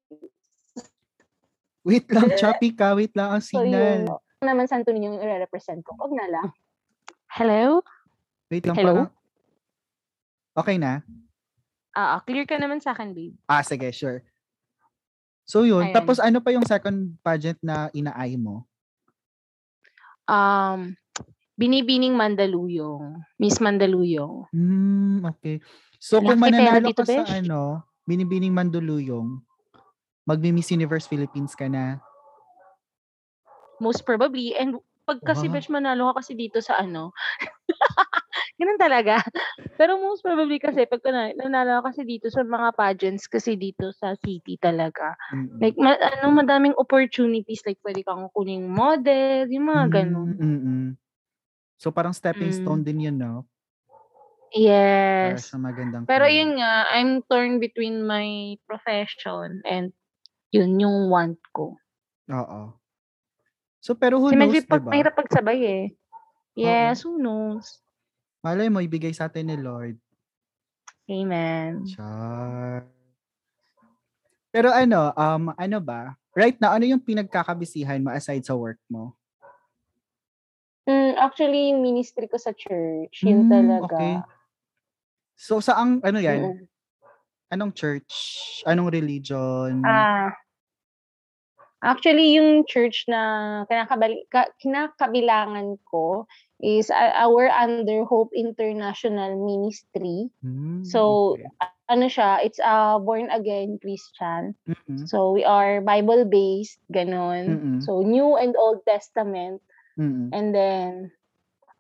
Wait 1.85 2.09
lang, 2.09 2.33
choppy 2.41 2.73
ka. 2.73 2.97
Wait 2.97 3.13
lang 3.13 3.37
ang 3.37 3.45
So 3.45 3.61
yun, 3.61 4.09
signal. 4.09 4.19
Kung 4.41 4.49
naman 4.49 4.67
Santo 4.67 4.91
Niño 4.91 5.15
yung 5.15 5.23
i-represent 5.23 5.85
ko, 5.85 5.93
wag 6.01 6.13
na 6.17 6.27
lang. 6.27 6.49
Hello? 7.29 7.85
Wait 8.49 8.65
lang 8.65 8.77
Hello? 8.77 8.95
pa. 9.05 9.13
Okay 10.65 10.81
na? 10.81 11.05
Ah, 11.95 12.19
clear 12.25 12.49
ka 12.49 12.59
naman 12.59 12.83
sa 12.83 12.97
akin, 12.97 13.15
babe. 13.15 13.37
Ah, 13.47 13.63
sige, 13.63 13.87
sure. 13.95 14.25
So 15.45 15.69
yun, 15.69 15.93
Ayan. 15.93 15.95
tapos 15.95 16.17
ano 16.19 16.41
pa 16.41 16.51
yung 16.57 16.65
second 16.65 17.21
pageant 17.21 17.61
na 17.61 17.93
inaay 17.93 18.41
mo? 18.41 18.65
Um, 20.25 20.97
Binibining 21.55 22.17
Mandaluyong. 22.17 23.23
Miss 23.39 23.61
Mandaluyong. 23.61 24.49
Hmm, 24.51 25.21
okay. 25.29 25.61
So 26.01 26.19
kung 26.19 26.41
Lucky 26.41 26.51
tayo 26.51 26.65
mananalo 26.73 26.89
ka 26.97 27.05
sa 27.07 27.23
ano, 27.29 27.85
Binibining 28.09 28.57
Manduluyong, 28.57 29.39
magmi-Miss 30.25 30.73
Universe 30.73 31.07
Philippines 31.07 31.53
ka 31.53 31.69
na. 31.69 32.01
Most 33.81 34.05
probably. 34.05 34.57
And 34.57 34.81
pag 35.05 35.21
kasi 35.21 35.49
Wow. 35.49 35.55
besh 35.55 35.69
manalo 35.69 36.09
ka 36.13 36.25
kasi 36.25 36.33
dito 36.33 36.65
sa 36.65 36.81
ano. 36.81 37.13
Ganun 38.61 38.81
talaga. 38.81 39.21
Pero 39.77 39.99
most 39.99 40.23
probably 40.23 40.57
kasi 40.57 40.87
pag 40.87 41.03
na- 41.05 41.35
nanalo 41.37 41.83
ka 41.83 41.93
kasi 41.93 42.07
dito 42.07 42.31
sa 42.33 42.41
mga 42.41 42.73
pageants 42.73 43.27
kasi 43.29 43.59
dito 43.59 43.91
sa 43.93 44.15
city 44.17 44.57
talaga. 44.57 45.13
Mm-mm. 45.35 45.59
Like, 45.61 45.77
ma- 45.77 45.99
ano, 46.01 46.33
madaming 46.33 46.79
opportunities. 46.79 47.61
Like, 47.67 47.83
pwede 47.85 48.07
kang 48.07 48.31
kuning 48.33 48.65
model, 48.71 49.51
yung 49.51 49.67
mga 49.69 49.85
ganun. 49.91 50.39
Mm, 50.39 50.41
mm-mm. 50.41 50.87
So 51.77 51.91
parang 51.91 52.15
stepping 52.15 52.55
Mm. 52.55 52.59
stone 52.63 52.83
din 52.87 53.05
yun, 53.11 53.19
no? 53.19 53.45
Para 54.55 55.35
Yes. 55.35 55.51
sa 55.51 55.59
magandang 55.59 56.07
Pero 56.07 56.25
career. 56.25 56.39
yun 56.47 56.51
nga, 56.63 56.87
I'm 56.95 57.27
torn 57.27 57.59
between 57.59 58.07
my 58.07 58.55
profession 58.65 59.61
and 59.67 59.91
yun 60.55 60.79
yung 60.79 61.11
want 61.11 61.39
ko. 61.51 61.75
Oo. 62.31 62.63
So 63.83 63.99
pero 63.99 64.23
who 64.23 64.31
Kasi 64.31 64.39
knows, 64.39 64.71
pag, 64.71 64.81
diba? 64.81 64.91
mahirap 64.95 65.15
pagsabay 65.19 65.59
eh. 65.61 65.85
Yes, 66.55 67.03
who 67.03 67.19
knows? 67.19 67.83
Malay 68.47 68.71
mo, 68.71 68.79
ibigay 68.79 69.11
sa 69.11 69.27
atin 69.27 69.51
ni 69.51 69.59
Lord. 69.59 69.99
Amen. 71.11 71.83
Char. 71.91 72.87
Pero 74.55 74.71
ano, 74.71 75.11
um, 75.19 75.51
ano 75.59 75.79
ba? 75.83 76.15
Right 76.31 76.55
now, 76.63 76.71
ano 76.71 76.87
yung 76.87 77.03
pinagkakabisihan 77.03 77.99
mo 77.99 78.15
aside 78.15 78.47
sa 78.47 78.55
work 78.55 78.79
mo? 78.87 79.19
Mm, 80.87 81.17
actually, 81.19 81.75
yung 81.75 81.83
ministry 81.83 82.29
ko 82.31 82.39
sa 82.39 82.55
church, 82.55 83.25
yun 83.27 83.49
Hmm, 83.49 83.51
talaga. 83.51 83.89
okay. 83.89 84.15
So 85.35 85.59
saang 85.59 85.99
ano 86.05 86.19
yan? 86.23 86.55
Mm. 86.55 86.65
Anong 87.51 87.73
church? 87.75 88.13
Anong 88.63 88.93
religion? 88.95 89.83
Ah, 89.83 90.31
actually, 91.85 92.35
yung 92.35 92.65
church 92.65 93.05
na 93.07 93.63
kinakabali, 93.69 94.25
ka, 94.33 94.49
kinakabilangan 94.59 95.77
ko 95.85 96.25
is 96.65 96.89
uh, 96.89 97.29
we're 97.29 97.53
under 97.53 98.09
Hope 98.09 98.33
International 98.33 99.37
Ministry. 99.37 100.33
Hmm, 100.41 100.83
So, 100.83 101.37
okay. 101.37 101.53
Ano 101.85 102.09
siya, 102.09 102.41
it's 102.41 102.57
a 102.65 102.97
born 102.97 103.29
again 103.29 103.77
Christian. 103.77 104.57
Mm-mm. 104.65 105.05
So, 105.05 105.37
we 105.37 105.45
are 105.45 105.85
Bible-based, 105.85 106.81
ganun. 106.89 107.45
Mm-mm. 107.45 107.79
So, 107.85 108.01
New 108.01 108.41
and 108.41 108.57
Old 108.57 108.81
Testament. 108.89 109.61
Mm-mm. 110.01 110.33
And 110.33 110.57
then, 110.57 111.13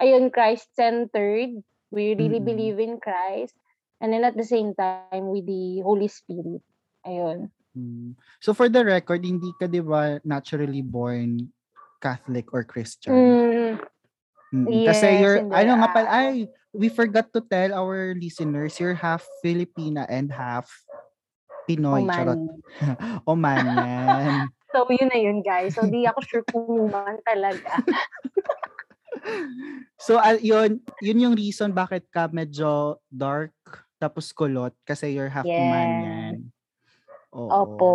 ayun, 0.04 0.28
Christ-centered. 0.28 1.56
We 1.88 2.12
really 2.20 2.36
Mm-mm. 2.36 2.44
believe 2.44 2.78
in 2.84 3.00
Christ. 3.00 3.56
And 4.04 4.12
then 4.12 4.28
at 4.28 4.36
the 4.36 4.44
same 4.44 4.76
time, 4.76 5.32
with 5.32 5.48
the 5.48 5.80
Holy 5.80 6.12
Spirit. 6.12 6.60
Ayun. 7.08 7.48
Mm. 7.74 8.14
So 8.38 8.54
for 8.54 8.70
the 8.70 8.86
record, 8.86 9.26
hindi 9.26 9.50
ka 9.58 9.66
'di 9.66 9.82
ba 9.82 10.22
naturally 10.22 10.80
born 10.80 11.50
Catholic 11.98 12.54
or 12.54 12.62
Christian? 12.62 13.14
Mm, 13.14 13.74
Mm, 14.54 14.86
Kasi 14.86 15.06
Yes, 15.10 15.18
you're, 15.18 15.38
hindi. 15.42 15.58
ano 15.58 15.72
nga 15.82 15.88
Ah, 15.90 15.92
pala, 15.92 16.08
ay, 16.14 16.46
we 16.70 16.86
forgot 16.86 17.26
to 17.34 17.42
tell 17.42 17.74
our 17.74 18.14
listeners, 18.14 18.78
you're 18.78 18.94
half 18.94 19.26
Filipina 19.42 20.06
and 20.06 20.30
half 20.30 20.70
Pinoy. 21.66 22.06
Charot. 22.06 22.38
Omani. 22.38 23.24
Oman 23.30 23.58
yan. 23.82 24.34
So, 24.74 24.90
yun 24.90 25.06
na 25.06 25.22
yun, 25.22 25.38
guys. 25.38 25.78
So, 25.78 25.86
di 25.86 26.02
ako 26.02 26.18
sure 26.26 26.42
kung 26.50 26.66
human 26.66 27.22
talaga. 27.22 27.78
so, 30.02 30.18
uh, 30.18 30.34
yun, 30.42 30.82
yun 30.98 31.22
yung 31.22 31.38
reason 31.38 31.70
bakit 31.70 32.10
ka 32.10 32.26
medyo 32.26 32.98
dark 33.06 33.54
tapos 34.02 34.34
kulot 34.34 34.74
kasi 34.82 35.14
you're 35.14 35.30
half 35.30 35.46
Yes. 35.46 35.62
man 35.62 35.90
yan. 36.02 36.34
Oo. 37.34 37.50
Opo. 37.50 37.94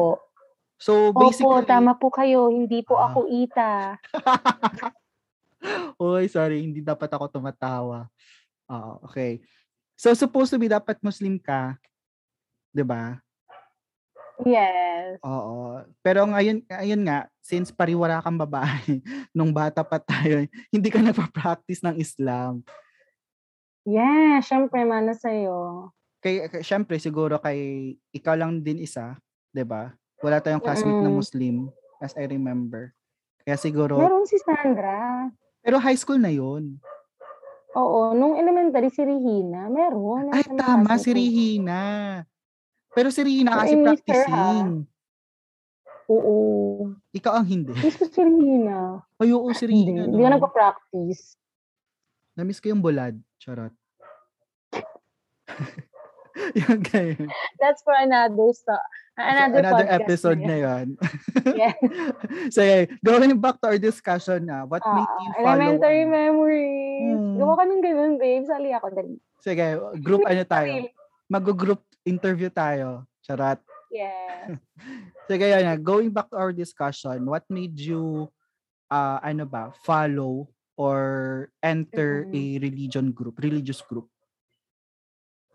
So, 0.79 1.11
basically, 1.11 1.63
Opo, 1.63 1.67
tama 1.67 1.95
po 1.95 2.07
kayo. 2.11 2.47
Hindi 2.51 2.83
po 2.83 2.95
Ah. 2.95 3.11
ako 3.11 3.19
ita. 3.27 3.99
Oy, 5.99 6.31
sorry, 6.31 6.63
hindi 6.63 6.79
dapat 6.79 7.11
ako 7.11 7.39
tumatawa. 7.39 8.07
Oo, 8.71 9.03
okay. 9.03 9.43
So, 9.99 10.11
supposed 10.15 10.55
to 10.55 10.59
be 10.59 10.71
dapat 10.71 10.95
Muslim 11.03 11.35
ka, 11.35 11.75
'di 12.71 12.87
ba? 12.87 13.19
Yes. 14.47 15.19
Oo. 15.19 15.83
Pero 15.99 16.23
ngayon, 16.23 16.63
ayun 16.71 17.03
nga, 17.03 17.27
since 17.43 17.75
pariwara 17.75 18.23
kang 18.23 18.39
babae, 18.39 19.03
nung 19.35 19.51
bata 19.51 19.83
pa 19.83 19.99
tayo, 19.99 20.47
hindi 20.71 20.87
ka 20.87 21.03
nagpa-practice 21.03 21.83
ng 21.83 21.99
Islam. 21.99 22.63
Yeah, 23.83 24.39
syempre, 24.39 24.87
mana 24.87 25.11
sa'yo. 25.11 25.91
Kay, 26.23 26.47
kay 26.47 26.63
syempre, 26.63 26.95
siguro 27.03 27.35
kay 27.43 27.95
ikaw 28.15 28.39
lang 28.39 28.63
din 28.63 28.79
isa, 28.79 29.19
'di 29.51 29.63
ba? 29.63 29.93
Wala 30.19 30.39
tayong 30.39 30.59
classmate 30.59 30.99
na 30.99 31.07
Mm-mm. 31.07 31.19
Muslim, 31.19 31.55
as 31.97 32.11
I 32.15 32.27
remember. 32.27 32.91
Kaya 33.41 33.55
siguro, 33.55 33.95
Meron 33.97 34.27
si 34.27 34.35
Sandra. 34.43 35.31
pero 35.63 35.79
high 35.79 35.95
school 35.95 36.19
na 36.19 36.29
yun. 36.29 36.75
Oo, 37.71 38.17
nung 38.17 38.35
elementary, 38.35 38.89
si 38.89 39.05
Regina. 39.05 39.69
Meron. 39.69 40.33
Ay, 40.33 40.41
tama, 40.57 40.97
si 40.97 41.13
ko. 41.13 41.17
Regina. 41.17 41.81
Pero 42.91 43.13
si 43.13 43.21
Pero 43.53 43.61
kasi 43.61 43.73
I 43.73 43.77
miss 43.77 43.85
her, 43.85 44.25
practicing. 44.25 44.67
Oo. 46.09 46.35
Ikaw 47.13 47.33
ang 47.37 47.45
hindi. 47.45 47.69
Miss 47.77 47.93
ko 47.93 48.09
si 48.09 48.19
Regina. 48.19 49.05
Ay, 49.21 49.29
oo, 49.29 49.45
si 49.53 49.69
Hindi. 49.69 49.93
Regina. 49.93 50.09
Hindi 50.09 50.17
ka 50.17 50.29
no? 50.29 50.33
nagpa-practice. 50.41 51.37
Namiss 52.33 52.57
ko 52.57 52.73
yung 52.73 52.81
bulad. 52.81 53.13
Charot. 53.37 53.71
yung 56.65 56.81
ganyan. 56.81 57.27
That's 57.59 57.81
for 57.83 57.93
another 57.95 58.51
sto- 58.55 58.87
another, 59.19 59.59
Another 59.59 59.85
podcast 59.85 59.99
episode 59.99 60.39
na 60.39 60.55
yun. 60.55 60.87
yun. 60.95 61.55
Yeah. 61.59 61.75
so, 62.53 62.63
yeah, 62.63 62.87
going 63.03 63.35
back 63.39 63.59
to 63.59 63.75
our 63.75 63.79
discussion 63.81 64.47
na, 64.47 64.63
what 64.63 64.79
Ah, 64.85 64.95
made 64.95 65.11
you 65.11 65.29
follow? 65.35 65.43
elementary 65.43 66.03
ano? 66.07 66.11
memories. 66.15 67.19
Hmm. 67.19 67.35
Gawa 67.37 67.53
ka 67.59 67.63
ng 67.67 67.81
ganun, 67.83 68.13
babe. 68.15 68.43
Sali 68.47 68.69
ako. 68.71 68.87
Dali. 68.95 69.15
Sige, 69.43 69.65
group 69.99 70.23
ano 70.23 70.43
tayo? 70.55 70.71
Mag-group 71.27 71.81
interview 72.07 72.49
tayo. 72.49 73.03
Charot. 73.21 73.59
Yes. 73.91 74.55
Sige, 75.29 75.45
na. 75.45 75.75
Going 75.77 76.09
back 76.09 76.31
to 76.31 76.37
our 76.39 76.53
discussion, 76.55 77.21
what 77.27 77.43
made 77.51 77.77
you, 77.77 78.31
uh, 78.89 79.19
ano 79.21 79.45
ba, 79.45 79.69
follow 79.85 80.49
or 80.79 81.51
enter 81.59 82.23
Mm-mm. 82.23 82.33
a 82.33 82.43
religion 82.63 83.11
group, 83.11 83.35
religious 83.43 83.83
group? 83.83 84.07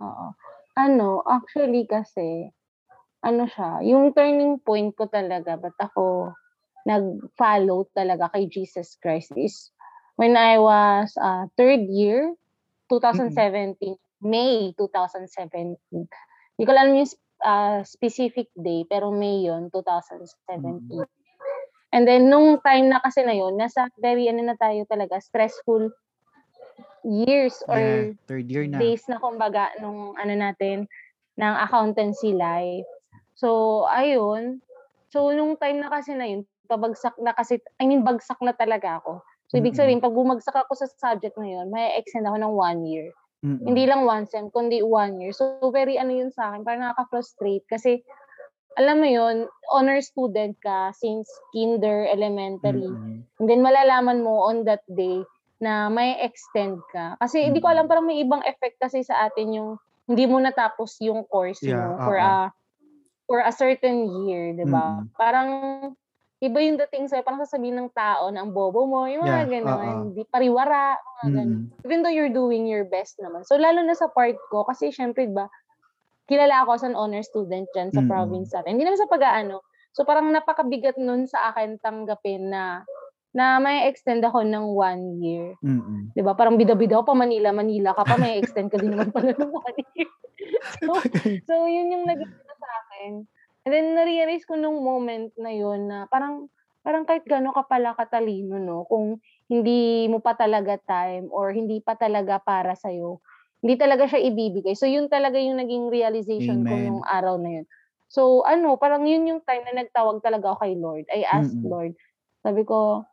Oo. 0.05 0.37
Ano, 0.75 1.23
actually 1.23 1.87
kasi, 1.87 2.51
ano 3.23 3.47
siya, 3.47 3.81
yung 3.87 4.11
turning 4.11 4.59
point 4.59 4.91
ko 4.99 5.07
talaga, 5.07 5.55
ba't 5.55 5.79
ako 5.79 6.35
nag-follow 6.85 7.89
talaga 7.97 8.29
kay 8.35 8.51
Jesus 8.51 8.99
Christ 9.01 9.33
is 9.39 9.73
when 10.21 10.37
I 10.37 10.61
was 10.61 11.17
uh, 11.17 11.49
third 11.57 11.89
year, 11.89 12.35
2017, 12.93 13.97
May 14.21 14.77
2017. 14.77 15.79
Hindi 15.89 16.63
ko 16.63 16.71
alam 16.71 16.93
yung 16.93 17.11
uh, 17.41 17.81
specific 17.87 18.53
day, 18.59 18.85
pero 18.85 19.09
May 19.15 19.49
yun, 19.49 19.73
2017. 19.73 21.01
And 21.95 22.05
then, 22.11 22.27
nung 22.27 22.59
time 22.67 22.91
na 22.91 22.99
kasi 22.99 23.23
na 23.23 23.39
yun, 23.39 23.55
nasa 23.55 23.87
very, 24.03 24.27
ano 24.27 24.43
na 24.43 24.59
tayo 24.59 24.83
talaga, 24.91 25.23
stressful 25.23 25.95
years 27.05 27.61
or 27.69 27.79
yeah, 27.79 28.17
third 28.27 28.49
year 28.49 28.65
na. 28.65 28.81
days 28.81 29.05
na 29.07 29.21
kumbaga 29.21 29.71
nung 29.79 30.17
ano 30.17 30.33
natin 30.33 30.89
ng 31.37 31.55
accountancy 31.61 32.33
life. 32.33 32.89
So, 33.37 33.85
ayun. 33.91 34.65
So, 35.13 35.31
nung 35.35 35.61
time 35.61 35.85
na 35.85 35.93
kasi 35.93 36.17
na 36.17 36.27
yun, 36.27 36.49
pabagsak 36.67 37.15
na 37.21 37.37
kasi, 37.37 37.61
I 37.79 37.85
mean, 37.87 38.03
bagsak 38.03 38.41
na 38.41 38.57
talaga 38.57 39.03
ako. 39.03 39.21
So, 39.53 39.61
ibig 39.61 39.77
sabihin, 39.77 40.03
pag 40.03 40.17
bumagsak 40.17 40.55
ako 40.57 40.73
sa 40.75 40.89
subject 40.89 41.37
na 41.37 41.47
yun, 41.61 41.69
may 41.71 41.95
extend 41.99 42.27
ako 42.27 42.41
ng 42.41 42.55
one 42.55 42.81
year. 42.89 43.07
Mm-mm. 43.45 43.61
Hindi 43.61 43.85
lang 43.85 44.09
one 44.09 44.25
sem, 44.25 44.49
kundi 44.49 44.81
one 44.81 45.21
year. 45.21 45.37
So, 45.37 45.61
very 45.69 46.01
ano 46.01 46.15
yun 46.15 46.33
sa 46.33 46.51
akin, 46.51 46.65
parang 46.65 46.89
nakaka-frustrate 46.89 47.67
kasi, 47.69 48.01
alam 48.75 49.05
mo 49.05 49.07
yun, 49.07 49.47
honor 49.71 50.03
student 50.03 50.59
ka 50.59 50.91
since 50.97 51.31
kinder, 51.55 52.09
elementary. 52.11 52.91
Mm-mm. 52.91 53.23
And 53.39 53.47
then 53.47 53.63
malalaman 53.63 54.23
mo 54.25 54.51
on 54.51 54.67
that 54.67 54.83
day 54.91 55.23
na 55.65 55.89
may 55.89 56.21
extend 56.21 56.85
ka. 56.93 57.17
Kasi 57.17 57.49
hindi 57.49 57.65
ko 57.65 57.73
alam, 57.73 57.89
parang 57.89 58.05
may 58.05 58.21
ibang 58.21 58.45
effect 58.45 58.77
kasi 58.77 59.01
sa 59.01 59.25
atin 59.25 59.57
yung 59.57 59.71
hindi 60.05 60.29
mo 60.29 60.37
natapos 60.37 61.01
yung 61.01 61.25
course 61.25 61.65
Yeah, 61.65 61.97
mo 61.97 61.97
for 62.05 62.21
oo. 62.21 62.21
a 62.21 62.53
for 63.25 63.41
a 63.41 63.49
certain 63.49 64.05
year, 64.29 64.53
'di 64.53 64.69
ba? 64.69 65.01
Mm-mm. 65.01 65.09
Parang 65.17 65.49
iba 66.45 66.59
yung 66.61 66.77
dating 66.77 67.09
sa'yo, 67.09 67.25
parang 67.25 67.41
sasabihin 67.41 67.81
ng 67.81 67.91
tao 67.97 68.29
na 68.29 68.45
ang 68.45 68.53
bobo 68.53 68.85
mo, 68.85 69.09
yung 69.09 69.25
mga 69.25 69.49
Yeah, 69.49 69.53
gano'n, 69.65 69.81
oo. 69.81 70.05
hindi 70.13 70.23
pariwara, 70.29 71.01
mga 71.01 71.27
gano'n. 71.41 71.51
Mm-mm. 71.65 71.85
Even 71.89 71.99
though 72.05 72.13
you're 72.13 72.33
doing 72.33 72.69
your 72.69 72.85
best 72.85 73.17
naman. 73.17 73.49
So, 73.49 73.57
lalo 73.57 73.81
na 73.81 73.97
sa 73.97 74.13
part 74.13 74.37
ko, 74.53 74.69
kasi 74.69 74.93
syempre, 74.93 75.25
ba, 75.25 75.49
kilala 76.29 76.65
ako 76.65 76.71
as 76.77 76.85
an 76.85 77.01
honor 77.01 77.25
student 77.25 77.65
dyan 77.73 77.89
sa 77.97 78.05
Mm-mm. 78.05 78.11
province 78.13 78.53
natin. 78.53 78.77
Hindi 78.77 78.85
naman 78.85 79.01
sa 79.01 79.09
pag-aano. 79.09 79.65
So, 79.97 80.05
parang 80.05 80.29
napakabigat 80.37 81.01
nun 81.01 81.25
sa 81.25 81.49
akin 81.49 81.81
tanggapin 81.81 82.53
na 82.53 82.85
na 83.35 83.59
may 83.59 83.91
extend 83.91 84.23
ako 84.23 84.47
ng 84.47 84.67
one 84.73 85.19
year. 85.21 85.59
Mm-mm. 85.63 86.15
'Di 86.15 86.23
ba 86.23 86.39
Parang 86.39 86.55
bida-bida 86.59 86.99
ako 87.03 87.15
pa 87.15 87.17
Manila, 87.19 87.51
Manila 87.51 87.91
ka 87.93 88.07
pa, 88.07 88.15
may 88.19 88.39
extend 88.39 88.71
ka 88.71 88.79
din 88.79 88.95
naman 88.95 89.11
pala 89.11 89.35
ng 89.35 89.51
one 89.51 89.79
year. 89.99 90.11
so, 90.87 90.93
so, 91.47 91.55
yun 91.67 91.91
yung 91.91 92.07
naging 92.07 92.31
ano 92.31 92.55
sa 92.59 92.71
akin. 92.87 93.13
And 93.67 93.71
then, 93.75 93.87
na-realize 93.99 94.45
ko 94.47 94.55
nung 94.59 94.79
moment 94.83 95.35
na 95.41 95.51
yun 95.51 95.91
na 95.91 96.07
parang, 96.11 96.49
parang 96.87 97.03
kahit 97.09 97.25
gano'n 97.27 97.55
ka 97.57 97.65
pala 97.67 97.97
katalino, 97.99 98.61
no, 98.63 98.87
kung 98.87 99.19
hindi 99.51 100.07
mo 100.09 100.21
pa 100.23 100.37
talaga 100.39 100.79
time 100.85 101.29
or 101.33 101.51
hindi 101.51 101.81
pa 101.83 101.97
talaga 101.99 102.39
para 102.41 102.77
sa'yo, 102.79 103.19
hindi 103.65 103.75
talaga 103.81 104.05
siya 104.07 104.21
ibibigay. 104.21 104.77
So, 104.77 104.87
yun 104.87 105.09
talaga 105.11 105.41
yung 105.41 105.59
naging 105.59 105.89
realization 105.91 106.63
ko 106.69 106.77
Amen. 106.77 106.85
nung 106.85 107.03
araw 107.09 107.41
na 107.41 107.63
yun. 107.63 107.67
So, 108.13 108.45
ano, 108.47 108.77
parang 108.79 109.09
yun 109.09 109.27
yung 109.27 109.43
time 109.43 109.65
na 109.67 109.83
nagtawag 109.83 110.21
talaga 110.23 110.53
ako 110.55 110.59
kay 110.63 110.75
Lord. 110.79 111.05
I 111.11 111.25
asked 111.27 111.59
Mm-mm. 111.59 111.73
Lord, 111.73 111.97
sabi 112.45 112.63
ko, 112.69 113.09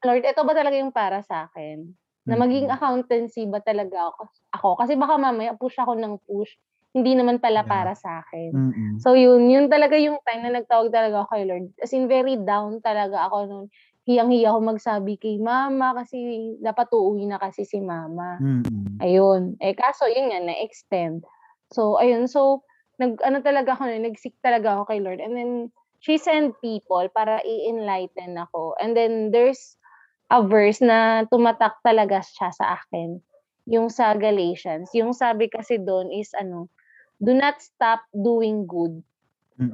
Lord, 0.00 0.24
ito 0.24 0.40
ba 0.44 0.52
talaga 0.56 0.76
yung 0.80 0.92
para 0.94 1.20
sa 1.20 1.48
akin? 1.48 1.92
Na 2.24 2.36
maging 2.36 2.68
Mm-mm. 2.68 2.76
accountancy 2.76 3.44
ba 3.48 3.60
talaga 3.60 4.12
ako? 4.12 4.22
ako? 4.56 4.68
Kasi 4.80 4.92
baka 4.96 5.14
mamaya 5.20 5.52
push 5.56 5.76
ako 5.76 5.96
ng 5.96 6.14
push. 6.24 6.52
Hindi 6.90 7.14
naman 7.14 7.38
pala 7.38 7.62
Yeah. 7.62 7.70
para 7.70 7.92
sa 7.94 8.24
akin. 8.24 8.50
So 8.98 9.14
yun, 9.14 9.46
yun 9.46 9.70
talaga 9.70 9.94
yung 9.94 10.18
time 10.26 10.42
na 10.42 10.58
nagtawag 10.58 10.90
talaga 10.90 11.22
ako 11.22 11.28
kay 11.36 11.44
Lord. 11.46 11.66
As 11.78 11.94
in, 11.94 12.10
very 12.10 12.34
down 12.34 12.82
talaga 12.82 13.30
ako 13.30 13.36
noon. 13.46 13.66
Hiyang-hiya 14.10 14.50
ako 14.50 14.58
magsabi 14.74 15.14
kay 15.20 15.38
mama 15.38 15.94
kasi 15.94 16.18
dapat 16.58 16.90
uuwi 16.90 17.30
na 17.30 17.38
kasi 17.38 17.62
si 17.62 17.78
mama. 17.78 18.42
Ayun. 19.00 19.54
Eh, 19.62 19.72
kaso 19.76 20.10
yun 20.10 20.28
nga, 20.34 20.40
na-extend. 20.44 21.22
So, 21.70 21.96
ayun. 21.96 22.26
So, 22.26 22.66
nag, 22.98 23.22
ano 23.22 23.40
talaga 23.40 23.78
ako, 23.78 23.86
nun, 23.86 24.04
nag-seek 24.10 24.34
talaga 24.42 24.76
ako 24.76 24.90
kay 24.90 25.00
Lord. 25.00 25.22
And 25.22 25.32
then, 25.38 25.52
she 26.02 26.18
sent 26.18 26.56
people 26.60 27.06
para 27.12 27.40
i-enlighten 27.44 28.34
ako. 28.36 28.76
And 28.82 28.92
then, 28.98 29.30
there's 29.30 29.79
a 30.30 30.38
verse 30.46 30.78
na 30.78 31.26
tumatak 31.26 31.82
talaga 31.82 32.22
siya 32.22 32.54
sa 32.54 32.78
akin. 32.78 33.18
Yung 33.66 33.90
sa 33.90 34.14
Galatians. 34.14 34.90
Yung 34.94 35.10
sabi 35.10 35.50
kasi 35.50 35.78
doon 35.78 36.10
is, 36.14 36.30
ano, 36.38 36.70
do 37.18 37.34
not 37.36 37.58
stop 37.60 38.00
doing 38.14 38.64
good 38.64 39.02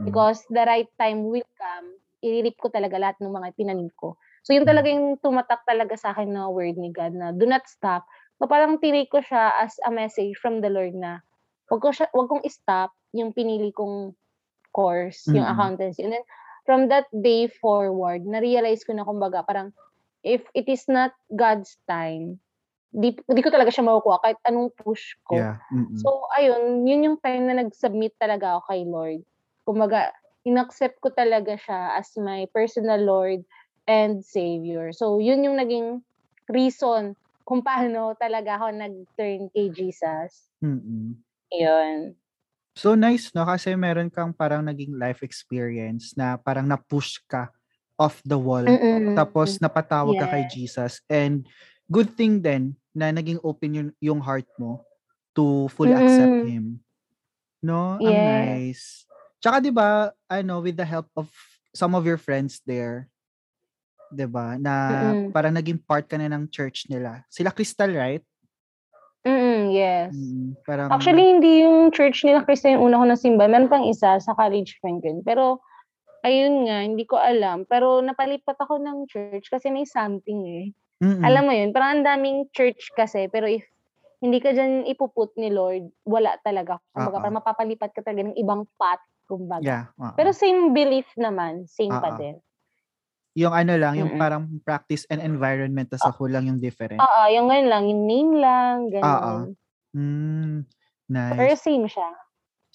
because 0.03 0.43
the 0.51 0.65
right 0.67 0.91
time 0.99 1.29
will 1.29 1.47
come. 1.61 1.95
Iririp 2.25 2.59
ko 2.59 2.73
talaga 2.73 2.99
lahat 2.99 3.17
ng 3.23 3.31
mga 3.31 3.55
tinanim 3.55 3.93
ko. 3.95 4.19
So, 4.43 4.55
yun 4.55 4.67
talaga 4.67 4.91
yung 4.91 5.19
tumatak 5.23 5.63
talaga 5.67 5.95
sa 5.99 6.15
akin 6.15 6.33
na 6.35 6.51
word 6.51 6.79
ni 6.79 6.91
God 6.91 7.15
na 7.15 7.31
do 7.35 7.47
not 7.47 7.67
stop. 7.67 8.07
So, 8.39 8.47
parang 8.51 8.79
tinake 8.79 9.11
ko 9.11 9.23
siya 9.23 9.59
as 9.63 9.77
a 9.87 9.91
message 9.91 10.35
from 10.39 10.63
the 10.63 10.71
Lord 10.71 10.95
na 10.95 11.23
wag, 11.71 11.83
ko 11.83 11.91
siya, 11.91 12.07
wag 12.15 12.31
kong 12.31 12.47
stop 12.47 12.95
yung 13.15 13.35
pinili 13.35 13.75
kong 13.75 14.15
course, 14.77 15.27
yung 15.33 15.43
Mm-mm. 15.43 15.55
accountancy. 15.57 16.05
And 16.05 16.15
then, 16.15 16.27
from 16.69 16.93
that 16.93 17.09
day 17.11 17.49
forward, 17.49 18.27
na-realize 18.29 18.85
ko 18.85 18.93
na 18.93 19.07
kumbaga, 19.07 19.43
parang, 19.47 19.73
if 20.27 20.43
it 20.59 20.67
is 20.67 20.83
not 20.91 21.15
God's 21.31 21.79
time, 21.87 22.43
di, 22.91 23.15
di 23.15 23.41
ko 23.41 23.55
talaga 23.55 23.71
siya 23.71 23.87
makukuha 23.87 24.19
kahit 24.27 24.41
anong 24.43 24.75
push 24.75 25.15
ko. 25.23 25.39
Yeah. 25.39 25.63
Mm-mm. 25.71 26.03
So, 26.03 26.27
ayun, 26.35 26.83
yun 26.83 27.07
yung 27.07 27.19
time 27.23 27.47
na 27.47 27.63
nag-submit 27.63 28.19
talaga 28.19 28.59
ako 28.59 28.63
kay 28.67 28.83
Lord. 28.83 29.21
Kumbaga, 29.63 30.11
inaccept 30.43 30.99
ko 30.99 31.15
talaga 31.15 31.55
siya 31.55 31.95
as 31.95 32.11
my 32.19 32.51
personal 32.51 32.99
Lord 32.99 33.47
and 33.87 34.27
Savior. 34.27 34.91
So, 34.91 35.23
yun 35.23 35.47
yung 35.47 35.63
naging 35.63 36.03
reason 36.51 37.15
kung 37.47 37.63
paano 37.63 38.19
talaga 38.19 38.59
ako 38.59 38.75
nag-turn 38.75 39.47
kay 39.55 39.71
Jesus. 39.71 40.51
Mm-mm. 40.59 41.15
Yun. 41.55 42.19
So 42.77 42.93
nice, 42.93 43.33
no? 43.33 43.49
Kasi 43.49 43.73
meron 43.73 44.13
kang 44.13 44.37
parang 44.37 44.67
naging 44.67 45.01
life 45.01 45.25
experience 45.25 46.13
na 46.13 46.37
parang 46.37 46.69
na-push 46.69 47.25
ka 47.25 47.49
off 47.97 48.21
the 48.23 48.37
wall. 48.37 48.65
Mm. 48.65 49.17
Tapos 49.17 49.57
napatawag 49.59 50.17
ka 50.21 50.29
kay 50.29 50.45
Yes. 50.45 50.53
Jesus. 50.53 50.93
And 51.09 51.49
good 51.89 52.13
thing 52.15 52.41
din 52.45 52.77
na 52.93 53.13
naging 53.13 53.41
open 53.41 53.71
yung, 53.75 53.91
yung 54.01 54.21
heart 54.21 54.49
mo 54.61 54.85
to 55.33 55.69
fully 55.77 55.97
accept 55.97 56.45
Mm. 56.45 56.49
Him. 56.49 56.65
No? 57.61 57.97
Ang 58.01 58.21
Yes. 58.21 58.25
nice. 58.25 58.85
Tsaka 59.41 59.57
'di 59.61 59.73
ba, 59.73 60.13
ano, 60.29 60.61
with 60.65 60.77
the 60.77 60.85
help 60.87 61.09
of 61.17 61.29
some 61.77 61.93
of 61.93 62.05
your 62.09 62.17
friends 62.17 62.61
there, 62.65 63.09
'di 64.13 64.27
ba, 64.29 64.57
na 64.57 64.73
Mm. 65.13 65.33
parang 65.33 65.55
naging 65.57 65.81
part 65.81 66.09
ka 66.09 66.17
na 66.17 66.29
ng 66.29 66.49
church 66.49 66.89
nila. 66.89 67.25
Sila 67.29 67.53
Crystal, 67.53 67.91
right? 67.91 68.25
Mm, 69.27 69.75
yes. 69.75 70.15
Mm, 70.15 70.55
parang 70.63 70.87
Actually, 70.95 71.27
hindi 71.37 71.67
yung 71.67 71.91
church 71.91 72.23
nila 72.23 72.47
Krista 72.47 72.71
yung 72.71 72.87
una 72.87 73.03
ko 73.03 73.05
nasimba. 73.11 73.51
Meron 73.51 73.67
pang 73.67 73.83
isa 73.83 74.23
sa 74.23 74.33
college 74.39 74.79
friend 74.79 75.03
ko. 75.03 75.11
Pero, 75.27 75.59
ayun 76.27 76.55
nga, 76.69 76.79
hindi 76.89 77.05
ko 77.11 77.17
alam. 77.21 77.59
Pero 77.71 78.03
napalipat 78.03 78.59
ako 78.61 78.75
ng 78.83 78.99
church 79.13 79.47
kasi 79.53 79.67
may 79.75 79.87
something 79.89 80.41
eh. 80.61 80.67
mm-mm. 81.03 81.23
Alam 81.27 81.43
mo 81.49 81.53
yun, 81.55 81.71
parang 81.75 81.91
ang 82.01 82.05
daming 82.07 82.39
church 82.57 82.83
kasi, 82.99 83.21
pero 83.35 83.47
if 83.49 83.65
hindi 84.25 84.39
ka 84.45 84.51
dyan 84.57 84.89
ipuput 84.89 85.33
ni 85.41 85.49
Lord, 85.53 85.93
wala 86.09 86.37
talaga. 86.43 86.81
Kumbaga, 86.97 87.17
Oo. 87.19 87.23
parang 87.23 87.39
mapapalipat 87.41 87.91
ka 87.97 88.01
talaga 88.05 88.29
ng 88.33 88.39
ibang 88.41 88.65
path, 88.81 89.03
kumbaga. 89.29 89.65
Yeah. 89.65 89.85
oo. 90.01 90.13
Pero 90.17 90.31
same 90.33 90.73
belief 90.73 91.09
naman, 91.17 91.69
same 91.69 91.93
pa 92.01 92.11
Oo. 92.13 92.19
din. 92.21 92.37
yung 93.37 93.53
ano 93.53 93.77
lang, 93.77 94.01
yung 94.01 94.17
Mm-mm. 94.17 94.21
parang 94.21 94.43
practice 94.65 95.05
and 95.13 95.21
environment 95.21 95.93
tas 95.93 96.01
ako 96.01 96.25
lang 96.25 96.49
yung 96.49 96.57
different. 96.57 96.97
Oo, 96.97 97.23
yung 97.29 97.47
ganun 97.53 97.69
lang, 97.69 97.85
yung 97.93 98.03
name 98.09 98.33
lang, 98.41 98.77
Oo. 98.89 98.93
ganun. 98.97 99.53
Mm, 99.93 100.65
Pero 101.37 101.53
nice. 101.53 101.61
same 101.61 101.87
siya. 101.89 102.09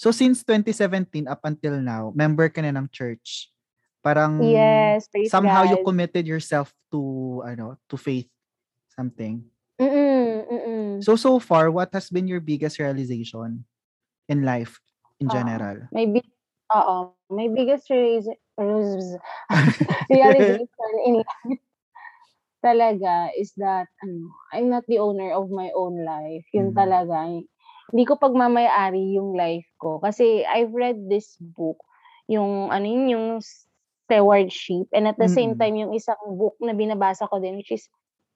So 0.01 0.09
since 0.09 0.41
2017 0.41 1.29
up 1.29 1.45
until 1.45 1.77
now, 1.77 2.09
member 2.17 2.49
ka 2.49 2.65
na 2.65 2.73
ng 2.73 2.89
church. 2.89 3.53
Parang 4.01 4.41
Yes, 4.41 5.05
somehow 5.29 5.61
you 5.61 5.77
committed 5.85 6.25
yourself 6.25 6.73
to 6.89 7.45
ano, 7.45 7.77
to 7.85 8.01
faith 8.01 8.25
something. 8.97 9.45
Mm-mm, 9.77 10.25
mm-mm. 10.49 10.89
So 11.05 11.13
so 11.13 11.37
far, 11.37 11.69
what 11.69 11.93
has 11.93 12.09
been 12.09 12.25
your 12.25 12.41
biggest 12.41 12.81
realization 12.81 13.61
in 14.25 14.41
life 14.41 14.81
in 15.21 15.29
Ah. 15.29 15.37
general? 15.37 15.85
My 15.93 16.09
big, 16.09 16.25
oo, 16.73 17.13
my 17.29 17.45
biggest 17.53 17.85
reason, 17.93 18.33
realization 20.09 20.91
in 21.05 21.21
life 21.21 21.61
talaga 22.65 23.29
is 23.37 23.53
that 23.61 23.85
ano, 24.01 24.33
I'm 24.49 24.73
not 24.73 24.89
the 24.89 24.97
owner 24.97 25.29
of 25.37 25.53
my 25.53 25.69
own 25.77 26.01
life. 26.01 26.49
Yun 26.57 26.73
Mhm. 26.73 26.77
talaga. 26.77 27.17
Hindi 27.91 28.03
ko 28.07 28.15
pagmamayari 28.15 29.19
yung 29.19 29.35
life 29.35 29.67
ko. 29.77 29.99
Kasi 29.99 30.47
I've 30.47 30.71
read 30.71 31.11
this 31.11 31.35
book, 31.39 31.79
yung 32.31 32.71
ano 32.71 32.85
yun, 32.87 33.05
yung 33.11 33.27
stewardship. 33.43 34.87
And 34.95 35.07
at 35.07 35.19
the 35.19 35.27
same 35.31 35.55
Mm-mm. 35.55 35.61
time, 35.61 35.75
yung 35.75 35.93
isang 35.95 36.19
book 36.39 36.55
na 36.63 36.71
binabasa 36.71 37.27
ko 37.27 37.39
din, 37.39 37.59
which 37.59 37.71
is 37.71 37.87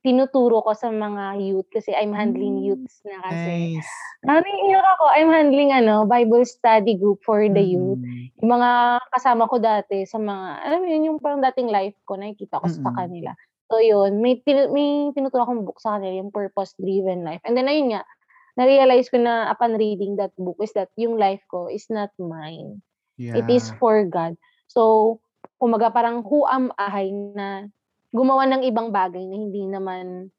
tinuturo 0.05 0.61
ko 0.61 0.71
sa 0.77 0.93
mga 0.93 1.41
youth 1.41 1.65
kasi 1.73 1.89
I'm 1.97 2.13
handling 2.13 2.61
Mm, 2.61 2.65
youths 2.69 3.01
na 3.01 3.25
kasi. 3.25 3.73
Nice. 3.73 3.89
Naiiyak 4.21 4.85
ako. 4.97 5.05
I'm 5.17 5.31
handling 5.33 5.71
ano, 5.73 6.05
Bible 6.05 6.45
study 6.45 6.93
group 6.93 7.25
for 7.25 7.41
the 7.41 7.61
youth. 7.61 7.97
Mm-mm. 7.97 8.29
Yung 8.41 8.51
mga 8.53 9.01
kasama 9.09 9.49
ko 9.49 9.57
dati 9.57 10.05
sa 10.05 10.21
mga, 10.21 10.45
alam 10.61 10.79
mo 10.83 10.87
yun, 10.89 11.03
yung 11.09 11.17
parang 11.17 11.41
dating 11.41 11.73
life 11.73 11.97
ko, 12.05 12.19
nakikita 12.21 12.61
ko 12.61 12.67
sa 12.69 12.85
Mm-mm. 12.85 12.97
kanila. 13.01 13.31
So 13.65 13.81
yun, 13.81 14.21
may, 14.21 14.37
tin- 14.45 14.69
may 14.69 15.09
tinuturo 15.17 15.41
akong 15.41 15.65
book 15.65 15.81
sa 15.81 15.97
kanila, 15.97 16.21
yung 16.21 16.29
purpose-driven 16.29 17.25
life. 17.25 17.41
And 17.41 17.57
then 17.57 17.65
ayun 17.65 17.97
nga, 17.97 18.05
na-realize 18.55 19.11
ko 19.11 19.19
na 19.19 19.51
upon 19.51 19.75
reading 19.75 20.15
that 20.15 20.31
book 20.39 20.57
is 20.63 20.71
that 20.73 20.91
yung 20.95 21.19
life 21.19 21.43
ko 21.51 21.67
is 21.67 21.87
not 21.91 22.11
mine. 22.19 22.79
It 23.19 23.47
is 23.51 23.67
Yeah. 23.67 23.77
for 23.79 23.95
God. 24.07 24.35
So, 24.67 25.19
kumaga 25.59 25.91
parang 25.91 26.23
who 26.23 26.47
am 26.47 26.71
I 26.75 27.11
na 27.11 27.67
gumawa 28.15 28.47
ng 28.47 28.63
ibang 28.67 28.91
bagay 28.95 29.23
na 29.27 29.35
hindi 29.35 29.63
naman 29.67 30.31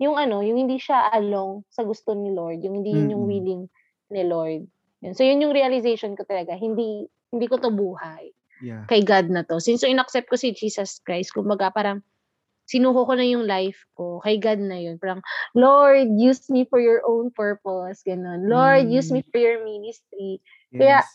yung 0.00 0.16
ano, 0.16 0.40
yung 0.40 0.66
hindi 0.66 0.80
siya 0.80 1.12
along 1.12 1.66
sa 1.68 1.84
gusto 1.84 2.16
ni 2.16 2.32
Lord, 2.32 2.64
yung 2.64 2.80
hindi 2.80 3.02
yun 3.02 3.12
yung 3.14 3.24
Mm-mm. 3.26 3.30
willing 3.30 3.62
ni 4.10 4.22
Lord. 4.24 4.62
Yun. 5.04 5.12
So 5.14 5.22
yun 5.26 5.42
yung 5.44 5.52
realization 5.52 6.16
ko 6.16 6.24
talaga, 6.24 6.56
hindi 6.56 7.04
hindi 7.30 7.46
ko 7.46 7.58
to 7.60 7.70
buhay 7.70 8.32
Yeah. 8.60 8.84
kay 8.92 9.00
God 9.00 9.32
na 9.32 9.40
to. 9.48 9.56
Since 9.56 9.82
so 9.84 9.88
inaccept 9.88 10.28
ko 10.28 10.36
si 10.36 10.52
Jesus 10.52 11.00
Christ, 11.00 11.32
kumbaga 11.32 11.72
parang 11.72 12.04
sinuko 12.70 13.02
ko 13.02 13.18
na 13.18 13.26
yung 13.26 13.50
life 13.50 13.82
ko 13.98 14.22
kay 14.22 14.38
God 14.38 14.62
na 14.62 14.78
yun. 14.78 14.94
Parang, 15.02 15.18
Lord, 15.58 16.14
use 16.14 16.46
me 16.46 16.62
for 16.70 16.78
your 16.78 17.02
own 17.02 17.34
purpose. 17.34 18.06
Ganun. 18.06 18.46
Lord, 18.46 18.86
use 18.86 19.10
me 19.10 19.26
Mm. 19.26 19.28
for 19.34 19.38
your 19.42 19.58
ministry. 19.66 20.38
Kaya, 20.70 21.02
Yes. 21.02 21.10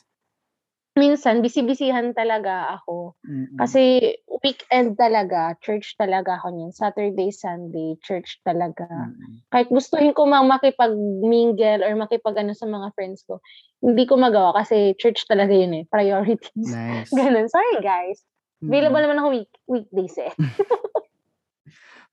minsan, 0.95 1.39
busy-busyhan 1.39 2.11
talaga 2.11 2.75
ako. 2.79 3.15
Mm-mm. 3.23 3.55
Kasi, 3.55 4.15
weekend 4.43 4.95
talaga, 4.99 5.55
church 5.59 5.95
talaga 5.95 6.39
ako 6.39 6.51
niyan. 6.55 6.71
Saturday, 6.75 7.31
Sunday, 7.31 7.95
church 8.03 8.39
talaga. 8.43 8.87
Mm-mm. 8.87 9.43
Kahit 9.51 9.71
gustuhin 9.71 10.11
ko 10.11 10.27
mang 10.27 10.47
makipag-mingle 10.47 11.83
or 11.83 11.95
makipag-ano 11.95 12.51
sa 12.51 12.67
mga 12.67 12.91
friends 12.95 13.23
ko, 13.27 13.39
hindi 13.83 14.03
ko 14.07 14.15
magawa 14.19 14.55
kasi 14.55 14.95
church 14.99 15.23
talaga 15.27 15.51
yun 15.55 15.71
eh. 15.75 15.83
Priorities. 15.87 16.67
Nice. 16.67 17.11
Ganun. 17.15 17.47
Sorry, 17.47 17.79
guys. 17.79 18.19
Available 18.65 18.97
naman 18.97 19.19
ako 19.19 19.27
week 19.35 19.51
weekdays 19.69 20.15
eh. 20.17 20.33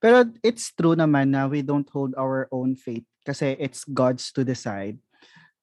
Pero 0.03 0.27
it's 0.43 0.75
true 0.75 0.99
naman 0.99 1.31
na 1.31 1.47
we 1.47 1.63
don't 1.63 1.87
hold 1.87 2.11
our 2.19 2.51
own 2.51 2.75
faith 2.75 3.07
kasi 3.23 3.55
it's 3.55 3.87
God's 3.87 4.35
to 4.35 4.43
decide. 4.43 4.99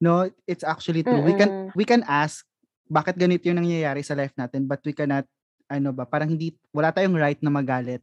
No, 0.01 0.25
it's 0.49 0.65
actually 0.65 1.05
true. 1.05 1.21
We 1.21 1.37
can 1.37 1.69
Mm-mm. 1.69 1.77
we 1.77 1.85
can 1.85 2.01
ask 2.09 2.41
bakit 2.89 3.21
ganito 3.21 3.45
yung 3.45 3.61
nangyayari 3.61 4.01
sa 4.01 4.17
life 4.17 4.33
natin 4.33 4.65
but 4.65 4.81
we 4.81 4.97
cannot 4.97 5.29
ano 5.69 5.93
ba, 5.93 6.09
parang 6.09 6.33
hindi 6.33 6.57
wala 6.73 6.89
tayong 6.89 7.13
right 7.13 7.37
na 7.45 7.53
magalit. 7.53 8.01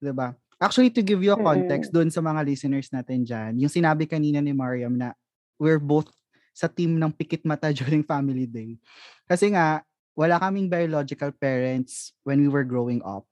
'Di 0.00 0.16
ba? 0.16 0.32
Actually 0.56 0.88
to 0.88 1.04
give 1.04 1.20
you 1.20 1.36
a 1.36 1.38
context 1.38 1.92
doon 1.92 2.08
sa 2.08 2.24
mga 2.24 2.40
listeners 2.40 2.88
natin 2.88 3.28
diyan, 3.28 3.60
yung 3.60 3.68
sinabi 3.68 4.08
kanina 4.08 4.40
ni 4.40 4.56
Mariam 4.56 4.96
na 4.96 5.12
we're 5.60 5.76
both 5.76 6.08
sa 6.56 6.64
team 6.64 6.96
ng 6.96 7.12
pikit 7.12 7.44
mata 7.44 7.68
during 7.76 8.00
family 8.00 8.48
day. 8.48 8.80
Kasi 9.28 9.52
nga 9.52 9.84
wala 10.16 10.40
kaming 10.40 10.72
biological 10.72 11.28
parents 11.36 12.16
when 12.24 12.40
we 12.40 12.48
were 12.48 12.64
growing 12.64 13.04
up. 13.04 13.28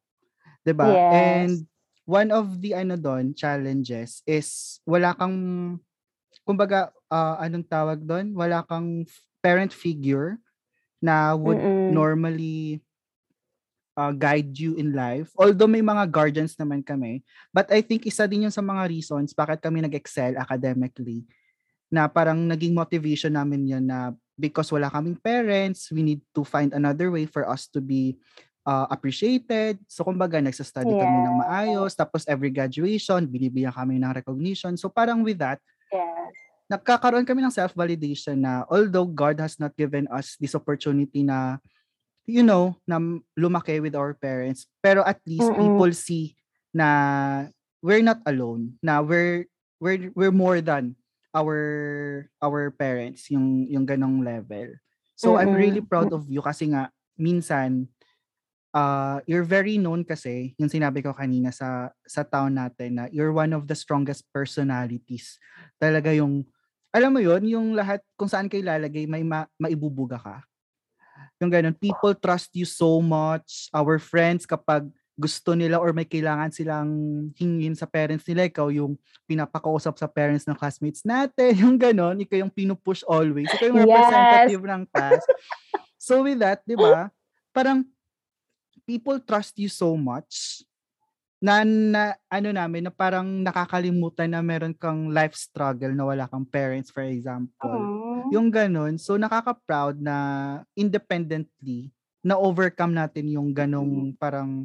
'Di 0.68 0.76
ba? 0.76 0.92
Yes. 0.92 1.08
And 1.16 1.54
one 2.04 2.30
of 2.32 2.60
the 2.60 2.76
ano 2.76 2.96
doon 3.00 3.32
challenges 3.32 4.20
is 4.28 4.78
wala 4.84 5.16
kang 5.16 5.36
kumbaga 6.44 6.92
ah, 7.08 7.40
anong 7.40 7.66
tawag 7.68 8.00
doon? 8.04 8.36
Wala 8.36 8.64
kang 8.68 9.08
parent 9.40 9.72
figure 9.72 10.40
na 11.00 11.36
would 11.36 11.60
Mm-mm. 11.60 11.92
normally 11.92 12.80
uh, 13.96 14.12
guide 14.12 14.56
you 14.56 14.74
in 14.76 14.92
life. 14.92 15.30
Although 15.36 15.70
may 15.70 15.84
mga 15.84 16.04
guardians 16.10 16.56
naman 16.56 16.80
kami, 16.80 17.22
but 17.52 17.68
I 17.70 17.80
think 17.80 18.08
isa 18.08 18.28
din 18.28 18.48
yun 18.48 18.54
sa 18.54 18.64
mga 18.64 18.88
reasons 18.88 19.36
bakit 19.36 19.60
kami 19.60 19.84
nag-excel 19.84 20.36
academically 20.40 21.24
na 21.92 22.10
parang 22.10 22.40
naging 22.48 22.74
motivation 22.74 23.36
namin 23.36 23.68
yun 23.68 23.84
na 23.86 24.10
because 24.34 24.66
wala 24.74 24.90
kaming 24.90 25.18
parents, 25.20 25.92
we 25.94 26.02
need 26.02 26.22
to 26.34 26.42
find 26.42 26.74
another 26.74 27.12
way 27.12 27.24
for 27.24 27.46
us 27.46 27.70
to 27.70 27.78
be 27.78 28.18
uh, 28.66 28.88
appreciated. 28.90 29.78
So 29.86 30.02
kumbaga 30.04 30.40
nagsa-study 30.40 30.96
kami 30.96 31.18
ng 31.24 31.36
maayos, 31.44 31.94
tapos 31.94 32.24
every 32.26 32.50
graduation, 32.50 33.24
binibigyan 33.28 33.72
kami 33.72 34.00
ng 34.00 34.12
recognition. 34.12 34.74
So 34.76 34.88
parang 34.90 35.22
with 35.22 35.38
that, 35.38 35.60
Yes. 35.94 36.34
nagkakaroon 36.66 37.28
kami 37.28 37.44
ng 37.44 37.54
self-validation 37.54 38.40
na 38.42 38.66
although 38.66 39.06
God 39.06 39.38
has 39.38 39.60
not 39.62 39.76
given 39.78 40.10
us 40.10 40.34
this 40.40 40.56
opportunity 40.58 41.22
na 41.22 41.62
you 42.24 42.40
know, 42.40 42.72
na 42.88 42.96
lumaki 43.36 43.80
with 43.84 43.92
our 43.92 44.16
parents, 44.16 44.64
pero 44.80 45.04
at 45.04 45.20
least 45.28 45.44
Mm-mm. 45.44 45.60
people 45.60 45.92
see 45.92 46.32
na 46.72 46.88
we're 47.84 48.00
not 48.00 48.24
alone, 48.24 48.80
na 48.80 49.04
we're 49.04 49.44
we're 49.76 50.08
we're 50.16 50.32
more 50.32 50.64
than 50.64 50.96
our 51.36 52.24
our 52.40 52.72
parents, 52.72 53.28
yung 53.28 53.68
yung 53.68 53.84
ganong 53.84 54.24
level. 54.24 54.72
So 55.14 55.36
I'm 55.36 55.52
really 55.52 55.84
Mm-mm. 55.84 55.92
proud 55.92 56.10
of 56.16 56.24
you 56.26 56.40
kasi 56.40 56.72
nga 56.72 56.88
minsan 57.14 57.86
uh, 58.74 59.22
you're 59.24 59.46
very 59.46 59.78
known 59.78 60.02
kasi, 60.02 60.52
yung 60.58 60.68
sinabi 60.68 61.00
ko 61.00 61.14
kanina 61.14 61.54
sa 61.54 61.94
sa 62.04 62.26
town 62.26 62.58
natin 62.58 62.98
na 62.98 63.04
you're 63.14 63.30
one 63.30 63.54
of 63.54 63.70
the 63.70 63.78
strongest 63.78 64.26
personalities. 64.34 65.38
Talaga 65.78 66.10
yung 66.10 66.42
alam 66.90 67.14
mo 67.14 67.22
yon 67.22 67.42
yung 67.46 67.74
lahat 67.74 68.02
kung 68.18 68.30
saan 68.30 68.50
kayo 68.50 68.66
lalagay 68.66 69.06
may 69.06 69.22
ma, 69.22 69.46
maibubuga 69.56 70.18
ka. 70.18 70.36
Yung 71.38 71.50
ganun, 71.50 71.74
people 71.74 72.14
trust 72.18 72.50
you 72.54 72.66
so 72.66 72.98
much. 72.98 73.70
Our 73.70 73.98
friends 74.02 74.46
kapag 74.46 74.90
gusto 75.14 75.54
nila 75.54 75.78
or 75.78 75.94
may 75.94 76.06
kailangan 76.06 76.50
silang 76.50 76.90
hingin 77.38 77.78
sa 77.78 77.86
parents 77.86 78.26
nila, 78.26 78.50
ikaw 78.50 78.66
yung 78.70 78.98
pinapakausap 79.30 79.94
sa 79.94 80.10
parents 80.10 80.42
ng 80.42 80.58
classmates 80.58 81.06
natin, 81.06 81.54
yung 81.62 81.78
ganon, 81.78 82.18
ikaw 82.18 82.42
yung 82.42 82.50
pinupush 82.50 83.06
always, 83.06 83.46
ikaw 83.54 83.70
yung 83.70 83.78
Yes. 83.78 83.86
representative 83.86 84.62
ng 84.66 84.82
class. 84.90 85.22
so 85.98 86.26
with 86.26 86.42
that, 86.42 86.66
di 86.66 86.74
ba, 86.74 87.10
parang 87.54 87.86
people 88.84 89.18
trust 89.20 89.56
you 89.58 89.68
so 89.68 89.96
much 89.96 90.62
na, 91.40 91.60
na 91.64 92.02
ano 92.32 92.48
namin 92.56 92.88
na 92.88 92.92
parang 92.92 93.26
nakakalimutan 93.44 94.32
na 94.32 94.40
meron 94.40 94.72
kang 94.72 95.12
life 95.12 95.36
struggle 95.36 95.92
na 95.92 96.04
wala 96.08 96.24
kang 96.24 96.44
parents 96.48 96.88
for 96.88 97.04
example. 97.04 97.84
Aww. 97.84 98.32
Yung 98.32 98.48
ganun. 98.48 98.96
So 98.96 99.20
nakaka-proud 99.20 100.00
na 100.00 100.16
independently 100.72 101.92
na 102.24 102.40
overcome 102.40 102.96
natin 102.96 103.28
yung 103.28 103.52
ganong 103.52 104.16
parang 104.16 104.64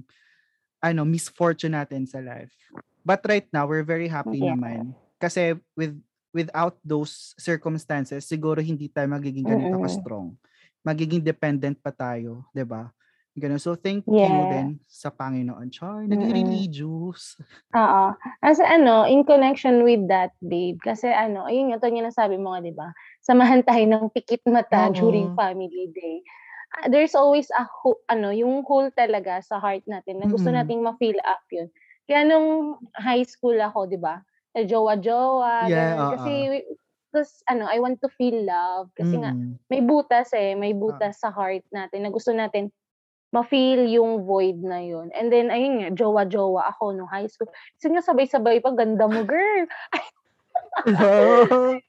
ano 0.79 1.01
misfortune 1.03 1.75
natin 1.75 2.07
sa 2.07 2.23
life. 2.23 2.55
But 3.03 3.19
right 3.27 3.47
now 3.51 3.67
we're 3.67 3.83
very 3.83 4.07
happy 4.07 4.39
Yeah. 4.39 4.55
naman 4.55 4.95
kasi 5.19 5.59
with 5.75 5.99
without 6.31 6.79
those 6.79 7.35
circumstances 7.35 8.23
siguro 8.23 8.63
hindi 8.63 8.87
tayo 8.87 9.11
magiging 9.11 9.43
ganito 9.43 9.75
Mm. 9.75 9.83
ka-strong. 9.83 10.27
Magiging 10.79 11.19
dependent 11.19 11.75
pa 11.83 11.91
tayo, 11.91 12.47
'di 12.55 12.63
ba? 12.63 12.87
Ganun. 13.39 13.59
So 13.59 13.75
thank 13.75 14.03
you 14.05 14.15
Yeah. 14.19 14.43
din 14.45 14.83
sa 14.85 15.09
Panginoon. 15.09 15.71
Char, 15.71 16.03
Mm. 16.03 16.11
nag-religious. 16.11 17.39
Oo. 17.69 18.03
As 18.41 18.57
ano, 18.57 19.05
in 19.05 19.21
connection 19.23 19.85
with 19.85 20.01
that, 20.09 20.33
babe, 20.41 20.81
kasi 20.81 21.05
ano, 21.05 21.45
ayun 21.45 21.69
nga, 21.69 21.77
ito 21.77 21.85
yung 21.93 22.09
nasabi 22.09 22.35
mo 22.41 22.51
nga, 22.51 22.65
di 22.65 22.73
ba? 22.73 22.89
Samahan 23.21 23.61
tayo 23.61 23.85
ng 23.85 24.09
pikit 24.09 24.41
mata 24.49 24.89
Oo. 24.89 24.95
during 24.97 25.29
family 25.37 25.87
day. 25.93 26.19
Ah, 26.75 26.89
There's 26.89 27.13
always 27.13 27.49
a, 27.53 27.65
ho- 27.65 28.01
ano, 28.09 28.33
yung 28.33 28.65
hole 28.65 28.89
talaga 28.93 29.41
sa 29.45 29.61
heart 29.61 29.85
natin 29.85 30.17
na 30.21 30.25
gusto 30.29 30.49
Mm-mm. 30.49 30.57
nating 30.65 30.81
ma-fill 30.81 31.17
up 31.25 31.41
yun. 31.49 31.69
Kaya 32.09 32.25
nung 32.25 32.77
high 32.97 33.25
school 33.25 33.57
ako, 33.61 33.85
di 33.85 34.01
ba? 34.01 34.21
Na 34.57 34.65
jowa-jowa, 34.65 35.69
Yeah, 35.69 35.93
ganun. 35.93 36.09
Kasi, 36.17 36.31
because, 37.09 37.31
ano, 37.45 37.69
I 37.69 37.77
want 37.77 38.01
to 38.01 38.09
feel 38.17 38.45
love. 38.45 38.89
Kasi 38.97 39.13
nga, 39.21 39.33
Mm-mm. 39.33 39.61
may 39.69 39.81
butas 39.81 40.33
eh, 40.33 40.57
may 40.57 40.73
butas 40.73 41.21
sa 41.21 41.29
heart 41.29 41.61
natin 41.69 42.01
na 42.01 42.09
gusto 42.09 42.33
natin 42.33 42.73
ma-feel 43.29 43.85
yung 43.85 44.25
void 44.25 44.57
na 44.61 44.81
yun. 44.81 45.13
And 45.13 45.29
then, 45.29 45.53
ayun 45.53 45.85
nga, 45.85 45.89
jowa-jowa 45.93 46.73
ako 46.75 46.97
nung 46.97 47.09
high 47.09 47.29
school. 47.29 47.49
Kasi 47.77 47.93
nga 47.93 48.01
sabay-sabay 48.01 48.57
pa, 48.61 48.73
ganda 48.73 49.05
mo, 49.05 49.21
girl. 49.21 49.65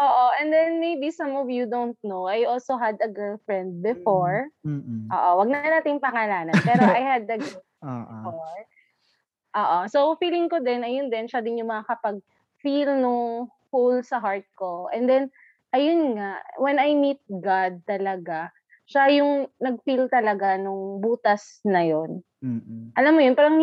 Oo, 0.00 0.24
and 0.40 0.48
then 0.48 0.80
maybe 0.80 1.12
some 1.12 1.36
of 1.36 1.50
you 1.52 1.68
don't 1.68 1.98
know, 2.00 2.24
I 2.24 2.48
also 2.48 2.80
had 2.80 2.96
a 3.04 3.10
girlfriend 3.10 3.82
before. 3.84 4.48
Mm-mm. 4.64 5.10
Oo, 5.12 5.30
wag 5.42 5.48
na 5.50 5.60
nating 5.60 6.00
pangalanan. 6.00 6.56
Pero 6.64 6.86
I 6.88 7.02
had 7.04 7.28
a 7.28 7.36
girl 7.36 7.60
Oo. 7.84 8.06
before. 8.24 8.62
Oo, 9.58 9.78
so 9.90 10.14
feeling 10.22 10.46
ko 10.46 10.62
din, 10.62 10.86
ayun 10.86 11.10
din, 11.10 11.26
siya 11.26 11.42
din 11.42 11.58
yung 11.58 11.74
makakapag-feel 11.74 13.02
nung 13.02 13.50
hole 13.74 14.00
sa 14.06 14.22
heart 14.22 14.46
ko. 14.54 14.86
And 14.94 15.10
then, 15.10 15.34
ayun 15.74 16.14
nga, 16.16 16.38
when 16.62 16.78
I 16.78 16.94
meet 16.94 17.18
God 17.28 17.82
talaga, 17.84 18.54
siya 18.90 19.22
yung 19.22 19.46
nag-feel 19.62 20.10
talaga 20.10 20.58
nung 20.58 20.98
butas 20.98 21.62
na 21.62 21.86
yon. 21.86 22.26
Mm-mm. 22.42 22.90
Alam 22.98 23.12
mo 23.14 23.20
yun, 23.22 23.38
parang, 23.38 23.56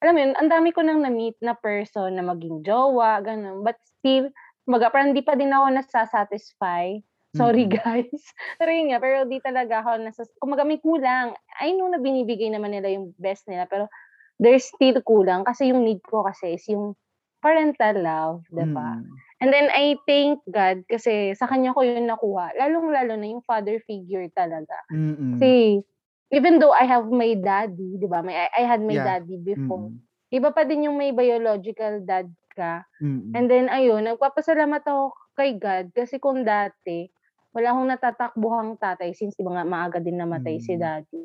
alam 0.00 0.12
mo 0.16 0.20
yun, 0.24 0.32
ang 0.32 0.48
dami 0.48 0.72
ko 0.72 0.80
nang 0.80 1.04
na-meet 1.04 1.36
na 1.44 1.52
person 1.52 2.16
na 2.16 2.24
maging 2.24 2.64
jowa, 2.64 3.20
ganun. 3.20 3.60
But 3.60 3.76
still, 3.84 4.32
kumbaga, 4.64 4.88
parang 4.88 5.12
di 5.12 5.20
pa 5.20 5.36
din 5.36 5.52
ako 5.52 5.76
nasasatisfy. 5.76 7.04
Sorry, 7.36 7.68
guys. 7.68 8.08
Pero 8.58 8.72
yun 8.72 8.96
nga, 8.96 8.96
pero 8.96 9.28
di 9.28 9.36
talaga 9.44 9.84
ako 9.84 10.00
nasas... 10.00 10.32
Kumbaga, 10.40 10.64
may 10.64 10.80
kulang. 10.80 11.36
I 11.60 11.76
know 11.76 11.92
na 11.92 12.00
binibigay 12.00 12.48
naman 12.48 12.72
nila 12.72 12.88
yung 12.88 13.12
best 13.20 13.44
nila, 13.44 13.68
pero 13.68 13.92
there's 14.40 14.64
still 14.64 14.96
kulang. 15.04 15.44
Kasi 15.44 15.68
yung 15.68 15.84
need 15.84 16.00
ko 16.00 16.24
kasi 16.24 16.56
is 16.56 16.64
yung 16.64 16.96
parental 17.44 18.00
love, 18.00 18.40
di 18.48 18.64
ba? 18.72 18.96
Mm. 18.96 19.25
And 19.40 19.52
then, 19.52 19.68
I 19.68 20.00
thank 20.08 20.40
God 20.48 20.88
kasi 20.88 21.36
sa 21.36 21.44
kanya 21.44 21.76
ko 21.76 21.84
yun 21.84 22.08
nakuha. 22.08 22.56
Lalong-lalo 22.56 23.20
na 23.20 23.26
yung 23.28 23.44
father 23.44 23.76
figure 23.84 24.24
talaga. 24.32 24.76
Mm-mm. 24.88 25.36
Kasi, 25.36 25.84
even 26.32 26.56
though 26.56 26.72
I 26.72 26.88
have 26.88 27.06
my 27.12 27.36
daddy, 27.36 28.00
di 28.00 28.08
ba? 28.08 28.24
May, 28.24 28.32
I, 28.32 28.48
I 28.56 28.62
had 28.64 28.80
my 28.80 28.96
Yeah. 28.96 29.20
daddy 29.20 29.36
before. 29.36 29.92
Mm-mm. 29.92 30.00
Iba 30.32 30.50
pa 30.56 30.64
din 30.64 30.88
yung 30.88 30.96
may 30.96 31.12
biological 31.12 32.00
dad 32.08 32.32
ka. 32.56 32.82
Mm-mm. 33.02 33.36
And 33.36 33.46
then, 33.52 33.68
ayun, 33.68 34.08
nagpapasalamat 34.08 34.82
ako 34.88 35.12
kay 35.36 35.60
God 35.60 35.92
kasi 35.92 36.16
kung 36.16 36.42
dati, 36.48 37.06
wala 37.52 37.72
akong 37.76 37.88
natatakbuhang 37.92 38.70
tatay 38.80 39.12
since 39.12 39.36
diba 39.36 39.52
nga 39.52 39.64
maaga 39.68 40.00
din 40.00 40.16
namatay 40.16 40.56
si 40.60 40.76
Mm. 40.76 40.80
daddy. 40.80 41.24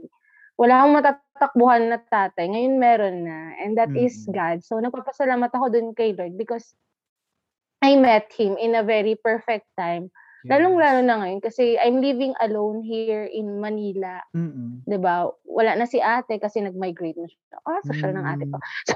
Wala 0.60 0.84
akong 0.84 0.96
matatakbuhan 1.00 1.84
na 1.88 1.98
tatay. 2.00 2.52
Ngayon 2.52 2.76
meron 2.76 3.18
na. 3.24 3.56
And 3.64 3.80
that 3.80 3.92
is 3.96 4.28
Mm. 4.28 4.36
God. 4.36 4.58
So, 4.68 4.80
nagpapasalamat 4.84 5.52
ako 5.52 5.66
dun 5.72 5.88
kay 5.96 6.12
Lord 6.16 6.36
because 6.36 6.76
I 7.82 7.98
met 7.98 8.30
Him 8.38 8.56
in 8.62 8.78
a 8.78 8.86
very 8.86 9.18
perfect 9.18 9.66
time. 9.74 10.14
Lalong-lalo 10.46 11.06
na 11.06 11.22
ngayon 11.22 11.42
kasi 11.42 11.78
I'm 11.78 12.02
living 12.02 12.34
alone 12.42 12.82
here 12.82 13.30
in 13.30 13.62
Manila. 13.62 14.26
Mm-mm. 14.34 14.82
'di 14.90 14.98
ba? 14.98 15.30
Wala 15.46 15.78
na 15.78 15.86
si 15.86 16.02
ate 16.02 16.42
kasi 16.42 16.66
nag-migrate 16.66 17.18
na 17.18 17.30
siya. 17.30 17.58
Ah, 17.62 17.82
social 17.86 18.14
ng 18.18 18.26
ate 18.26 18.50
ko. 18.50 18.58
Mm. 18.58 18.66
So, 18.90 18.94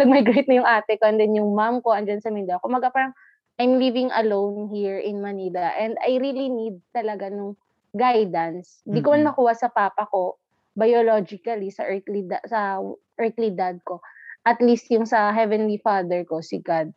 nag-migrate 0.00 0.48
na 0.52 0.56
yung 0.60 0.68
ate 0.68 1.00
ko 1.00 1.08
and 1.08 1.16
then 1.16 1.32
yung 1.32 1.56
mom 1.56 1.80
ko 1.80 1.96
andyan 1.96 2.20
sa 2.20 2.28
Mindanao. 2.28 2.60
Kumaga 2.60 2.92
parang 2.92 3.16
I'm 3.56 3.80
living 3.80 4.12
alone 4.12 4.68
here 4.68 5.00
in 5.00 5.24
Manila 5.24 5.72
and 5.76 5.96
I 6.00 6.20
really 6.20 6.48
need 6.52 6.80
talaga 6.92 7.32
nung 7.32 7.56
guidance. 7.96 8.84
Di 8.84 9.00
ko 9.00 9.12
man 9.16 9.24
Mm-mm. 9.24 9.32
makuha 9.32 9.52
sa 9.56 9.72
papa 9.72 10.08
ko 10.08 10.36
biologically 10.76 11.68
sa 11.68 11.84
earthly 11.84 12.24
da- 12.24 12.44
sa 12.48 12.80
earthly 13.20 13.52
dad 13.52 13.80
ko. 13.84 14.00
At 14.44 14.60
least 14.60 14.88
yung 14.92 15.08
sa 15.08 15.32
heavenly 15.32 15.80
father 15.80 16.24
ko 16.28 16.44
si 16.44 16.60
God 16.60 16.92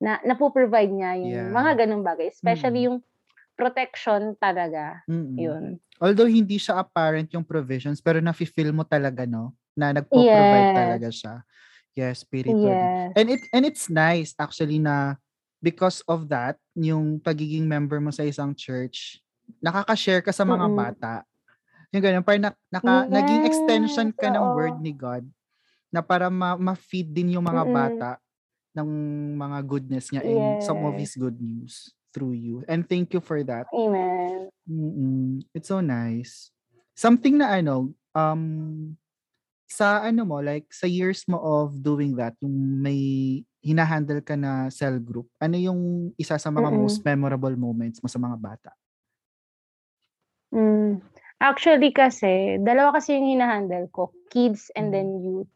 na 0.00 0.18
napo-provide 0.24 0.92
niya 0.92 1.12
yung 1.20 1.36
Yeah. 1.36 1.52
mga 1.52 1.84
ganung 1.86 2.04
bagay, 2.04 2.32
especially 2.32 2.88
Mm. 2.88 2.90
yung 2.90 3.04
protection 3.56 4.34
talaga. 4.40 5.04
Mm-mm. 5.08 5.36
Yun. 5.40 5.80
Although 6.00 6.28
hindi 6.28 6.56
siya 6.56 6.80
apparent 6.80 7.28
yung 7.36 7.44
provisions, 7.44 8.00
pero 8.00 8.20
nafe-feel 8.24 8.72
mo 8.72 8.84
talaga, 8.88 9.28
no? 9.28 9.52
Na 9.76 9.92
nagpo-provide 9.92 10.72
Yes. 10.72 10.72
talaga 10.72 11.08
siya. 11.12 11.44
Yes, 11.96 12.24
spiritually. 12.24 12.88
Yes. 12.88 13.14
And 13.16 13.28
it 13.32 13.42
and 13.52 13.64
it's 13.68 13.90
nice 13.92 14.32
actually 14.40 14.80
na 14.80 15.20
because 15.60 16.00
of 16.08 16.28
that, 16.32 16.56
yung 16.76 17.20
pagiging 17.20 17.68
member 17.68 18.00
mo 18.00 18.10
sa 18.14 18.24
isang 18.24 18.56
church, 18.56 19.20
nakaka-share 19.60 20.24
ka 20.24 20.32
sa 20.32 20.44
mga 20.48 20.68
Mm-mm. 20.68 20.74
bata. 20.74 21.24
Yung 21.92 22.02
ganun, 22.04 22.24
parang 22.26 22.50
na, 22.50 22.52
naka, 22.72 23.06
naging 23.10 23.44
extension 23.44 24.10
ka 24.14 24.28
Yes, 24.28 24.34
ng 24.34 24.46
oo. 24.46 24.50
word 24.52 24.80
ni 24.80 24.92
God 24.94 25.26
na 25.92 26.02
para 26.04 26.28
ma, 26.30 26.54
ma-feed 26.58 27.10
din 27.14 27.36
yung 27.38 27.46
mga 27.46 27.64
Mm-mm. 27.64 27.70
bata 27.70 28.18
ng 28.76 28.90
mga 29.38 29.58
goodness 29.66 30.10
niya 30.14 30.22
and 30.26 30.58
some 30.62 30.82
of 30.86 30.94
Yes. 30.94 31.00
His 31.00 31.16
good 31.18 31.38
news 31.42 31.92
through 32.14 32.34
you. 32.38 32.62
And 32.68 32.86
thank 32.88 33.14
you 33.14 33.20
for 33.22 33.42
that. 33.46 33.70
Amen. 33.72 34.50
Mm, 34.68 35.42
it's 35.54 35.68
so 35.68 35.80
nice. 35.80 36.52
Something 36.94 37.38
na 37.40 37.58
ano, 37.58 37.94
um, 38.14 38.94
sa 39.70 40.04
ano 40.04 40.24
mo, 40.28 40.38
like 40.42 40.68
sa 40.72 40.86
years 40.90 41.24
mo 41.30 41.38
of 41.40 41.78
doing 41.82 42.16
that, 42.18 42.34
yung 42.42 42.82
may 42.82 43.00
hinahandle 43.64 44.22
ka 44.24 44.34
na 44.38 44.68
cell 44.72 44.98
group, 45.00 45.28
ano 45.40 45.56
yung 45.58 46.12
isa 46.18 46.36
sa 46.38 46.50
mga 46.52 46.68
Mm-mm. 46.68 46.74
most 46.74 47.04
memorable 47.06 47.54
moments 47.56 48.00
mo 48.02 48.08
sa 48.10 48.18
mga 48.20 48.36
bata? 48.40 48.72
Mm. 50.52 50.98
Actually 51.40 51.94
kasi, 51.94 52.58
dalawa 52.60 52.98
kasi 52.98 53.14
yung 53.16 53.38
hinahandle 53.38 53.86
ko, 53.94 54.10
kids 54.34 54.68
and 54.74 54.90
Mm. 54.90 54.92
then 54.92 55.22
youth. 55.22 55.48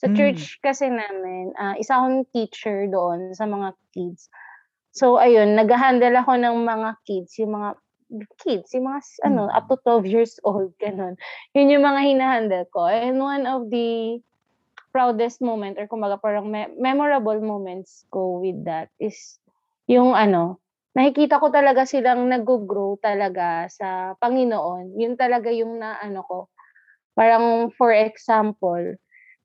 Sa 0.00 0.08
Mm. 0.08 0.16
church 0.16 0.58
kasi 0.64 0.88
namin, 0.88 1.52
ah, 1.60 1.76
isa 1.76 2.00
akong 2.00 2.24
teacher 2.32 2.88
doon 2.88 3.32
sa 3.36 3.44
mga 3.46 3.76
kids. 3.94 4.28
So 4.92 5.20
ayun, 5.20 5.54
nag-handle 5.54 6.16
ako 6.20 6.32
ng 6.40 6.56
mga 6.66 6.90
kids, 7.06 7.32
yung 7.38 7.52
mga 7.56 7.70
kids, 8.42 8.68
yung 8.74 8.86
mga 8.90 9.00
s- 9.04 9.22
ano, 9.22 9.46
Mm. 9.48 9.54
up 9.56 9.64
to 9.70 9.76
12 9.86 10.06
years 10.08 10.40
old, 10.42 10.72
ganun. 10.82 11.14
Yun 11.54 11.72
yung 11.72 11.84
mga 11.86 12.00
hinahandle 12.06 12.64
ko. 12.74 12.88
And 12.90 13.20
one 13.22 13.44
of 13.46 13.70
the 13.70 14.18
proudest 14.94 15.38
moment 15.42 15.78
or 15.78 15.86
kumbaga 15.86 16.18
parang 16.18 16.50
me- 16.50 16.72
memorable 16.78 17.38
moments 17.38 18.06
ko 18.10 18.42
with 18.42 18.58
that 18.66 18.90
is 18.98 19.38
yung 19.86 20.14
ano, 20.18 20.58
nakikita 20.98 21.38
ko 21.38 21.50
talaga 21.54 21.86
silang 21.86 22.26
nag-grow 22.26 22.98
talaga 22.98 23.70
sa 23.70 24.14
Panginoon. 24.18 24.98
Yun 24.98 25.14
talaga 25.14 25.50
yung 25.54 25.78
naano 25.78 26.20
ko. 26.26 26.38
Parang 27.14 27.70
for 27.78 27.92
example, 27.94 28.96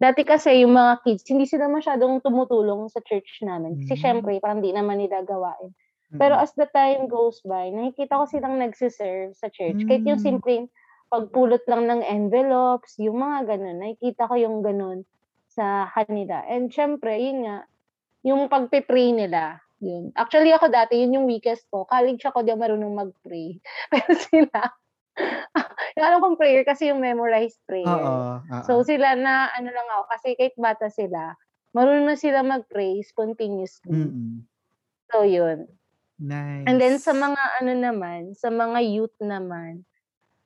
dati 0.01 0.21
kasi 0.27 0.63
yung 0.63 0.75
mga 0.75 1.03
kids, 1.07 1.23
hindi 1.31 1.45
sila 1.47 1.67
masyadong 1.71 2.19
tumutulong 2.23 2.87
sa 2.91 2.99
church 3.03 3.41
namin. 3.43 3.79
Kasi 3.79 3.95
Mm. 3.95 4.01
syempre, 4.01 4.37
parang 4.43 4.59
di 4.63 4.71
naman 4.75 4.99
nila 4.99 5.23
gawain. 5.23 5.71
Pero 6.19 6.35
Mm. 6.35 6.39
as 6.39 6.51
the 6.55 6.67
time 6.71 7.07
goes 7.11 7.39
by, 7.43 7.71
nakikita 7.71 8.15
ko 8.19 8.25
silang 8.27 8.55
nagsiserve 8.59 9.35
sa 9.35 9.47
church. 9.51 9.83
Kahit 9.87 10.03
yung 10.07 10.19
Mm. 10.19 10.23
simpleng 10.23 10.65
pagpulot 11.11 11.63
lang 11.67 11.87
ng 11.91 12.01
envelopes, 12.03 12.95
yung 12.99 13.19
mga 13.23 13.55
ganun, 13.55 13.77
nakikita 13.83 14.27
ko 14.27 14.35
yung 14.39 14.57
ganun 14.63 15.03
sa 15.51 15.87
kanila. 15.91 16.43
And 16.47 16.71
syempre, 16.71 17.15
yun 17.19 17.47
nga, 17.47 17.67
yung 18.25 18.47
pagpe-pray 18.51 19.13
nila, 19.15 19.61
yun. 19.81 20.11
Actually, 20.17 20.51
ako 20.55 20.67
dati, 20.71 20.99
yun 21.03 21.15
yung 21.21 21.27
weakest 21.29 21.67
ko. 21.71 21.85
College 21.87 22.23
ako, 22.27 22.43
di 22.43 22.51
ako 22.51 22.59
marunong 22.61 22.93
mag-pray. 22.95 23.59
Pero 23.93 24.11
sila, 24.17 24.59
yung 25.95 26.05
alam 26.05 26.19
kong 26.21 26.39
prayer 26.39 26.63
kasi 26.67 26.91
yung 26.91 26.99
memorized 26.99 27.59
prayer. 27.65 27.87
Oo. 27.87 28.39
oo. 28.43 28.63
So 28.67 28.83
sila 28.83 29.15
na, 29.15 29.49
ano 29.55 29.69
lang 29.71 29.87
ako, 29.95 30.03
kasi 30.11 30.27
kahit 30.35 30.55
bata 30.59 30.87
sila, 30.91 31.35
marunong 31.75 32.07
na 32.11 32.17
sila 32.19 32.43
mag-pray 32.43 32.99
continuously. 33.15 33.91
Mm-mm. 34.11 34.43
So 35.11 35.23
yun. 35.23 35.67
Nice. 36.19 36.65
And 36.67 36.79
then 36.79 36.95
sa 36.99 37.11
mga 37.11 37.41
ano 37.61 37.71
naman, 37.75 38.21
sa 38.35 38.47
mga 38.49 38.79
youth 38.83 39.15
naman, 39.19 39.83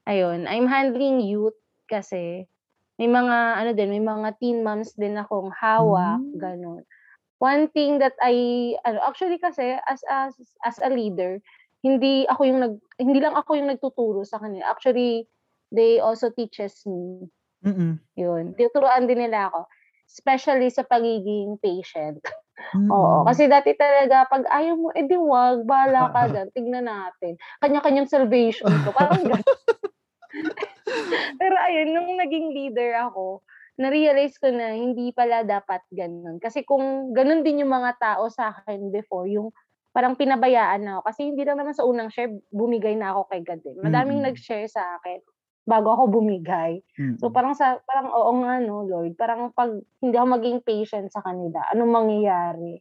ayun, 0.10 0.50
I'm 0.50 0.66
handling 0.66 1.22
youth 1.22 1.58
kasi 1.90 2.50
may 3.00 3.08
mga 3.08 3.38
ano 3.64 3.72
din, 3.78 3.90
may 3.94 4.04
mga 4.04 4.36
teen 4.42 4.66
moms 4.66 4.92
din 5.00 5.16
akong 5.16 5.54
hawak, 5.56 6.20
Hmm. 6.20 6.36
gano'n. 6.36 6.84
One 7.40 7.72
thing 7.72 8.04
that 8.04 8.20
I 8.20 8.76
ano, 8.84 9.00
actually 9.08 9.40
kasi 9.40 9.80
as 9.88 10.04
as 10.12 10.36
as 10.68 10.78
a 10.84 10.92
leader, 10.92 11.40
hindi 11.86 12.28
ako 12.28 12.42
yung 12.48 12.60
nag 12.64 12.74
hindi 13.00 13.20
lang 13.24 13.36
ako 13.38 13.52
yung 13.60 13.70
nagtuturo 13.72 14.22
sa 14.28 14.40
kanila. 14.42 14.68
Actually, 14.72 15.28
they 15.72 16.00
also 16.04 16.30
teaches 16.34 16.84
me. 16.88 17.30
Mm. 17.64 18.00
Yun, 18.20 18.54
tinuturuan 18.58 19.08
din 19.08 19.22
nila 19.26 19.50
ako, 19.52 19.66
especially 20.10 20.70
sa 20.74 20.84
pagiging 20.86 21.58
patient. 21.62 22.20
Oo, 22.92 23.24
Mm. 23.24 23.28
kasi 23.30 23.48
dati 23.50 23.74
talaga 23.78 24.28
'pag 24.30 24.46
ayaw 24.50 24.76
mo, 24.78 24.90
eh, 24.96 25.06
di 25.08 25.16
'wag, 25.18 25.64
bahala 25.66 26.10
ka 26.14 26.28
diyan, 26.34 26.50
tignan 26.56 26.88
natin. 26.90 27.38
Kanya-kanyang 27.64 28.10
salvation 28.12 28.82
ko, 28.84 28.92
parang 28.96 29.26
gano'n. 29.28 29.46
Pero 31.42 31.56
ayun, 31.58 31.90
nung 31.96 32.12
naging 32.20 32.52
leader 32.54 32.96
ako, 33.10 33.42
na-realize 33.80 34.36
ko 34.38 34.52
na 34.52 34.76
hindi 34.76 35.12
pala 35.16 35.44
dapat 35.48 35.82
gano'n. 35.94 36.38
Kasi 36.44 36.68
kung 36.68 37.16
gano'n 37.16 37.42
din 37.48 37.64
yung 37.64 37.72
mga 37.72 37.96
tao 38.00 38.28
sa'kin 38.28 38.92
before, 38.92 39.26
yung 39.30 39.50
parang 40.00 40.16
pinabayaan 40.16 40.82
na 40.88 40.92
ako. 41.00 41.12
Kasi 41.12 41.22
hindi 41.28 41.44
lang 41.44 41.60
naman 41.60 41.76
sa 41.76 41.84
unang 41.84 42.08
share, 42.08 42.32
bumigay 42.56 42.96
na 42.96 43.12
ako 43.12 43.28
kay 43.36 43.44
God, 43.44 43.62
eh. 43.68 43.76
Madaming 43.84 44.24
Mm. 44.24 44.24
nag-share 44.24 44.72
sa 44.72 44.96
akin 45.04 45.20
bago 45.68 45.92
ako 45.92 46.08
bumigay. 46.24 46.80
So 47.20 47.28
Mm. 47.28 47.36
parang 47.36 47.52
sa 47.60 47.84
parang, 47.84 48.10
oo 48.16 48.32
nga 48.48 48.64
'no, 48.64 48.88
Lord, 48.88 49.20
parang 49.20 49.52
'pag 49.52 49.76
hindi 50.00 50.16
ako 50.16 50.28
maging 50.40 50.60
patient 50.64 51.12
sa 51.12 51.20
kanila, 51.20 51.60
anong 51.76 51.92
mangyayari? 51.92 52.80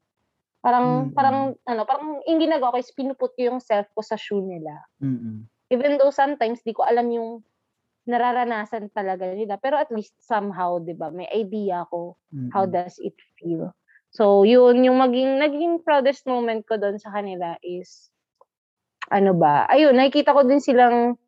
Parang 0.62 1.10
parang 1.14 1.38
Mm. 1.38 1.58
ano, 1.68 1.82
parang 1.88 2.20
yung 2.28 2.40
ginagawa 2.42 2.76
ko 2.76 2.78
is 2.82 2.92
pinu-put 2.96 3.32
ko 3.38 3.42
yung 3.54 3.60
self 3.64 3.88
ko 3.96 4.02
sa 4.04 4.16
shoe 4.20 4.42
nila. 4.44 4.86
Mm. 5.00 5.48
Even 5.72 5.98
though 6.00 6.12
sometimes 6.14 6.62
di 6.64 6.72
ko 6.76 6.84
alam 6.86 7.08
yung 7.12 7.44
nararanasan 8.08 8.90
talaga 8.94 9.30
nila, 9.34 9.56
pero 9.62 9.76
at 9.80 9.90
least 9.94 10.16
somehow, 10.22 10.78
'di 10.82 10.94
ba, 10.98 11.10
may 11.14 11.28
idea 11.32 11.84
ako 11.88 12.16
how 12.54 12.64
Mm. 12.64 12.70
does 12.70 12.98
it 13.02 13.16
feel. 13.40 13.72
So 14.12 14.44
yun, 14.48 14.80
yung 14.88 14.96
maging 15.04 15.36
naging 15.36 15.84
proudest 15.84 16.24
moment 16.24 16.64
ko 16.64 16.80
dun 16.80 16.96
sa 16.96 17.12
kanila 17.12 17.60
is 17.60 18.08
ano 19.12 19.32
ba, 19.36 19.64
ayun 19.70 19.96
nakikita 19.96 20.34
ko 20.36 20.42
din 20.44 20.60
silang 20.60 21.18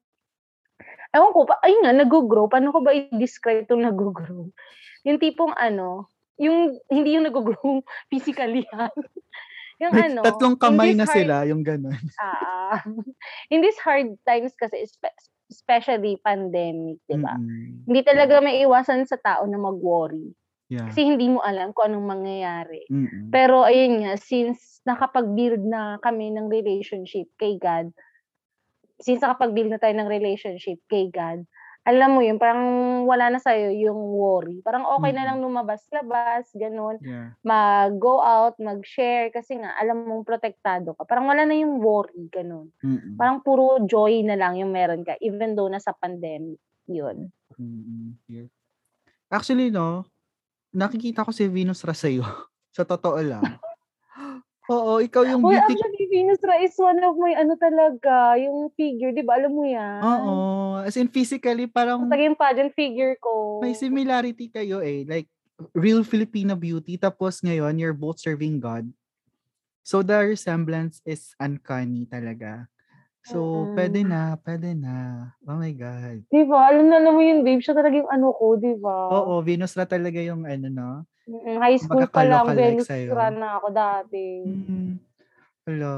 ewan 1.14 1.35
ko, 1.35 1.43
pa 1.49 1.59
ayun 1.66 1.83
nga 1.83 1.95
naggo-grow, 1.97 2.47
paano 2.47 2.70
ko 2.70 2.81
ba 2.87 2.95
i-describe 2.95 3.66
'tong 3.66 3.83
naggo-grow? 3.83 4.47
Yung 5.09 5.18
tipong 5.22 5.55
ano, 5.59 6.07
yung 6.41 6.76
hindi 6.93 7.16
yung 7.18 7.26
naggo-grow 7.28 7.83
physically, 8.12 8.66
ha. 8.74 8.91
Yung 9.83 9.93
Like 9.93 10.07
ano, 10.07 10.22
tatlong 10.22 10.55
kamay 10.55 10.95
na 10.95 11.03
hard 11.07 11.35
sila, 11.43 11.43
yung 11.43 11.66
gano'n. 11.66 11.99
Oo. 12.22 12.70
In 13.55 13.61
these 13.64 13.78
hard 13.83 14.14
times 14.28 14.55
kasi 14.59 14.85
espe 14.87 15.09
especially 15.53 16.18
pandemic, 16.24 17.01
'di 17.09 17.18
ba? 17.22 17.39
Mm. 17.39 17.91
Hindi 17.91 18.01
talaga 18.07 18.41
maiiwasan 18.45 19.05
sa 19.09 19.18
tao 19.20 19.45
na 19.49 19.59
mag-worry. 19.61 20.35
Yeah. 20.71 20.87
Kasi 20.87 21.03
hindi 21.03 21.27
mo 21.27 21.43
alam 21.43 21.75
kung 21.75 21.91
anong 21.91 22.07
mangyayari. 22.07 22.87
Mm. 22.87 23.35
Pero 23.35 23.66
ayun 23.66 24.07
nga, 24.07 24.14
since 24.16 24.79
nakapag-build 24.87 25.66
na 25.66 25.99
kami 25.99 26.31
ng 26.31 26.47
relationship 26.47 27.27
kay 27.37 27.59
God, 27.59 27.91
since 29.03 29.21
nakapag-build 29.25 29.73
na 29.73 29.81
tayo 29.83 29.95
ng 29.97 30.09
relationship 30.11 30.79
kay 30.87 31.09
God, 31.11 31.45
alam 31.89 32.12
mo 32.12 32.21
yun, 32.21 32.37
parang 32.37 32.61
wala 33.09 33.33
na 33.33 33.41
sa'yo 33.41 33.73
yung 33.73 33.97
worry. 34.14 34.61
Parang 34.61 34.85
okey 35.01 35.16
na 35.16 35.25
Mm. 35.25 35.29
lang 35.33 35.39
lumabas-labas, 35.41 36.53
gano'n. 36.53 37.01
Yeah. 37.01 37.33
Mag-go 37.41 38.21
out, 38.21 38.61
mag-share 38.61 39.33
kasi 39.33 39.57
nga 39.59 39.73
alam 39.81 40.05
mong 40.05 40.29
protektado 40.29 40.93
ka. 40.95 41.09
Parang 41.09 41.27
wala 41.27 41.49
na 41.49 41.57
yung 41.57 41.81
worry, 41.81 42.29
gano'n. 42.29 42.68
Mm. 42.85 43.16
Parang 43.16 43.41
puro 43.41 43.81
joy 43.89 44.21
na 44.29 44.37
lang 44.37 44.61
yung 44.61 44.71
meron 44.77 45.03
ka 45.09 45.16
even 45.25 45.57
though 45.57 45.73
nasa 45.73 45.97
pandemic, 45.97 46.61
yun. 46.87 47.33
Mm. 47.59 48.14
Yeah. 48.29 48.47
Actually 49.33 49.71
'no, 49.71 50.07
nakikita 50.75 51.27
ko 51.27 51.31
si 51.35 51.47
Venus 51.51 51.83
Ra 51.87 51.95
sa'yo, 51.95 52.23
sa 52.77 52.83
totoo 52.87 53.18
lang. 53.23 53.59
Oo, 54.71 55.03
ikaw 55.03 55.27
yung 55.27 55.43
Uy, 55.43 55.57
beauty 55.59 55.75
actually 55.75 56.07
Venus 56.09 56.41
Ra 56.47 56.57
is 56.62 56.75
one 56.79 57.01
of 57.03 57.18
my 57.18 57.35
ano 57.35 57.59
talaga, 57.59 58.39
yung 58.39 58.71
figure, 58.79 59.11
'di 59.12 59.25
ba, 59.27 59.37
alam 59.41 59.53
mo 59.53 59.64
yan? 59.66 60.01
Oo, 60.01 60.81
as 60.81 60.97
in 60.97 61.11
physically 61.12 61.66
parang 61.68 62.09
Talaga 62.09 62.23
yung 62.25 62.39
pageant 62.39 62.73
figure 62.73 63.14
ko. 63.21 63.61
may 63.61 63.77
similarity 63.77 64.49
kayo, 64.49 64.81
eh, 64.81 65.05
like 65.05 65.29
real 65.77 66.01
Filipino 66.01 66.57
beauty 66.57 66.97
tapos 66.97 67.45
ngayon 67.45 67.77
you're 67.77 67.97
both 67.97 68.16
serving 68.16 68.57
God. 68.57 68.89
So 69.85 70.01
the 70.01 70.25
resemblance 70.25 71.01
is 71.05 71.35
uncanny 71.37 72.09
talaga. 72.09 72.68
So 73.21 73.68
puwede 73.77 74.01
Mm. 74.01 74.11
na, 74.11 74.21
puwede 74.41 74.71
na. 74.73 74.95
Oh 75.45 75.57
my 75.61 75.73
God. 75.77 76.25
'Di 76.33 76.43
ba, 76.49 76.73
alam 76.73 76.89
na 76.89 77.11
mo 77.12 77.21
yun 77.21 77.45
babe, 77.45 77.61
siya 77.61 77.77
talaga 77.77 78.01
yung 78.01 78.11
ano 78.11 78.33
ko, 78.33 78.57
'di 78.57 78.75
ba? 78.81 78.97
Oo, 79.12 79.45
Venus 79.45 79.77
Ra 79.77 79.85
talaga 79.85 80.21
yung 80.23 80.49
ano 80.49 80.66
'no, 80.71 80.91
Mm, 81.31 81.62
high 81.62 81.79
school 81.79 82.03
pa 82.11 82.27
lang 82.27 82.43
Venus 82.57 82.89
sa'yo. 82.91 83.14
Na 83.39 83.61
ako 83.61 83.68
dati. 83.71 84.27
Mm. 84.43 84.99
Hala. 85.68 85.95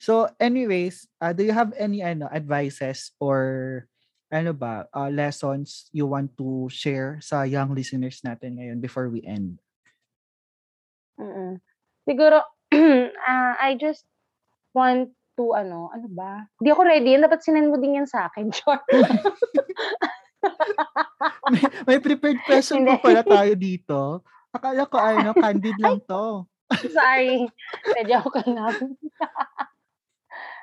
So 0.00 0.30
anyways, 0.40 1.04
ah, 1.20 1.34
do 1.36 1.42
you 1.44 1.52
have 1.52 1.74
any 1.76 2.00
ano, 2.00 2.30
advices 2.30 3.12
or 3.20 3.84
ano 4.30 4.54
ba, 4.54 4.86
ah, 4.94 5.10
lessons 5.10 5.90
you 5.92 6.06
want 6.06 6.32
to 6.38 6.70
share 6.70 7.18
sa 7.20 7.42
young 7.44 7.74
listeners 7.74 8.22
natin 8.24 8.56
ngayon 8.56 8.78
before 8.80 9.10
we 9.10 9.20
end? 9.26 9.58
Mm. 11.18 11.58
Siguro, 12.08 12.40
ah, 13.28 13.54
I 13.60 13.76
just 13.76 14.06
want 14.72 15.12
to 15.40 15.56
ano, 15.56 15.88
ano 15.88 16.04
ba? 16.12 16.44
Di 16.60 16.68
ako 16.68 16.84
ready 16.84 17.16
yan, 17.16 17.24
dapat 17.24 17.40
sinend 17.40 17.72
mo 17.72 17.80
din 17.80 17.96
yan 17.96 18.04
sa'kin, 18.04 18.52
char. 18.52 18.84
May 21.50 21.64
may 21.86 21.98
prepared 21.98 22.40
question 22.44 22.80
Hindi. 22.80 22.96
pa 22.96 23.02
pala 23.02 23.22
tayo 23.22 23.52
dito. 23.54 23.98
Akala 24.52 24.84
ko 24.84 24.96
ano, 24.96 25.32
candid 25.32 25.76
lang 25.82 26.00
'to. 26.04 26.44
Sorry, 26.88 27.44
de 27.84 28.02
joke 28.06 28.40
lang. 28.46 28.96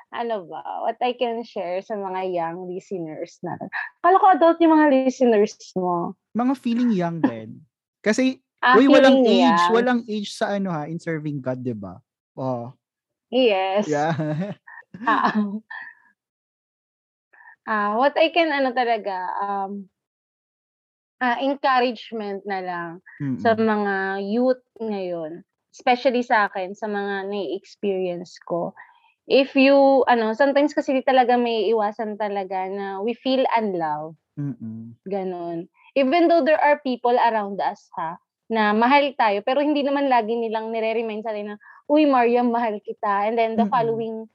Ano 0.08 0.48
ba, 0.48 0.64
what 0.82 0.96
I 0.98 1.12
can 1.14 1.44
share 1.44 1.78
sa 1.78 1.92
mga 1.94 2.32
young 2.32 2.64
listeners 2.66 3.36
natin. 3.44 3.68
Akala 4.00 4.16
ko 4.16 4.26
adult 4.32 4.58
yung 4.58 4.72
mga 4.72 4.86
listeners 5.04 5.54
mo. 5.76 6.16
Mga 6.32 6.54
feeling 6.56 6.90
young 6.90 7.18
din. 7.20 7.60
Kasi 8.00 8.40
Ah, 8.58 8.74
uy, 8.74 8.90
walang 8.90 9.22
feeling 9.22 9.46
age, 9.46 9.62
young. 9.62 9.70
walang 9.70 10.00
age 10.10 10.30
sa 10.34 10.58
ano 10.58 10.74
ha, 10.74 10.90
in 10.90 10.98
serving 10.98 11.38
God, 11.38 11.62
'di 11.62 11.78
ba? 11.78 12.02
Oh, 12.34 12.74
Yes. 13.30 13.86
yeah. 13.86 14.10
Ah, 14.94 15.42
ah, 17.66 17.96
what 17.98 18.14
I 18.18 18.28
can 18.34 18.50
ano 18.52 18.72
talaga, 18.74 19.16
um, 19.42 19.88
ah, 21.22 21.38
encouragement 21.42 22.42
na 22.46 22.58
lang 22.62 22.90
sa 23.38 23.54
Mm. 23.54 23.58
mga 23.58 24.22
youth 24.34 24.62
ngayon, 24.82 25.42
especially 25.74 26.22
sa'kin, 26.26 26.74
sa 26.74 26.86
mga 26.90 27.30
nai-experience 27.30 28.38
ko. 28.46 28.74
If 29.30 29.54
you 29.56 30.04
ano, 30.10 30.34
sometimes 30.36 30.74
kasi 30.76 30.92
di 30.98 31.02
talaga 31.06 31.38
maiiwasan 31.40 32.18
talaga 32.20 32.68
na 32.70 33.00
we 33.04 33.14
feel 33.16 33.44
unloved, 33.56 34.18
Mm. 34.38 34.94
gano'n. 35.08 35.68
Even 35.98 36.28
though 36.28 36.44
there 36.44 36.60
are 36.60 36.80
people 36.84 37.14
around 37.16 37.58
us 37.62 37.88
ha, 37.98 38.18
na 38.50 38.72
mahal 38.76 39.12
tayo, 39.18 39.40
pero 39.46 39.60
hindi 39.64 39.82
naman 39.86 40.08
lagi 40.12 40.34
nilang 40.36 40.70
nire-remind 40.74 41.24
sa'tin 41.26 41.54
na, 41.54 41.58
"Uy, 41.90 42.06
Mariam, 42.08 42.50
mahal 42.54 42.78
kita." 42.84 43.28
And 43.28 43.36
then 43.38 43.56
the 43.58 43.64
Mm. 43.64 43.70
following 43.70 44.28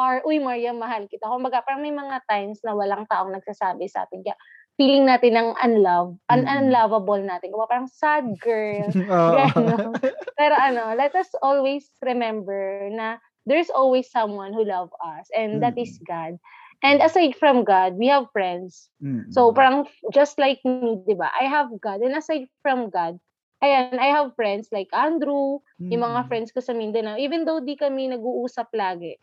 are, 0.00 0.24
"Uy, 0.24 0.40
Mariam, 0.40 0.80
mahal 0.80 1.04
kita." 1.12 1.28
Kumbaga 1.28 1.60
parang 1.68 1.84
may 1.84 1.92
mga 1.92 2.24
times 2.32 2.64
na 2.64 2.72
walang 2.72 3.04
taong 3.12 3.36
nagsasabi 3.36 3.84
sa'tin 3.92 4.24
kaya 4.24 4.36
feeling 4.80 5.04
natin 5.04 5.36
ng 5.36 5.50
unlove, 5.60 6.16
un 6.32 6.42
Mm. 6.48 6.48
unlovable 6.48 7.20
natin. 7.20 7.52
Kumbaga 7.52 7.76
parang, 7.76 7.90
"Sad 7.92 8.40
girl." 8.40 8.96
Pero 10.40 10.54
ano, 10.56 10.96
let 10.96 11.12
us 11.12 11.28
always 11.44 11.92
remember 12.00 12.88
na 12.88 13.20
there's 13.44 13.68
always 13.68 14.08
someone 14.08 14.56
who 14.56 14.64
love 14.64 14.88
us 15.04 15.28
and 15.36 15.60
that 15.60 15.76
is 15.76 16.00
Mm. 16.00 16.08
God. 16.08 16.40
And 16.80 17.04
aside 17.04 17.36
from 17.36 17.64
God, 17.68 18.00
we 18.00 18.08
have 18.08 18.32
friends. 18.32 18.88
So 19.30 19.52
Mm. 19.52 19.54
parang 19.54 19.84
just 20.16 20.40
like 20.40 20.64
me, 20.64 20.96
'di 21.04 21.14
ba, 21.20 21.28
I 21.36 21.46
have 21.46 21.70
God 21.80 22.00
and 22.02 22.16
aside 22.16 22.48
from 22.64 22.88
God, 22.90 23.20
ayan, 23.62 24.00
I 24.00 24.10
have 24.12 24.34
friends 24.34 24.68
like 24.72 24.88
Andrew, 24.96 25.60
yung 25.92 26.02
mga 26.06 26.24
Mm. 26.24 26.28
friends 26.30 26.50
ko 26.54 26.60
sa 26.64 26.72
Mindanao. 26.74 27.20
Even 27.20 27.44
though 27.44 27.60
di 27.62 27.76
kami 27.76 28.08
nag-uusap 28.10 28.72
lagi, 28.74 29.20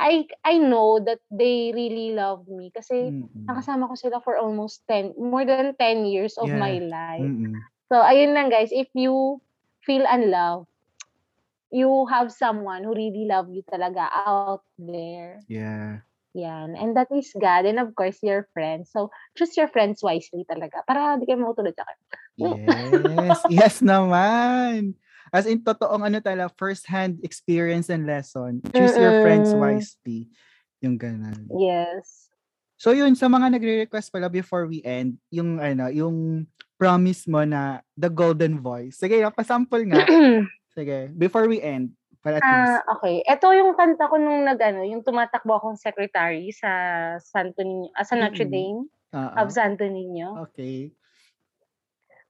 I 0.00 0.24
I 0.42 0.56
know 0.56 0.96
that 1.04 1.20
they 1.28 1.76
really 1.76 2.16
love 2.16 2.48
me 2.48 2.72
kasi 2.72 3.12
Mm. 3.12 3.44
nakasama 3.44 3.84
ko 3.92 3.94
sila 4.00 4.18
for 4.24 4.40
almost 4.40 4.82
10 4.88 5.12
more 5.20 5.44
than 5.44 5.76
10 5.76 6.08
years 6.08 6.40
of 6.40 6.48
my 6.48 6.80
Yeah. 6.80 6.88
life. 6.88 7.28
Mm. 7.28 7.52
So 7.92 8.00
ayun 8.00 8.32
lang 8.32 8.48
guys, 8.48 8.72
if 8.72 8.88
you 8.96 9.44
feel 9.84 10.08
unloved, 10.08 10.70
you 11.68 12.06
have 12.08 12.32
someone 12.32 12.82
who 12.82 12.96
really 12.96 13.28
love 13.28 13.52
you 13.52 13.62
talaga 13.68 14.08
out 14.14 14.64
there. 14.78 15.44
Yeah. 15.46 16.06
Yan, 16.30 16.78
and 16.78 16.94
that 16.94 17.10
is 17.10 17.34
God 17.34 17.66
and 17.66 17.82
of 17.82 17.90
course 17.98 18.22
your 18.22 18.46
friends. 18.54 18.94
So 18.94 19.10
choose 19.34 19.58
your 19.58 19.66
friends 19.66 19.98
wisely 19.98 20.46
talaga 20.46 20.86
para 20.86 21.18
di 21.18 21.26
kayo 21.26 21.42
matulad 21.42 21.74
sa'kin. 21.74 21.98
Yes. 22.38 23.36
Yes 23.50 23.74
naman. 23.82 24.94
As 25.30 25.46
in 25.46 25.62
totoong 25.62 26.02
ano 26.02 26.18
talaga, 26.18 26.50
first-hand 26.58 27.22
experience 27.22 27.86
and 27.88 28.06
lesson. 28.06 28.58
Choose 28.74 28.94
your 28.98 29.14
friends 29.22 29.54
wisely. 29.54 30.26
Yung 30.82 30.98
gano'n. 30.98 31.46
Yes. 31.54 32.30
So 32.80 32.90
yun, 32.90 33.14
sa 33.14 33.28
mga 33.28 33.54
nagre-request 33.54 34.10
pala 34.10 34.26
before 34.32 34.64
we 34.66 34.80
end, 34.82 35.20
yung 35.30 35.60
ano, 35.60 35.86
yung 35.92 36.48
promise 36.80 37.28
mo 37.28 37.44
na 37.44 37.84
the 37.92 38.08
golden 38.08 38.58
voice. 38.58 38.96
Sige, 38.96 39.20
pasample 39.36 39.84
nga. 39.92 40.00
Sige, 40.76 41.12
before 41.12 41.44
we 41.44 41.60
end, 41.60 41.92
para 42.24 42.40
at 42.40 42.46
Ah, 42.46 42.80
least. 42.80 42.80
okay. 42.96 43.16
Ito 43.28 43.52
yung 43.52 43.76
kanta 43.76 44.08
ko 44.08 44.16
nung 44.16 44.48
nag-ano, 44.48 44.80
yung 44.88 45.04
tumatakbo 45.04 45.60
akong 45.60 45.76
secretary 45.76 46.48
sa 46.56 46.70
Santo 47.20 47.60
Niño, 47.60 47.92
ah, 47.92 48.06
sa 48.06 48.16
Notre 48.16 48.48
Mm. 48.48 48.52
Dame 48.54 48.80
Oo. 49.12 49.34
of 49.36 49.46
Santo 49.52 49.84
Niño. 49.84 50.40
Okay. 50.48 50.94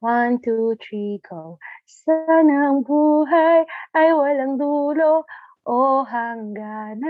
One, 0.00 0.40
two, 0.40 0.80
three, 0.80 1.20
go. 1.28 1.60
Sana 1.84 2.72
ang 2.72 2.88
buhay 2.88 3.68
ay 3.92 4.08
walang 4.16 4.56
dulo 4.56 5.28
o 5.68 6.08
hangganan. 6.08 7.04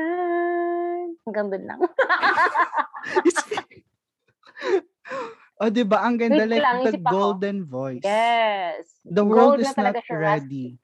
Hanggang 1.23 1.55
doon 1.55 1.65
lang. 1.71 1.81
oh, 5.63 5.71
di 5.71 5.87
ba? 5.87 6.03
Ang 6.03 6.19
ganda 6.19 6.43
Wait 6.43 6.59
like 6.59 6.67
lang, 6.67 6.83
the 6.83 6.91
isip 6.91 7.07
ako. 7.07 7.15
golden 7.15 7.63
voice. 7.63 8.03
yes. 8.03 8.91
The 9.07 9.23
world 9.23 9.63
Gold 9.63 9.71
is 9.71 9.79
not 9.79 9.95
ready. 10.11 10.83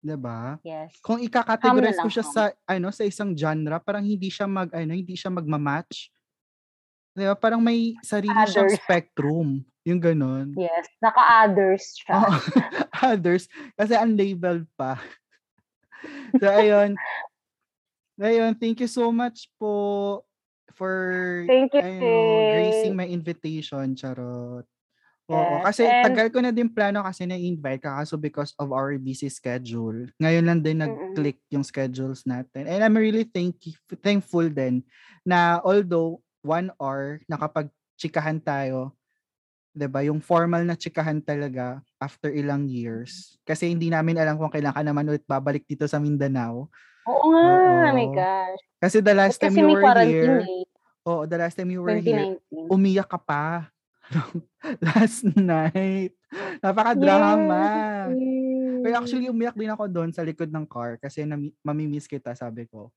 Di 0.00 0.16
ba? 0.16 0.56
Yes. 0.64 0.96
Kung 1.04 1.20
na 1.20 1.92
ko 1.92 2.08
siya 2.08 2.24
hum. 2.24 2.32
sa 2.32 2.56
ano 2.64 2.88
sa 2.88 3.04
isang 3.04 3.36
genre, 3.36 3.76
parang 3.84 4.06
hindi 4.06 4.32
siya 4.32 4.48
mag 4.48 4.72
ano, 4.72 4.96
hindi 4.96 5.12
siya 5.12 5.28
magma-match. 5.28 6.08
Di 7.12 7.28
ba? 7.28 7.36
Parang 7.36 7.60
may 7.60 7.92
sarili 8.00 8.32
siyang 8.48 8.72
Others. 8.72 8.80
spectrum. 8.80 9.60
Yung 9.88 10.04
ganun. 10.04 10.52
Yes. 10.52 10.84
Naka-others 11.00 11.96
siya. 11.96 12.28
Oo. 12.28 12.36
others. 13.08 13.48
Kasi 13.72 13.96
unlabeled 13.96 14.68
pa. 14.76 15.00
so, 16.36 16.44
ayun. 16.44 16.92
Ayun, 18.20 18.52
thank 18.58 18.82
you 18.84 18.90
so 18.90 19.08
much 19.08 19.48
po 19.56 20.20
for 20.76 20.92
Thank 21.48 21.72
you, 21.72 21.80
ano, 21.80 22.10
gracing 22.52 22.94
my 22.94 23.08
invitation, 23.08 23.96
charot. 23.96 24.66
Oo, 25.28 25.36
Yes, 25.60 25.64
kasi 25.70 25.82
and- 25.86 26.04
tagal 26.08 26.26
ko 26.32 26.38
na 26.40 26.50
din 26.50 26.72
plano 26.72 27.04
kasi 27.04 27.28
na-invite 27.28 27.84
ka 27.84 28.00
kaso 28.02 28.16
because 28.16 28.52
of 28.58 28.72
our 28.74 28.96
busy 28.98 29.28
schedule. 29.30 30.08
Ngayon 30.18 30.44
lang 30.44 30.60
din 30.64 30.80
nag-click 30.82 31.38
yung 31.52 31.62
schedules 31.62 32.24
natin. 32.24 32.64
And 32.66 32.80
I'm 32.82 32.96
really 32.96 33.28
thank 33.28 33.60
thankful 34.02 34.48
din 34.50 34.82
na 35.22 35.60
although 35.62 36.18
one 36.42 36.72
hour 36.80 37.20
nakapag-chikahan 37.28 38.40
tayo, 38.42 38.97
'di 39.72 39.86
ba? 39.88 40.00
Yung 40.04 40.20
formal 40.20 40.64
na 40.64 40.74
chikahan 40.74 41.20
talaga 41.20 41.80
after 41.98 42.32
ilang 42.32 42.68
years. 42.68 43.36
Kasi 43.44 43.70
hindi 43.72 43.88
namin 43.88 44.18
alam 44.18 44.36
kung 44.36 44.52
kailan 44.52 44.74
ka 44.74 44.82
naman 44.82 45.08
ulit 45.08 45.24
babalik 45.24 45.64
dito 45.68 45.84
sa 45.88 46.00
Mindanao. 46.00 46.68
Oo 47.08 47.26
nga. 47.32 47.42
Oh 47.88 47.92
my 47.96 48.08
Oo. 48.08 48.14
gosh. 48.14 48.62
Kasi 48.78 49.00
the 49.00 49.14
last 49.16 49.40
time 49.40 49.54
Kasi 49.56 49.64
you 49.64 49.68
were 49.72 49.82
here, 50.04 50.40
eh. 50.44 50.64
oh, 51.08 51.24
the 51.24 51.38
last 51.40 51.56
time 51.56 51.72
you 51.72 51.80
were 51.82 51.98
here, 51.98 52.36
2019. 52.52 52.74
umiyak 52.74 53.08
ka 53.08 53.18
pa. 53.18 53.72
last 54.88 55.24
night. 55.36 56.12
Napaka-drama. 56.64 57.64
Yes. 58.12 58.80
Pero 58.84 58.94
actually, 58.96 59.28
umiyak 59.28 59.56
din 59.56 59.68
ako 59.68 59.84
doon 59.88 60.10
sa 60.14 60.24
likod 60.24 60.48
ng 60.48 60.64
car 60.64 60.96
kasi 60.96 61.28
nami- 61.28 61.52
mamimiss 61.60 62.08
kita, 62.08 62.32
sabi 62.32 62.64
ko. 62.68 62.88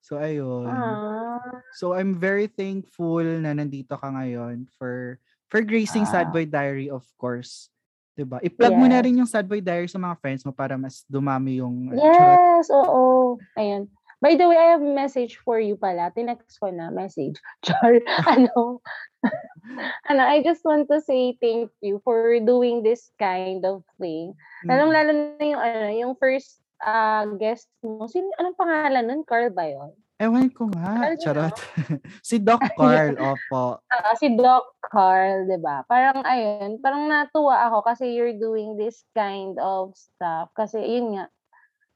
So, 0.00 0.16
ayun. 0.16 0.68
Ah. 0.68 1.60
So, 1.76 1.92
I'm 1.92 2.16
very 2.16 2.48
thankful 2.48 3.24
na 3.40 3.52
nandito 3.52 3.96
ka 3.96 4.08
ngayon 4.08 4.68
for 4.76 5.20
for 5.50 5.60
gracing 5.60 6.06
Ah. 6.06 6.10
Sad 6.22 6.30
Boy 6.30 6.46
Diary, 6.46 6.88
of 6.88 7.02
course. 7.18 7.68
'Di 8.14 8.24
ba? 8.24 8.38
I-plug 8.40 8.74
mo 8.74 8.86
na 8.86 8.98
Yes. 9.00 9.04
rin 9.04 9.18
yung 9.18 9.30
Sad 9.30 9.46
Boy 9.46 9.60
Diary 9.60 9.90
sa 9.90 9.98
mga 9.98 10.16
friends 10.18 10.42
mo 10.46 10.54
para 10.54 10.78
mas 10.78 11.02
dumami 11.06 11.58
yung 11.58 11.90
charot. 11.90 12.38
Yes, 12.38 12.66
oo. 12.70 13.36
Ayun. 13.58 13.90
By 14.20 14.36
the 14.36 14.44
way, 14.44 14.60
I 14.60 14.76
have 14.76 14.84
a 14.84 14.92
message 14.92 15.40
for 15.40 15.56
you 15.56 15.80
pala. 15.80 16.12
Tinext 16.12 16.60
ko 16.60 16.68
na 16.68 16.92
message. 16.92 17.40
Char, 17.64 18.04
ano, 18.28 18.84
ano, 20.12 20.22
I 20.28 20.44
just 20.44 20.60
want 20.60 20.92
to 20.92 21.00
say 21.00 21.40
thank 21.40 21.72
you 21.80 22.04
for 22.04 22.36
doing 22.44 22.84
this 22.84 23.08
kind 23.16 23.64
of 23.64 23.80
thing. 23.96 24.36
Lalong 24.68 24.92
Mm. 24.92 24.96
lalo 25.00 25.10
na 25.16 25.44
yung, 25.44 25.60
ano, 25.64 25.86
yung 25.96 26.14
first 26.20 26.60
ah, 26.84 27.24
guest 27.40 27.68
mo. 27.80 28.08
Sino, 28.08 28.28
anong 28.36 28.56
pangalan 28.60 29.04
nun? 29.08 29.22
Carl 29.24 29.48
ba 29.52 29.68
yun? 29.68 29.92
Ewan 30.20 30.52
ko 30.52 30.68
nga. 30.68 31.08
Yun, 31.08 31.16
Charot. 31.16 31.56
si 32.28 32.36
Doc 32.36 32.60
Carl, 32.76 33.16
opo. 33.16 33.80
Ah, 33.88 34.12
si 34.20 34.28
Doc 34.36 34.76
Carl, 34.84 35.48
'di 35.48 35.56
ba? 35.64 35.80
Parang 35.88 36.20
ayun, 36.20 36.76
parang 36.84 37.08
natuwa 37.08 37.64
ako 37.72 37.88
kasi 37.88 38.12
you're 38.12 38.36
doing 38.36 38.76
this 38.76 39.00
kind 39.16 39.56
of 39.56 39.96
stuff 39.96 40.52
kasi 40.52 40.76
yun 40.76 41.16
nga 41.16 41.32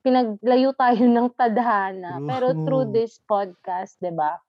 pinaglayo 0.01 0.73
tayo 0.73 1.05
ng 1.05 1.29
tadhana 1.37 2.17
pero 2.25 2.57
through 2.65 2.89
this 2.97 3.21
podcast, 3.29 4.01
'di 4.01 4.17
ba? 4.17 4.41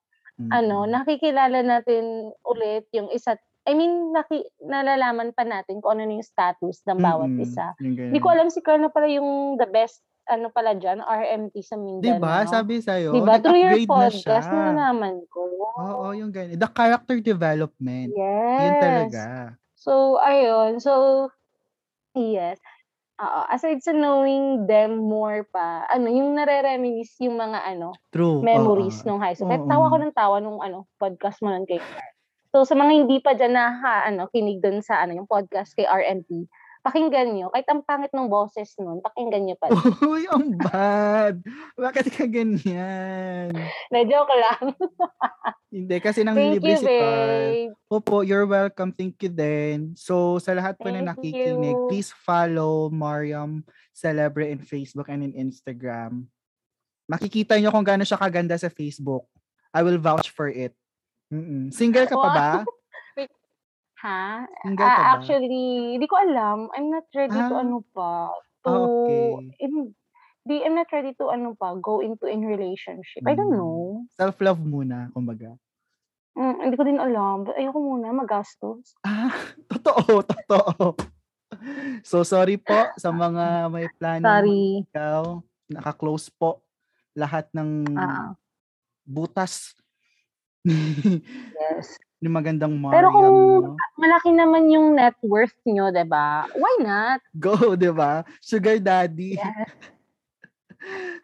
Ano, 0.52 0.84
Mm. 0.84 0.92
nakikilala 0.92 1.60
natin 1.64 2.32
ulit 2.44 2.88
yung 2.96 3.12
isa't 3.12 3.40
I 3.66 3.74
mean, 3.74 4.14
naki, 4.14 4.46
nalalaman 4.62 5.34
pa 5.34 5.42
natin 5.42 5.82
kung 5.82 5.98
ano 5.98 6.06
na 6.06 6.22
yung 6.22 6.28
status 6.28 6.86
ng 6.86 7.02
bawat 7.02 7.34
Mm-mm. 7.34 7.50
isa. 7.50 7.74
Hindi 7.82 8.22
ko 8.22 8.30
alam 8.30 8.54
si 8.54 8.62
Carl 8.62 8.78
na 8.78 8.94
pala 8.94 9.10
yung 9.10 9.58
the 9.58 9.66
best 9.66 10.06
ano 10.26 10.50
pala 10.50 10.74
dyan, 10.74 11.02
RMT 11.06 11.56
sa 11.62 11.78
Mindanao. 11.78 12.18
Diba? 12.18 12.36
Sabi 12.50 12.82
sa'yo, 12.82 13.14
Diba? 13.14 13.38
Through 13.38 13.62
your 13.62 13.74
nag-upgrade 13.78 13.90
na 13.90 13.98
podcast, 14.10 14.48
nalaman 14.50 15.16
ko. 15.30 15.40
Oo, 15.76 16.06
yung 16.18 16.32
ganun. 16.34 16.58
The 16.58 16.70
character 16.72 17.18
development. 17.22 18.10
Yes. 18.16 18.62
Yun 18.62 18.76
talaga. 18.82 19.24
So, 19.76 20.18
ayun. 20.18 20.82
So, 20.82 21.28
yes. 22.18 22.58
Oo. 23.16 23.42
Aside 23.48 23.80
sa 23.80 23.96
knowing 23.96 24.68
them 24.68 25.00
more 25.00 25.48
pa, 25.48 25.88
ano, 25.88 26.12
yung 26.12 26.36
nare-reminisce 26.36 27.22
yung 27.24 27.40
mga 27.40 27.64
ano, 27.64 27.96
True. 28.12 28.44
memories 28.44 29.04
oo. 29.04 29.08
nung 29.08 29.22
high 29.24 29.38
school. 29.38 29.48
Kaya 29.48 29.64
Oo. 29.64 29.72
tawa 29.72 29.86
ko 29.88 29.98
ng 30.02 30.16
tawa 30.16 30.36
nung 30.44 30.60
ano, 30.60 30.90
podcast 31.00 31.40
mo 31.40 31.54
nun 31.54 31.64
kay 31.70 31.80
Carl. 31.80 32.14
So, 32.56 32.64
sa 32.64 32.76
mga 32.76 32.92
hindi 33.04 33.20
pa 33.20 33.36
dyan 33.36 33.56
na 33.56 33.72
ha, 33.72 33.96
ano, 34.08 34.32
kinig 34.32 34.64
dun 34.64 34.80
sa 34.80 35.04
ano, 35.04 35.16
yung 35.16 35.28
podcast 35.28 35.76
kay 35.76 35.84
RMP, 35.84 36.48
pakinggan 36.86 37.34
nyo. 37.34 37.50
Kahit 37.50 37.66
ang 37.66 37.82
pangit 37.82 38.14
ng 38.14 38.30
boses 38.30 38.78
nun, 38.78 39.02
pakinggan 39.02 39.42
nyo 39.50 39.58
pa. 39.58 39.74
Uy, 40.06 40.30
ang 40.30 40.54
bad. 40.54 41.42
Bakit 41.74 42.14
ka 42.14 42.30
ganyan? 42.30 43.50
Na 43.92 44.06
joke 44.06 44.36
lang. 44.38 44.78
Hindi, 45.74 45.98
kasi 45.98 46.22
nang 46.22 46.38
Thank 46.38 46.62
libre 46.62 46.78
you, 46.78 46.78
si 46.78 46.86
Carl. 46.86 47.26
babe. 47.26 47.74
Opo, 47.90 48.16
you're 48.22 48.46
welcome. 48.46 48.94
Thank 48.94 49.18
you 49.26 49.34
din. 49.34 49.98
So, 49.98 50.38
sa 50.38 50.54
lahat 50.54 50.78
po 50.78 50.94
na 50.94 51.02
Thank 51.02 51.10
nakikinig, 51.18 51.74
you. 51.74 51.90
please 51.90 52.14
follow 52.14 52.94
Mariam 52.94 53.66
Celebre 53.90 54.54
in 54.54 54.62
Facebook 54.62 55.10
and 55.10 55.26
in 55.26 55.34
Instagram. 55.34 56.30
Makikita 57.10 57.58
nyo 57.58 57.74
kung 57.74 57.86
gaano 57.86 58.06
siya 58.06 58.22
kaganda 58.22 58.54
sa 58.62 58.70
Facebook. 58.70 59.26
I 59.74 59.82
will 59.82 59.98
vouch 59.98 60.30
for 60.30 60.48
it. 60.48 60.78
Mm-mm. 61.34 61.74
Single 61.74 62.06
ka 62.06 62.14
pa 62.14 62.30
ba? 62.30 62.50
Ha? 64.06 64.46
Single 64.62 64.86
ka 64.86 64.86
Ah, 64.86 65.02
ba? 65.02 65.02
actually, 65.18 65.98
hindi 65.98 66.06
ko 66.06 66.14
alam. 66.14 66.70
I'm 66.78 66.94
not 66.94 67.10
ready 67.18 67.34
to 67.34 67.54
Ah. 67.58 67.62
ano 67.66 67.82
pa. 67.90 68.30
To, 68.62 68.70
Ah, 68.70 68.78
okay. 69.02 69.58
in, 69.66 69.98
di, 70.46 70.62
I'm 70.62 70.78
not 70.78 70.94
ready 70.94 71.18
to 71.18 71.34
ano 71.34 71.58
pa, 71.58 71.74
go 71.82 72.06
into 72.06 72.30
in 72.30 72.46
relationship. 72.46 73.26
I 73.26 73.34
don't 73.34 73.50
Mm. 73.50 73.58
know. 73.58 74.06
Self-love 74.14 74.62
muna, 74.62 75.10
kumbaga. 75.10 75.58
Mm, 76.38 76.70
hindi 76.70 76.76
ko 76.78 76.86
din 76.86 77.02
alam. 77.02 77.50
Ayoko 77.50 77.82
muna, 77.82 78.14
magastos. 78.14 78.94
Ah, 79.02 79.34
totoo, 79.74 80.22
totoo. 80.22 80.86
So, 82.06 82.22
sorry 82.22 82.62
po 82.62 82.94
sa 83.02 83.10
mga 83.10 83.74
may 83.74 83.90
plano 83.90 84.22
Sorry. 84.28 84.86
ikaw. 84.86 85.42
Naka-close 85.66 86.30
po 86.30 86.62
lahat 87.18 87.50
ng 87.58 87.90
Ah. 87.98 88.38
butas 89.02 89.74
Yes. 91.56 91.96
Ni 92.24 92.30
magandang 92.32 92.72
Mariam. 92.74 92.96
Pero 92.96 93.08
kung- 93.12 93.76
no? 93.76 93.78
Malaki 93.96 94.30
naman 94.32 94.72
yung 94.72 94.96
net 94.96 95.16
worth 95.24 95.56
nyo, 95.64 95.92
'di 95.92 96.06
ba? 96.08 96.48
Why 96.56 96.74
not? 96.84 97.20
Go, 97.36 97.76
di 97.76 97.92
ba? 97.92 98.24
Sugar 98.40 98.80
daddy. 98.80 99.36
Yes. 99.40 99.72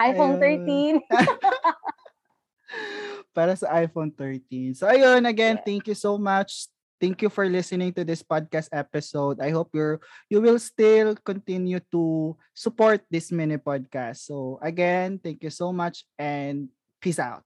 iPhone 0.02 0.42
Ayun. 0.42 1.04
13. 1.06 1.12
Para 3.36 3.56
sa 3.56 3.68
iPhone 3.80 4.12
13. 4.12 4.76
So, 4.76 4.88
ayun, 4.88 5.24
again, 5.28 5.56
Yeah. 5.60 5.64
thank 5.64 5.88
you 5.88 5.96
so 5.96 6.18
much. 6.18 6.68
Thank 7.02 7.22
you 7.26 7.34
for 7.34 7.50
listening 7.50 7.90
to 7.98 8.06
this 8.06 8.22
podcast 8.22 8.70
episode. 8.70 9.42
I 9.42 9.50
hope 9.50 9.74
you're 9.74 9.98
you 10.30 10.38
will 10.38 10.62
still 10.62 11.18
continue 11.18 11.82
to 11.90 12.38
support 12.54 13.02
this 13.10 13.34
mini 13.34 13.58
podcast. 13.58 14.30
So 14.30 14.62
again, 14.62 15.18
thank 15.18 15.42
you 15.42 15.50
so 15.50 15.74
much 15.74 16.06
and 16.22 16.70
peace 17.02 17.18
out. 17.18 17.42